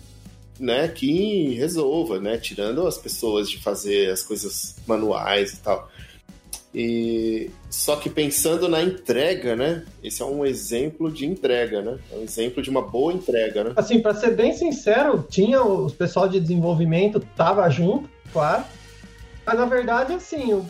né, 0.59 0.87
que 0.87 1.53
resolva, 1.55 2.19
né, 2.19 2.37
tirando 2.37 2.87
as 2.87 2.97
pessoas 2.97 3.49
de 3.49 3.61
fazer 3.61 4.09
as 4.09 4.23
coisas 4.23 4.75
manuais 4.87 5.53
e 5.53 5.57
tal. 5.57 5.89
E 6.77 7.49
só 7.69 7.95
que 7.95 8.09
pensando 8.09 8.67
na 8.67 8.83
entrega, 8.83 9.55
né? 9.55 9.85
Esse 10.03 10.21
é 10.21 10.25
um 10.25 10.45
exemplo 10.45 11.09
de 11.09 11.25
entrega, 11.25 11.81
né? 11.81 11.97
É 12.11 12.17
um 12.17 12.23
exemplo 12.23 12.61
de 12.61 12.69
uma 12.69 12.81
boa 12.81 13.13
entrega, 13.13 13.63
né? 13.63 13.71
Assim, 13.77 14.01
para 14.01 14.13
ser 14.13 14.35
bem 14.35 14.51
sincero, 14.51 15.25
tinha 15.29 15.63
o 15.63 15.89
pessoal 15.89 16.27
de 16.27 16.37
desenvolvimento 16.37 17.21
tava 17.33 17.69
junto, 17.69 18.09
claro. 18.33 18.65
Mas 19.45 19.57
na 19.57 19.65
verdade, 19.65 20.11
assim, 20.11 20.53
o... 20.53 20.65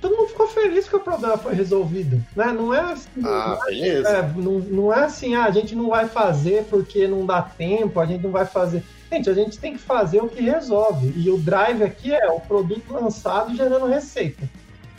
todo 0.00 0.16
mundo 0.16 0.28
ficou 0.28 0.46
feliz 0.48 0.88
que 0.88 0.96
o 0.96 1.00
problema 1.00 1.38
foi 1.38 1.54
resolvido, 1.54 2.22
né? 2.34 2.52
Não 2.52 2.72
é 2.72 2.80
assim, 2.80 3.22
ah, 3.24 3.58
não, 3.60 3.68
é, 3.68 3.88
é, 3.88 4.32
não, 4.36 4.52
não 4.58 4.92
é 4.92 5.04
assim, 5.04 5.34
ah, 5.34 5.44
a 5.44 5.50
gente 5.50 5.74
não 5.74 5.88
vai 5.88 6.06
fazer 6.08 6.64
porque 6.64 7.06
não 7.06 7.24
dá 7.24 7.42
tempo, 7.42 7.98
a 8.00 8.06
gente 8.06 8.22
não 8.22 8.30
vai 8.30 8.46
fazer. 8.46 8.82
Gente, 9.10 9.30
a 9.30 9.34
gente 9.34 9.58
tem 9.58 9.74
que 9.74 9.78
fazer 9.78 10.20
o 10.20 10.28
que 10.28 10.42
resolve. 10.42 11.12
E 11.16 11.30
o 11.30 11.38
drive 11.38 11.82
aqui 11.82 12.12
é 12.12 12.28
o 12.28 12.40
produto 12.40 12.92
lançado 12.92 13.54
gerando 13.54 13.86
receita. 13.86 14.48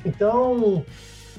Então, 0.05 0.85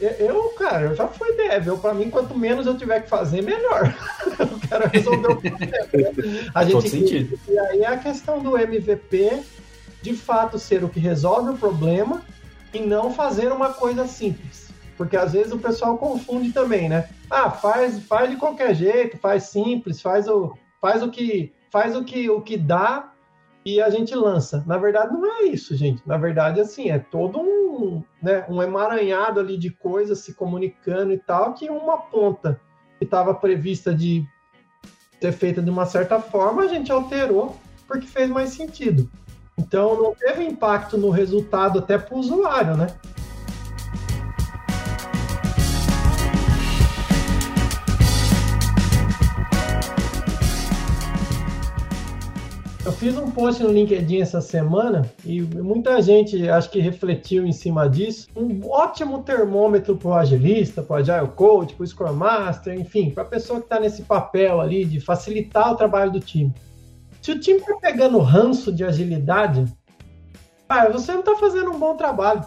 eu, 0.00 0.50
cara, 0.50 0.86
eu 0.86 0.94
já 0.94 1.08
fui 1.08 1.32
dev. 1.32 1.66
Eu, 1.66 1.78
pra 1.78 1.94
mim, 1.94 2.10
quanto 2.10 2.36
menos 2.36 2.66
eu 2.66 2.76
tiver 2.76 3.00
que 3.00 3.08
fazer, 3.08 3.42
melhor. 3.42 3.94
eu 4.38 4.68
quero 4.68 4.88
resolver 4.88 5.32
o 5.32 5.36
problema. 5.36 6.50
A 6.54 6.64
gente, 6.64 6.88
sentido. 6.90 7.38
E 7.48 7.58
aí 7.58 7.80
é 7.80 7.86
a 7.86 7.96
questão 7.96 8.42
do 8.42 8.56
MVP, 8.56 9.40
de 10.02 10.14
fato, 10.14 10.58
ser 10.58 10.84
o 10.84 10.88
que 10.88 11.00
resolve 11.00 11.50
o 11.50 11.56
problema 11.56 12.22
e 12.72 12.80
não 12.80 13.12
fazer 13.12 13.52
uma 13.52 13.72
coisa 13.72 14.06
simples. 14.06 14.68
Porque 14.96 15.16
às 15.16 15.32
vezes 15.32 15.52
o 15.52 15.58
pessoal 15.58 15.96
confunde 15.96 16.52
também, 16.52 16.88
né? 16.88 17.08
Ah, 17.30 17.50
faz, 17.50 18.00
faz 18.04 18.30
de 18.30 18.36
qualquer 18.36 18.74
jeito, 18.74 19.16
faz 19.18 19.44
simples, 19.44 20.02
faz 20.02 20.26
o, 20.26 20.52
faz 20.80 21.02
o 21.02 21.10
que 21.10 21.52
faz 21.70 21.94
o 21.94 22.02
que, 22.02 22.28
o 22.30 22.40
que 22.40 22.56
dá 22.56 23.12
e 23.64 23.80
a 23.80 23.90
gente 23.90 24.14
lança. 24.14 24.64
Na 24.66 24.78
verdade, 24.78 25.12
não 25.12 25.40
é 25.40 25.42
isso, 25.44 25.76
gente. 25.76 26.02
Na 26.06 26.16
verdade, 26.16 26.60
assim, 26.60 26.90
é 26.90 26.98
todo 26.98 27.38
um, 27.38 28.02
né, 28.22 28.44
um 28.48 28.62
emaranhado 28.62 29.40
ali 29.40 29.58
de 29.58 29.70
coisas 29.70 30.20
se 30.20 30.34
comunicando 30.34 31.12
e 31.12 31.18
tal, 31.18 31.54
que 31.54 31.68
uma 31.68 31.98
ponta 31.98 32.60
que 32.98 33.04
estava 33.04 33.34
prevista 33.34 33.94
de 33.94 34.26
ser 35.20 35.32
feita 35.32 35.60
de 35.60 35.70
uma 35.70 35.84
certa 35.84 36.20
forma, 36.20 36.62
a 36.62 36.68
gente 36.68 36.90
alterou 36.90 37.56
porque 37.86 38.06
fez 38.06 38.28
mais 38.30 38.50
sentido. 38.50 39.10
Então, 39.58 40.00
não 40.00 40.14
teve 40.14 40.44
impacto 40.44 40.96
no 40.96 41.10
resultado 41.10 41.80
até 41.80 41.98
para 41.98 42.14
o 42.14 42.20
usuário, 42.20 42.76
né? 42.76 42.86
Eu 52.88 52.92
fiz 52.92 53.18
um 53.18 53.30
post 53.30 53.62
no 53.62 53.70
LinkedIn 53.70 54.22
essa 54.22 54.40
semana 54.40 55.02
e 55.22 55.42
muita 55.42 56.00
gente 56.00 56.48
acho 56.48 56.70
que 56.70 56.80
refletiu 56.80 57.46
em 57.46 57.52
cima 57.52 57.86
disso. 57.86 58.26
Um 58.34 58.66
ótimo 58.66 59.22
termômetro 59.22 59.94
para 59.94 60.08
o 60.08 60.14
agilista, 60.14 60.82
para 60.82 60.94
o 60.94 60.96
agile 60.96 61.28
coach, 61.36 61.74
para 61.74 61.84
o 61.84 61.86
scrum 61.86 62.14
master, 62.14 62.72
enfim, 62.80 63.10
para 63.10 63.24
a 63.24 63.26
pessoa 63.26 63.58
que 63.58 63.66
está 63.66 63.78
nesse 63.78 64.04
papel 64.04 64.58
ali 64.58 64.86
de 64.86 65.00
facilitar 65.00 65.70
o 65.70 65.76
trabalho 65.76 66.10
do 66.10 66.18
time. 66.18 66.50
Se 67.28 67.32
o 67.32 67.38
time 67.38 67.58
está 67.58 67.74
pegando 67.74 68.16
ranço 68.20 68.72
de 68.72 68.82
agilidade, 68.82 69.66
ah, 70.66 70.88
você 70.88 71.12
não 71.12 71.20
está 71.20 71.36
fazendo 71.36 71.70
um 71.70 71.78
bom 71.78 71.94
trabalho. 71.94 72.42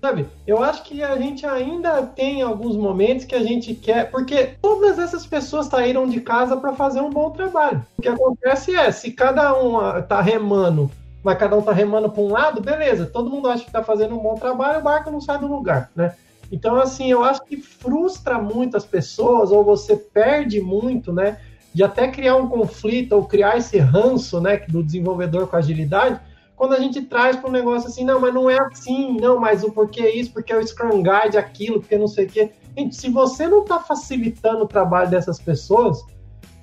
Sabe? 0.00 0.26
Eu 0.46 0.64
acho 0.64 0.82
que 0.84 1.02
a 1.02 1.18
gente 1.18 1.44
ainda 1.44 2.02
tem 2.02 2.40
alguns 2.40 2.78
momentos 2.78 3.26
que 3.26 3.34
a 3.34 3.42
gente 3.42 3.74
quer, 3.74 4.10
porque 4.10 4.56
todas 4.62 4.98
essas 4.98 5.26
pessoas 5.26 5.66
saíram 5.66 6.08
de 6.08 6.18
casa 6.22 6.56
para 6.56 6.72
fazer 6.72 7.02
um 7.02 7.10
bom 7.10 7.28
trabalho. 7.28 7.84
O 7.98 8.00
que 8.00 8.08
acontece 8.08 8.74
é, 8.74 8.90
se 8.90 9.12
cada 9.12 9.52
um 9.54 9.98
está 9.98 10.22
remando, 10.22 10.90
mas 11.22 11.36
cada 11.36 11.56
um 11.56 11.60
está 11.60 11.72
remando 11.72 12.08
para 12.08 12.22
um 12.22 12.32
lado, 12.32 12.62
beleza, 12.62 13.04
todo 13.04 13.28
mundo 13.28 13.50
acha 13.50 13.64
que 13.64 13.68
está 13.68 13.84
fazendo 13.84 14.14
um 14.14 14.22
bom 14.22 14.36
trabalho, 14.36 14.80
o 14.80 14.82
barco 14.82 15.10
não 15.10 15.20
sai 15.20 15.38
do 15.38 15.46
lugar, 15.46 15.90
né? 15.94 16.14
Então, 16.50 16.76
assim, 16.76 17.10
eu 17.10 17.22
acho 17.22 17.44
que 17.44 17.58
frustra 17.58 18.38
muito 18.38 18.78
as 18.78 18.86
pessoas, 18.86 19.52
ou 19.52 19.62
você 19.62 19.94
perde 19.94 20.58
muito, 20.58 21.12
né? 21.12 21.38
De 21.76 21.84
até 21.84 22.08
criar 22.08 22.36
um 22.36 22.48
conflito, 22.48 23.12
ou 23.12 23.26
criar 23.26 23.58
esse 23.58 23.76
ranço, 23.76 24.40
né, 24.40 24.56
do 24.66 24.82
desenvolvedor 24.82 25.46
com 25.46 25.56
agilidade, 25.56 26.18
quando 26.56 26.72
a 26.72 26.80
gente 26.80 27.02
traz 27.02 27.36
para 27.36 27.50
um 27.50 27.52
negócio 27.52 27.90
assim, 27.90 28.02
não, 28.02 28.18
mas 28.18 28.32
não 28.32 28.48
é 28.48 28.58
assim, 28.58 29.14
não, 29.20 29.38
mas 29.38 29.62
o 29.62 29.70
porquê 29.70 30.00
é 30.00 30.16
isso, 30.16 30.32
porque 30.32 30.54
é 30.54 30.56
o 30.56 30.66
Scrum 30.66 31.02
Guide, 31.02 31.36
aquilo, 31.36 31.78
porque 31.78 31.98
não 31.98 32.08
sei 32.08 32.24
o 32.24 32.28
quê. 32.30 32.50
Gente, 32.74 32.96
se 32.96 33.10
você 33.10 33.46
não 33.46 33.60
está 33.60 33.78
facilitando 33.78 34.64
o 34.64 34.66
trabalho 34.66 35.10
dessas 35.10 35.38
pessoas, 35.38 36.02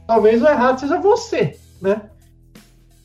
talvez 0.07 0.41
o 0.41 0.47
errado 0.47 0.79
seja 0.79 0.99
você, 0.99 1.59
né? 1.79 2.09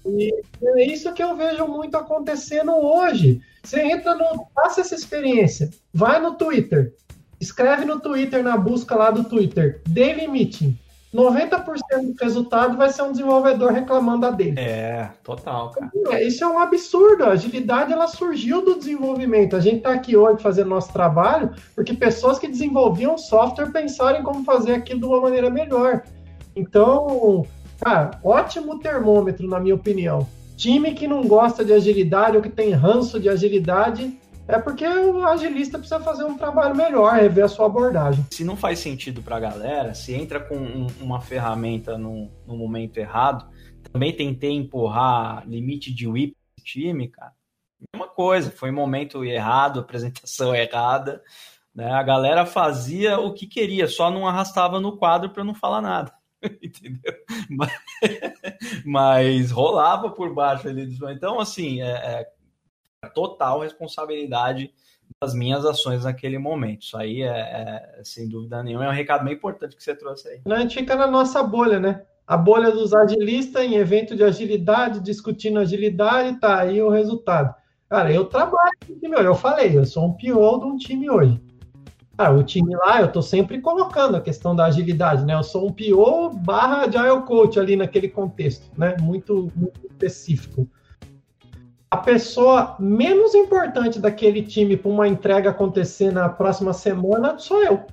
E 0.07 0.33
é 0.63 0.87
isso 0.87 1.13
que 1.13 1.23
eu 1.23 1.37
vejo 1.37 1.67
muito 1.67 1.95
acontecendo 1.95 2.73
hoje. 2.73 3.43
Você 3.63 3.83
entra 3.83 4.15
no. 4.15 4.47
Faça 4.55 4.81
essa 4.81 4.95
experiência. 4.95 5.69
Vai 5.93 6.19
no 6.23 6.37
Twitter. 6.37 6.95
Escreve 7.39 7.85
no 7.85 8.01
Twitter, 8.01 8.43
na 8.43 8.57
busca 8.57 8.95
lá 8.95 9.11
do 9.11 9.25
Twitter. 9.25 9.83
Daily 9.87 10.27
Meeting. 10.27 10.79
90% 11.15 11.65
do 12.03 12.15
resultado 12.21 12.77
vai 12.77 12.91
ser 12.91 13.03
um 13.03 13.13
desenvolvedor 13.13 13.73
reclamando 13.73 14.27
a 14.27 14.31
dele. 14.31 14.61
É, 14.61 15.11
total, 15.25 15.71
cara. 15.71 15.91
É, 16.11 16.23
isso 16.23 16.45
é 16.45 16.47
um 16.47 16.59
absurdo. 16.59 17.25
A 17.25 17.31
agilidade 17.31 17.93
ela 17.93 18.07
surgiu 18.07 18.63
do 18.63 18.79
desenvolvimento. 18.79 19.57
A 19.57 19.61
gente 19.61 19.79
está 19.79 19.93
aqui 19.93 20.17
hoje 20.17 20.43
fazendo 20.43 20.69
nosso 20.69 20.93
trabalho 20.93 21.51
porque 21.75 21.95
pessoas 21.95 22.39
que 22.39 22.47
desenvolviam 22.47 23.17
software 23.17 23.73
pensaram 23.73 24.21
em 24.21 24.23
como 24.23 24.45
fazer 24.45 24.75
aquilo 24.75 25.01
de 25.01 25.07
uma 25.07 25.21
maneira 25.21 25.49
melhor. 25.49 26.03
Então, 26.55 27.47
cara, 27.81 28.11
ótimo 28.23 28.79
termômetro, 28.79 29.49
na 29.49 29.59
minha 29.59 29.75
opinião. 29.75 30.27
Time 30.57 30.93
que 30.93 31.09
não 31.09 31.27
gosta 31.27 31.65
de 31.65 31.73
agilidade 31.73 32.37
ou 32.37 32.43
que 32.43 32.51
tem 32.51 32.71
ranço 32.73 33.19
de 33.19 33.29
agilidade 33.29 34.19
é 34.49 34.59
porque 34.59 34.87
o 34.87 35.27
agilista 35.27 35.79
precisa 35.79 36.01
fazer 36.01 36.25
um 36.25 36.39
trabalho 36.39 36.75
melhor, 36.75 37.13
rever 37.13 37.45
a 37.45 37.49
sua 37.49 37.67
abordagem. 37.67 38.25
Se 38.31 38.43
não 38.43 38.57
faz 38.57 38.79
sentido 38.79 39.23
para 39.23 39.37
a 39.37 39.41
galera, 39.41 39.95
se 39.95 40.15
entra 40.15 40.41
com 40.41 40.57
um, 40.57 40.87
uma 41.01 41.21
ferramenta 41.21 41.99
no, 41.99 42.31
no, 42.47 42.57
momento 42.57 42.97
errado, 42.97 43.47
também 43.93 44.17
tentei 44.17 44.53
empurrar 44.53 45.47
limite 45.47 45.93
de 45.93 46.09
whip 46.09 46.35
no 46.57 46.65
time, 46.65 47.09
cara. 47.09 47.35
Mesma 47.93 48.09
coisa, 48.09 48.51
foi 48.51 48.71
momento 48.71 49.23
errado, 49.23 49.81
apresentação 49.81 50.55
errada. 50.55 51.23
Né? 51.75 51.93
A 51.93 52.03
galera 52.03 52.47
fazia 52.47 53.21
o 53.21 53.35
que 53.35 53.47
queria, 53.47 53.87
só 53.87 54.11
não 54.11 54.27
arrastava 54.27 54.81
no 54.81 54.97
quadro 54.97 55.29
para 55.29 55.45
não 55.45 55.55
falar 55.55 55.83
nada. 55.83 56.11
Entendeu? 56.63 57.13
Mas, 57.51 57.73
mas, 58.85 59.51
rolava 59.51 60.09
por 60.11 60.33
baixo 60.33 60.69
ali. 60.69 60.97
Então, 61.11 61.41
assim, 61.41 61.83
é, 61.83 61.91
é 61.91 62.29
total 63.07 63.61
responsabilidade 63.61 64.73
das 65.21 65.35
minhas 65.35 65.65
ações 65.65 66.05
naquele 66.05 66.39
momento. 66.39 66.83
Isso 66.83 66.97
aí 66.97 67.23
é, 67.23 67.29
é, 67.29 68.01
sem 68.03 68.29
dúvida 68.29 68.63
nenhuma, 68.63 68.87
é 68.87 68.89
um 68.89 68.93
recado 68.93 69.25
bem 69.25 69.35
importante 69.35 69.77
que 69.77 69.83
você 69.83 69.95
trouxe 69.95 70.29
aí. 70.29 70.41
A 70.45 70.59
gente 70.61 70.75
fica 70.75 70.97
na 70.97 71.07
nossa 71.07 71.43
bolha, 71.43 71.79
né? 71.79 72.03
A 72.27 72.37
bolha 72.37 72.71
dos 72.71 72.93
agilistas 72.93 73.65
em 73.65 73.77
evento 73.77 74.15
de 74.15 74.23
agilidade, 74.23 75.01
discutindo 75.01 75.59
agilidade, 75.59 76.39
tá 76.39 76.61
aí 76.61 76.83
o 76.83 76.91
resultado. 76.91 77.55
Cara, 77.89 78.13
eu 78.13 78.27
trabalho 78.27 78.77
no 78.87 78.97
time 78.97 79.17
hoje, 79.17 79.25
eu 79.25 79.35
falei, 79.35 79.79
eu 79.79 79.87
sou 79.87 80.05
um 80.05 80.13
PO 80.13 80.61
de 80.61 80.67
um 80.67 80.77
time 80.77 81.09
hoje. 81.09 81.41
Ah, 82.19 82.31
o 82.31 82.43
time 82.43 82.75
lá, 82.75 83.01
eu 83.01 83.11
tô 83.11 83.23
sempre 83.23 83.61
colocando 83.61 84.17
a 84.17 84.21
questão 84.21 84.55
da 84.55 84.67
agilidade, 84.67 85.25
né? 85.25 85.35
Eu 85.35 85.43
sou 85.45 85.69
um 85.69 85.73
PO 85.73 86.31
barra 86.31 86.83
Agile 86.83 87.25
Coach 87.25 87.59
ali 87.59 87.77
naquele 87.77 88.09
contexto, 88.09 88.69
né? 88.77 88.97
Muito, 89.01 89.51
muito 89.57 89.87
específico 89.87 90.69
a 91.91 91.97
pessoa 91.97 92.77
menos 92.79 93.35
importante 93.35 93.99
daquele 93.99 94.43
time 94.43 94.77
para 94.77 94.91
uma 94.91 95.09
entrega 95.09 95.51
acontecer 95.51 96.13
na 96.13 96.29
próxima 96.29 96.73
semana 96.73 97.39
sou 97.39 97.63
eu. 97.63 97.87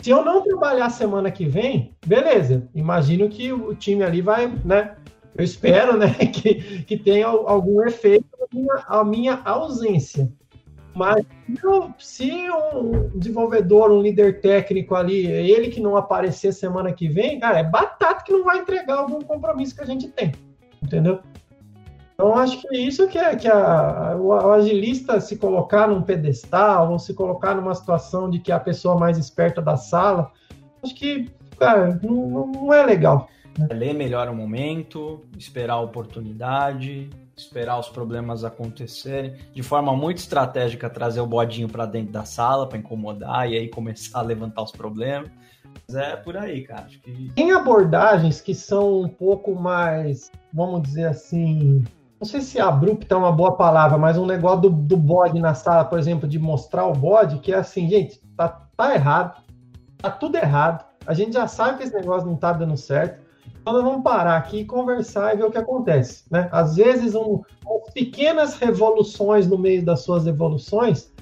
Se 0.00 0.10
eu 0.10 0.24
não 0.24 0.42
trabalhar 0.42 0.90
semana 0.90 1.30
que 1.30 1.44
vem, 1.44 1.94
beleza. 2.04 2.68
Imagino 2.74 3.28
que 3.28 3.52
o 3.52 3.74
time 3.74 4.02
ali 4.02 4.20
vai, 4.20 4.48
né? 4.64 4.96
Eu 5.36 5.44
espero, 5.44 5.96
né, 5.98 6.12
que, 6.12 6.82
que 6.82 6.96
tenha 6.96 7.26
algum 7.26 7.86
efeito 7.86 8.26
a 8.42 8.54
minha, 8.54 8.84
a 8.88 9.04
minha 9.04 9.40
ausência. 9.44 10.32
Mas 10.94 11.24
se 11.98 12.50
um 12.50 13.08
desenvolvedor, 13.14 13.90
um 13.90 14.02
líder 14.02 14.40
técnico 14.40 14.94
ali, 14.94 15.26
ele 15.26 15.68
que 15.68 15.80
não 15.80 15.96
aparecer 15.96 16.52
semana 16.52 16.92
que 16.92 17.08
vem, 17.08 17.38
cara, 17.38 17.60
é 17.60 17.64
batata 17.64 18.24
que 18.24 18.32
não 18.32 18.44
vai 18.44 18.58
entregar 18.58 18.98
algum 18.98 19.20
compromisso 19.20 19.74
que 19.74 19.82
a 19.82 19.86
gente 19.86 20.08
tem. 20.08 20.32
Entendeu? 20.82 21.20
Então, 22.22 22.38
acho 22.38 22.60
que 22.60 22.68
é 22.68 22.78
isso 22.78 23.08
que, 23.08 23.18
é, 23.18 23.34
que 23.34 23.48
a, 23.48 24.14
o, 24.16 24.28
o 24.28 24.52
agilista 24.52 25.20
se 25.20 25.36
colocar 25.36 25.88
num 25.88 26.02
pedestal 26.02 26.92
ou 26.92 26.96
se 26.96 27.12
colocar 27.14 27.52
numa 27.52 27.74
situação 27.74 28.30
de 28.30 28.38
que 28.38 28.52
é 28.52 28.54
a 28.54 28.60
pessoa 28.60 28.96
mais 28.96 29.18
esperta 29.18 29.60
da 29.60 29.76
sala, 29.76 30.30
acho 30.84 30.94
que, 30.94 31.28
cara, 31.58 31.98
não, 32.00 32.46
não 32.46 32.72
é 32.72 32.86
legal. 32.86 33.28
Né? 33.58 33.66
Ler 33.72 33.92
melhor 33.92 34.28
o 34.28 34.36
momento, 34.36 35.24
esperar 35.36 35.74
a 35.74 35.80
oportunidade, 35.80 37.10
esperar 37.36 37.80
os 37.80 37.88
problemas 37.88 38.44
acontecerem, 38.44 39.34
de 39.52 39.62
forma 39.64 39.92
muito 39.96 40.18
estratégica 40.18 40.88
trazer 40.88 41.20
o 41.20 41.26
bodinho 41.26 41.68
para 41.68 41.86
dentro 41.86 42.12
da 42.12 42.24
sala 42.24 42.68
para 42.68 42.78
incomodar 42.78 43.50
e 43.50 43.58
aí 43.58 43.68
começar 43.68 44.20
a 44.20 44.22
levantar 44.22 44.62
os 44.62 44.70
problemas. 44.70 45.28
Mas 45.88 45.96
é 45.96 46.14
por 46.14 46.36
aí, 46.36 46.62
cara. 46.62 46.82
Acho 46.82 47.00
que... 47.00 47.32
Tem 47.34 47.50
abordagens 47.50 48.40
que 48.40 48.54
são 48.54 49.00
um 49.00 49.08
pouco 49.08 49.56
mais, 49.56 50.30
vamos 50.52 50.82
dizer 50.82 51.06
assim, 51.06 51.82
não 52.22 52.26
sei 52.26 52.40
se 52.40 52.60
abrupta 52.60 53.16
é 53.16 53.18
uma 53.18 53.32
boa 53.32 53.56
palavra, 53.56 53.98
mas 53.98 54.16
um 54.16 54.24
negócio 54.24 54.60
do, 54.60 54.70
do 54.70 54.96
bode 54.96 55.40
na 55.40 55.54
sala, 55.54 55.84
por 55.84 55.98
exemplo, 55.98 56.28
de 56.28 56.38
mostrar 56.38 56.86
o 56.86 56.92
bode, 56.92 57.40
que 57.40 57.52
é 57.52 57.56
assim, 57.56 57.88
gente, 57.88 58.22
tá, 58.36 58.48
tá 58.76 58.94
errado, 58.94 59.42
tá 59.98 60.08
tudo 60.08 60.36
errado, 60.36 60.84
a 61.04 61.14
gente 61.14 61.32
já 61.32 61.48
sabe 61.48 61.78
que 61.78 61.82
esse 61.82 61.92
negócio 61.92 62.28
não 62.28 62.36
tá 62.36 62.52
dando 62.52 62.76
certo, 62.76 63.20
então 63.60 63.72
nós 63.72 63.82
vamos 63.82 64.04
parar 64.04 64.36
aqui 64.36 64.60
e 64.60 64.64
conversar 64.64 65.34
e 65.34 65.38
ver 65.38 65.46
o 65.46 65.50
que 65.50 65.58
acontece, 65.58 66.22
né? 66.30 66.48
Às 66.52 66.76
vezes, 66.76 67.16
um, 67.16 67.42
pequenas 67.92 68.54
revoluções 68.54 69.48
no 69.48 69.58
meio 69.58 69.84
das 69.84 70.02
suas 70.02 70.24
evoluções 70.24 71.12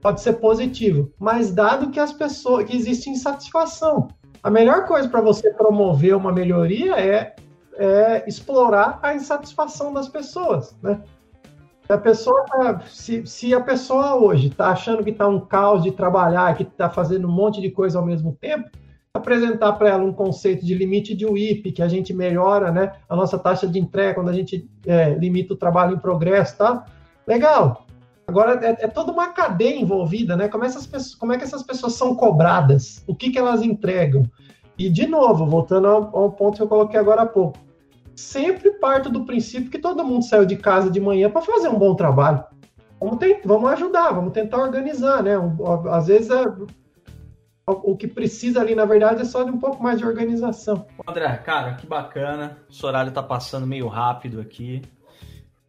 pode 0.00 0.20
ser 0.20 0.34
positivo, 0.34 1.12
mas 1.18 1.52
dado 1.52 1.90
que 1.90 1.98
as 1.98 2.12
pessoas, 2.12 2.66
que 2.66 2.76
existe 2.76 3.10
insatisfação, 3.10 4.06
a 4.44 4.48
melhor 4.48 4.86
coisa 4.86 5.08
para 5.08 5.20
você 5.20 5.50
promover 5.50 6.14
uma 6.14 6.30
melhoria 6.30 6.94
é, 7.00 7.34
é, 7.76 8.24
explorar 8.26 8.98
a 9.02 9.14
insatisfação 9.14 9.92
das 9.92 10.08
pessoas, 10.08 10.76
né? 10.82 11.02
A 11.88 11.98
pessoa, 11.98 12.44
tá, 12.44 12.80
se, 12.88 13.26
se 13.26 13.52
a 13.52 13.60
pessoa 13.60 14.14
hoje 14.14 14.46
está 14.46 14.68
achando 14.68 15.02
que 15.02 15.10
está 15.10 15.26
um 15.26 15.40
caos 15.40 15.82
de 15.82 15.90
trabalhar, 15.90 16.56
que 16.56 16.62
está 16.62 16.88
fazendo 16.88 17.26
um 17.26 17.32
monte 17.32 17.60
de 17.60 17.68
coisa 17.68 17.98
ao 17.98 18.06
mesmo 18.06 18.36
tempo, 18.40 18.70
apresentar 19.12 19.72
para 19.72 19.88
ela 19.88 20.04
um 20.04 20.12
conceito 20.12 20.64
de 20.64 20.72
limite 20.72 21.16
de 21.16 21.26
WIP, 21.26 21.72
que 21.72 21.82
a 21.82 21.88
gente 21.88 22.14
melhora 22.14 22.70
né, 22.70 22.92
a 23.08 23.16
nossa 23.16 23.36
taxa 23.36 23.66
de 23.66 23.78
entrega 23.78 24.14
quando 24.14 24.28
a 24.28 24.32
gente 24.32 24.70
é, 24.86 25.14
limita 25.14 25.54
o 25.54 25.56
trabalho 25.56 25.96
em 25.96 25.98
progresso, 25.98 26.58
tá? 26.58 26.86
Legal. 27.26 27.84
Agora 28.24 28.64
é, 28.64 28.84
é, 28.84 28.86
toda 28.86 29.10
uma 29.10 29.32
cadeia 29.32 29.80
envolvida, 29.80 30.36
né? 30.36 30.46
Como, 30.46 30.64
essas 30.64 30.86
pessoas, 30.86 31.16
como 31.16 31.32
é 31.32 31.38
que 31.38 31.42
essas 31.42 31.64
pessoas 31.64 31.94
são 31.94 32.14
cobradas? 32.14 33.02
O 33.08 33.16
que, 33.16 33.30
que 33.30 33.38
elas 33.38 33.62
entregam? 33.62 34.22
E, 34.80 34.88
de 34.88 35.06
novo, 35.06 35.44
voltando 35.44 35.86
ao, 35.88 36.32
ponto 36.32 36.56
que 36.56 36.62
eu 36.62 36.66
coloquei 36.66 36.98
agora 36.98 37.20
há 37.20 37.26
pouco, 37.26 37.58
sempre 38.16 38.70
parto 38.70 39.10
do 39.10 39.26
princípio 39.26 39.70
que 39.70 39.78
todo 39.78 40.02
mundo 40.02 40.24
saiu 40.24 40.46
de 40.46 40.56
casa 40.56 40.90
de 40.90 40.98
manhã 40.98 41.28
para 41.28 41.42
fazer 41.42 41.68
um 41.68 41.78
bom 41.78 41.94
trabalho. 41.94 42.42
Vamos, 42.98 43.18
tentar, 43.18 43.46
vamos 43.46 43.70
ajudar, 43.72 44.12
vamos 44.12 44.32
tentar 44.32 44.56
organizar, 44.56 45.22
né? 45.22 45.32
Às 45.90 46.06
vezes 46.06 46.30
é, 46.30 46.46
o 47.66 47.94
que 47.94 48.08
precisa 48.08 48.62
ali, 48.62 48.74
na 48.74 48.86
verdade, 48.86 49.20
é 49.20 49.24
só 49.26 49.42
de 49.42 49.50
um 49.50 49.58
pouco 49.58 49.82
mais 49.82 49.98
de 49.98 50.06
organização. 50.06 50.86
André, 51.06 51.28
cara, 51.44 51.74
que 51.74 51.86
bacana. 51.86 52.56
O 52.82 52.86
horário 52.86 53.12
tá 53.12 53.22
passando 53.22 53.66
meio 53.66 53.86
rápido 53.86 54.40
aqui. 54.40 54.80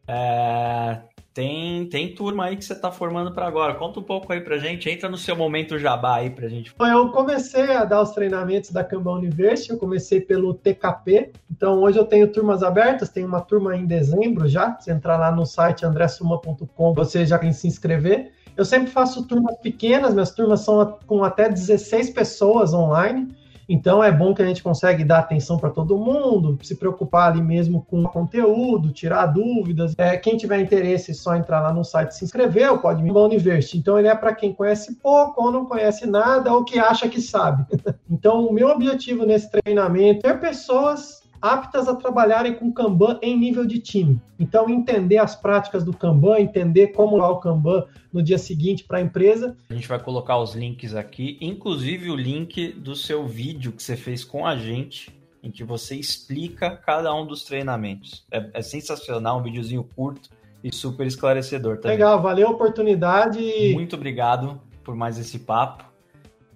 É, 0.08 1.02
tem, 1.34 1.86
tem 1.88 2.14
turma 2.14 2.46
aí 2.46 2.58
que 2.58 2.66
você 2.66 2.74
está 2.74 2.92
formando 2.92 3.34
para 3.34 3.48
agora. 3.48 3.76
Conta 3.76 4.02
um 4.02 4.04
pouco 4.04 4.34
aí 4.34 4.42
pra 4.42 4.58
gente. 4.58 4.90
Entra 4.90 5.08
no 5.08 5.18
seu 5.18 5.34
momento 5.36 5.80
jabá 5.80 6.18
aí 6.18 6.30
pra 6.30 6.50
gente. 6.50 6.74
Eu 6.80 7.10
comecei 7.10 7.72
a 7.72 7.86
dar 7.86 8.02
os 8.02 8.12
treinamentos 8.12 8.72
da 8.72 8.84
Kanban 8.84 9.16
University. 9.16 9.72
Eu 9.72 9.78
comecei 9.78 10.20
pelo 10.20 10.54
TKP. 10.54 11.32
Então 11.50 11.80
hoje 11.82 11.98
eu 11.98 12.06
tenho 12.06 12.28
turmas 12.28 12.62
abertas. 12.62 13.10
Tem 13.10 13.24
uma 13.24 13.40
turma 13.40 13.78
em 13.78 13.86
dezembro 13.86 14.46
já. 14.48 14.78
Se 14.80 14.92
entrar 14.92 15.18
lá 15.18 15.32
no 15.32 15.46
site 15.46 15.86
andressuma.com, 15.86 16.94
você 16.94 17.26
já 17.26 17.40
tem 17.40 17.54
se 17.54 17.66
inscrever. 17.66 18.34
Eu 18.58 18.66
sempre 18.66 18.92
faço 18.92 19.26
turmas 19.26 19.56
pequenas. 19.60 20.14
Minhas 20.14 20.32
turmas 20.32 20.60
são 20.62 21.00
com 21.08 21.24
até 21.24 21.48
16 21.48 22.10
pessoas 22.10 22.74
online. 22.74 23.34
Então 23.72 24.04
é 24.04 24.12
bom 24.12 24.34
que 24.34 24.42
a 24.42 24.46
gente 24.46 24.62
consegue 24.62 25.06
dar 25.06 25.20
atenção 25.20 25.58
para 25.58 25.70
todo 25.70 25.98
mundo, 25.98 26.60
se 26.62 26.76
preocupar 26.76 27.32
ali 27.32 27.42
mesmo 27.42 27.86
com 27.90 28.04
o 28.04 28.10
conteúdo, 28.10 28.92
tirar 28.92 29.28
dúvidas. 29.28 29.94
É, 29.98 30.18
quem 30.18 30.36
tiver 30.36 30.60
interesse, 30.60 31.12
é 31.12 31.14
só 31.14 31.36
entrar 31.38 31.62
lá 31.62 31.72
no 31.72 31.86
site 31.86 32.12
se 32.12 32.26
inscrever, 32.26 32.78
pode 32.80 33.02
vir 33.02 33.14
para 33.14 33.22
University. 33.22 33.78
Então 33.78 33.98
ele 33.98 34.10
é 34.10 34.16
para 34.16 34.36
quem 34.36 34.52
conhece 34.52 34.96
pouco 34.96 35.42
ou 35.42 35.52
não 35.54 35.66
conhece 35.66 36.06
nada 36.06 36.54
ou 36.54 36.66
que 36.66 36.78
acha 36.78 37.08
que 37.08 37.22
sabe. 37.22 37.66
então 38.12 38.46
o 38.46 38.52
meu 38.52 38.68
objetivo 38.68 39.26
nesse 39.26 39.50
treinamento 39.50 40.28
é 40.28 40.34
pessoas 40.34 41.21
aptas 41.42 41.88
a 41.88 41.96
trabalharem 41.96 42.54
com 42.54 42.72
Kanban 42.72 43.18
em 43.22 43.38
nível 43.38 43.66
de 43.66 43.80
time. 43.80 44.22
Então, 44.40 44.70
entender 44.70 45.18
as 45.18 45.36
práticas 45.36 45.84
do 45.84 45.92
Kanban, 45.92 46.40
entender 46.40 46.88
como 46.88 47.18
usar 47.18 47.30
o 47.30 47.40
Kanban 47.40 47.86
no 48.12 48.22
dia 48.22 48.38
seguinte 48.38 48.84
para 48.84 49.00
a 49.00 49.02
empresa. 49.02 49.58
A 49.70 49.74
gente 49.74 49.88
vai 49.88 50.00
colocar 50.00 50.38
os 50.38 50.54
links 50.54 50.94
aqui, 50.94 51.38
inclusive 51.42 52.12
o 52.12 52.16
link 52.16 52.74
do 52.74 52.96
seu 52.96 53.26
vídeo 53.26 53.72
que 53.72 53.82
você 53.82 53.96
fez 53.96 54.24
com 54.24 54.46
a 54.46 54.56
gente, 54.56 55.12
em 55.44 55.50
que 55.50 55.64
você 55.64 55.96
explica 55.96 56.70
cada 56.72 57.14
um 57.14 57.26
dos 57.26 57.44
treinamentos. 57.44 58.24
É, 58.32 58.50
é 58.54 58.62
sensacional, 58.62 59.40
um 59.40 59.44
videozinho 59.44 59.84
curto 59.96 60.30
e 60.64 60.74
super 60.74 61.08
esclarecedor 61.08 61.78
também. 61.78 61.98
Legal, 61.98 62.22
valeu 62.22 62.48
a 62.48 62.52
oportunidade. 62.52 63.74
Muito 63.74 63.96
obrigado 63.96 64.62
por 64.84 64.96
mais 64.96 65.18
esse 65.18 65.40
papo 65.40 65.91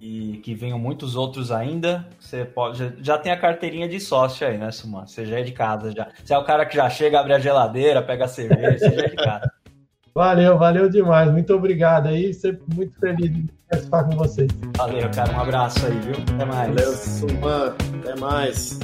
e 0.06 0.38
que 0.38 0.54
venham 0.54 0.78
muitos 0.78 1.16
outros 1.16 1.52
ainda. 1.52 2.08
Você 2.20 2.46
pode 2.46 2.78
já, 2.78 2.92
já 3.02 3.18
tem 3.18 3.32
a 3.32 3.38
carteirinha 3.38 3.88
de 3.88 4.00
sócio 4.00 4.46
aí, 4.48 4.58
né, 4.58 4.72
Suman? 4.72 5.08
Você 5.08 5.26
já 5.26 5.40
é 5.40 5.44
de 5.44 5.52
casa 5.52 5.92
já. 5.92 6.08
Você 6.24 6.34
é 6.34 6.38
o 6.38 6.44
cara 6.44 6.66
que 6.66 6.76
já 6.76 6.88
chega, 6.90 7.20
abre 7.20 7.34
a 7.34 7.40
geladeira, 7.40 8.04
pega 8.04 8.26
a 8.26 8.28
cerveja, 8.28 8.78
você 8.78 8.96
já 8.96 9.04
é 9.04 9.10
de 9.10 9.16
casa. 9.16 9.52
Valeu, 10.14 10.58
valeu 10.58 10.90
demais. 10.90 11.32
Muito 11.32 11.54
obrigado 11.54 12.08
aí. 12.08 12.34
Sempre 12.34 12.64
muito 12.74 12.98
feliz 13.00 13.34
de 13.34 13.50
participar 13.68 14.04
com 14.04 14.16
vocês. 14.16 14.50
Valeu, 14.78 15.10
cara. 15.12 15.34
Um 15.34 15.40
abraço 15.42 15.86
aí, 15.86 16.00
viu? 16.00 16.16
Até 16.36 16.46
mais. 16.46 16.76
Valeu, 16.76 16.94
Suman. 16.94 17.76
Até 18.00 18.20
mais. 18.20 18.80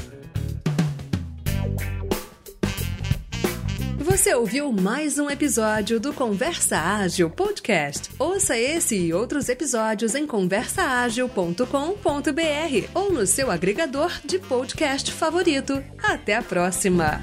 Você 4.12 4.36
ouviu 4.36 4.74
mais 4.74 5.18
um 5.18 5.30
episódio 5.30 5.97
do 5.97 6.14
Conversa 6.14 6.78
Ágil 6.78 7.30
Podcast. 7.30 8.09
Ouça 8.20 8.57
esse 8.57 8.97
e 8.97 9.14
outros 9.14 9.47
episódios 9.47 10.16
em 10.16 10.28
conversaagil.com.br 10.28 12.89
ou 12.93 13.14
no 13.14 13.26
seu 13.26 13.49
agregador 13.49 14.12
de 14.26 14.38
podcast 14.38 15.14
favorito. 15.14 15.82
Até 16.03 16.36
a 16.36 16.43
próxima! 16.43 17.22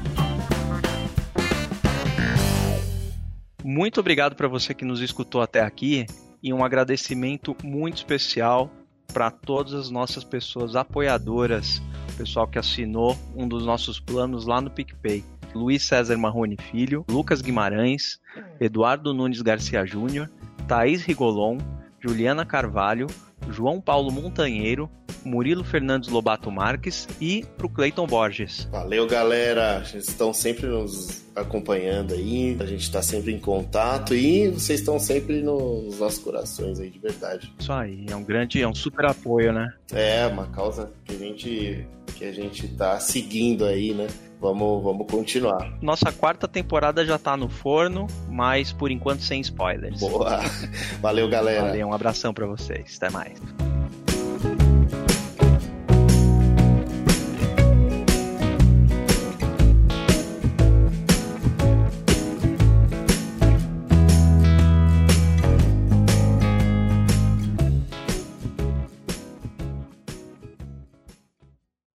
Muito 3.63 4.01
obrigado 4.01 4.35
para 4.35 4.49
você 4.49 4.73
que 4.73 4.87
nos 4.87 5.03
escutou 5.03 5.43
até 5.43 5.61
aqui 5.61 6.07
e 6.43 6.55
um 6.55 6.65
agradecimento 6.65 7.55
muito 7.63 7.99
especial 7.99 8.71
para 9.13 9.31
todas 9.31 9.75
as 9.75 9.91
nossas 9.91 10.25
pessoas 10.25 10.75
apoiadoras, 10.75 11.83
o 12.15 12.17
pessoal 12.17 12.49
que 12.49 12.59
assinou 12.59 13.15
um 13.37 13.47
dos 13.47 13.67
nossos 13.67 14.01
planos 14.01 14.47
lá 14.47 14.63
no 14.63 14.71
PicPay. 14.71 15.23
Luiz 15.59 15.83
César 15.85 16.17
Marrone 16.17 16.57
Filho, 16.71 17.05
Lucas 17.11 17.43
Guimarães, 17.43 18.21
Eduardo 18.61 19.13
Nunes 19.13 19.43
Garcia 19.43 19.85
Júnior, 19.85 20.31
Thaís 20.67 21.03
Rigolon, 21.03 21.59
Juliana 22.01 22.47
Carvalho, 22.47 23.07
João 23.51 23.81
Paulo 23.81 24.11
Montanheiro, 24.11 24.91
Murilo 25.25 25.65
Fernandes 25.65 26.09
Lobato 26.09 26.51
Marques 26.51 27.09
e 27.21 27.45
pro 27.57 27.69
Cleiton 27.69 28.07
Borges. 28.07 28.69
Valeu, 28.71 29.07
galera. 29.07 29.85
Vocês 29.85 30.09
estão 30.09 30.33
sempre 30.33 30.67
nos 30.67 31.25
acompanhando 31.35 32.15
aí, 32.15 32.57
a 32.59 32.67
gente 32.67 32.83
está 32.83 33.01
sempre 33.01 33.33
em 33.33 33.39
contato 33.39 34.15
e 34.15 34.49
vocês 34.49 34.81
estão 34.81 34.99
sempre 34.99 35.41
nos 35.41 35.99
nossos 35.99 36.19
corações 36.19 36.81
aí, 36.81 36.91
de 36.91 36.99
verdade. 36.99 37.53
Isso 37.59 37.73
aí, 37.73 38.07
é 38.09 38.17
um 38.17 38.25
grande, 38.25 38.61
é 38.61 38.67
um 38.67 38.75
super 38.75 39.07
apoio, 39.07 39.53
né? 39.53 39.73
É, 39.93 40.27
uma 40.27 40.47
causa 40.47 40.91
que 41.05 41.15
a 41.15 41.19
gente 41.19 41.87
que 42.17 42.25
a 42.25 42.33
gente 42.33 42.67
tá 42.69 42.99
seguindo 42.99 43.65
aí, 43.65 43.95
né? 43.95 44.09
Vamos, 44.41 44.83
vamos 44.85 45.07
continuar. 45.11 45.73
Nossa 45.83 46.13
quarta 46.13 46.47
temporada 46.47 47.05
já 47.05 47.19
tá 47.19 47.37
no 47.37 47.49
forno, 47.49 48.07
mas 48.29 48.73
por 48.73 48.91
enquanto 48.91 49.23
sem 49.23 49.41
spoilers. 49.41 49.99
Boa. 50.01 50.41
Valeu, 51.01 51.29
galera. 51.29 51.63
Valeu, 51.63 51.89
um 51.89 51.93
abração 51.93 52.33
para 52.33 52.47
vocês. 52.47 52.97
Até 52.97 53.11
mais. 53.11 53.39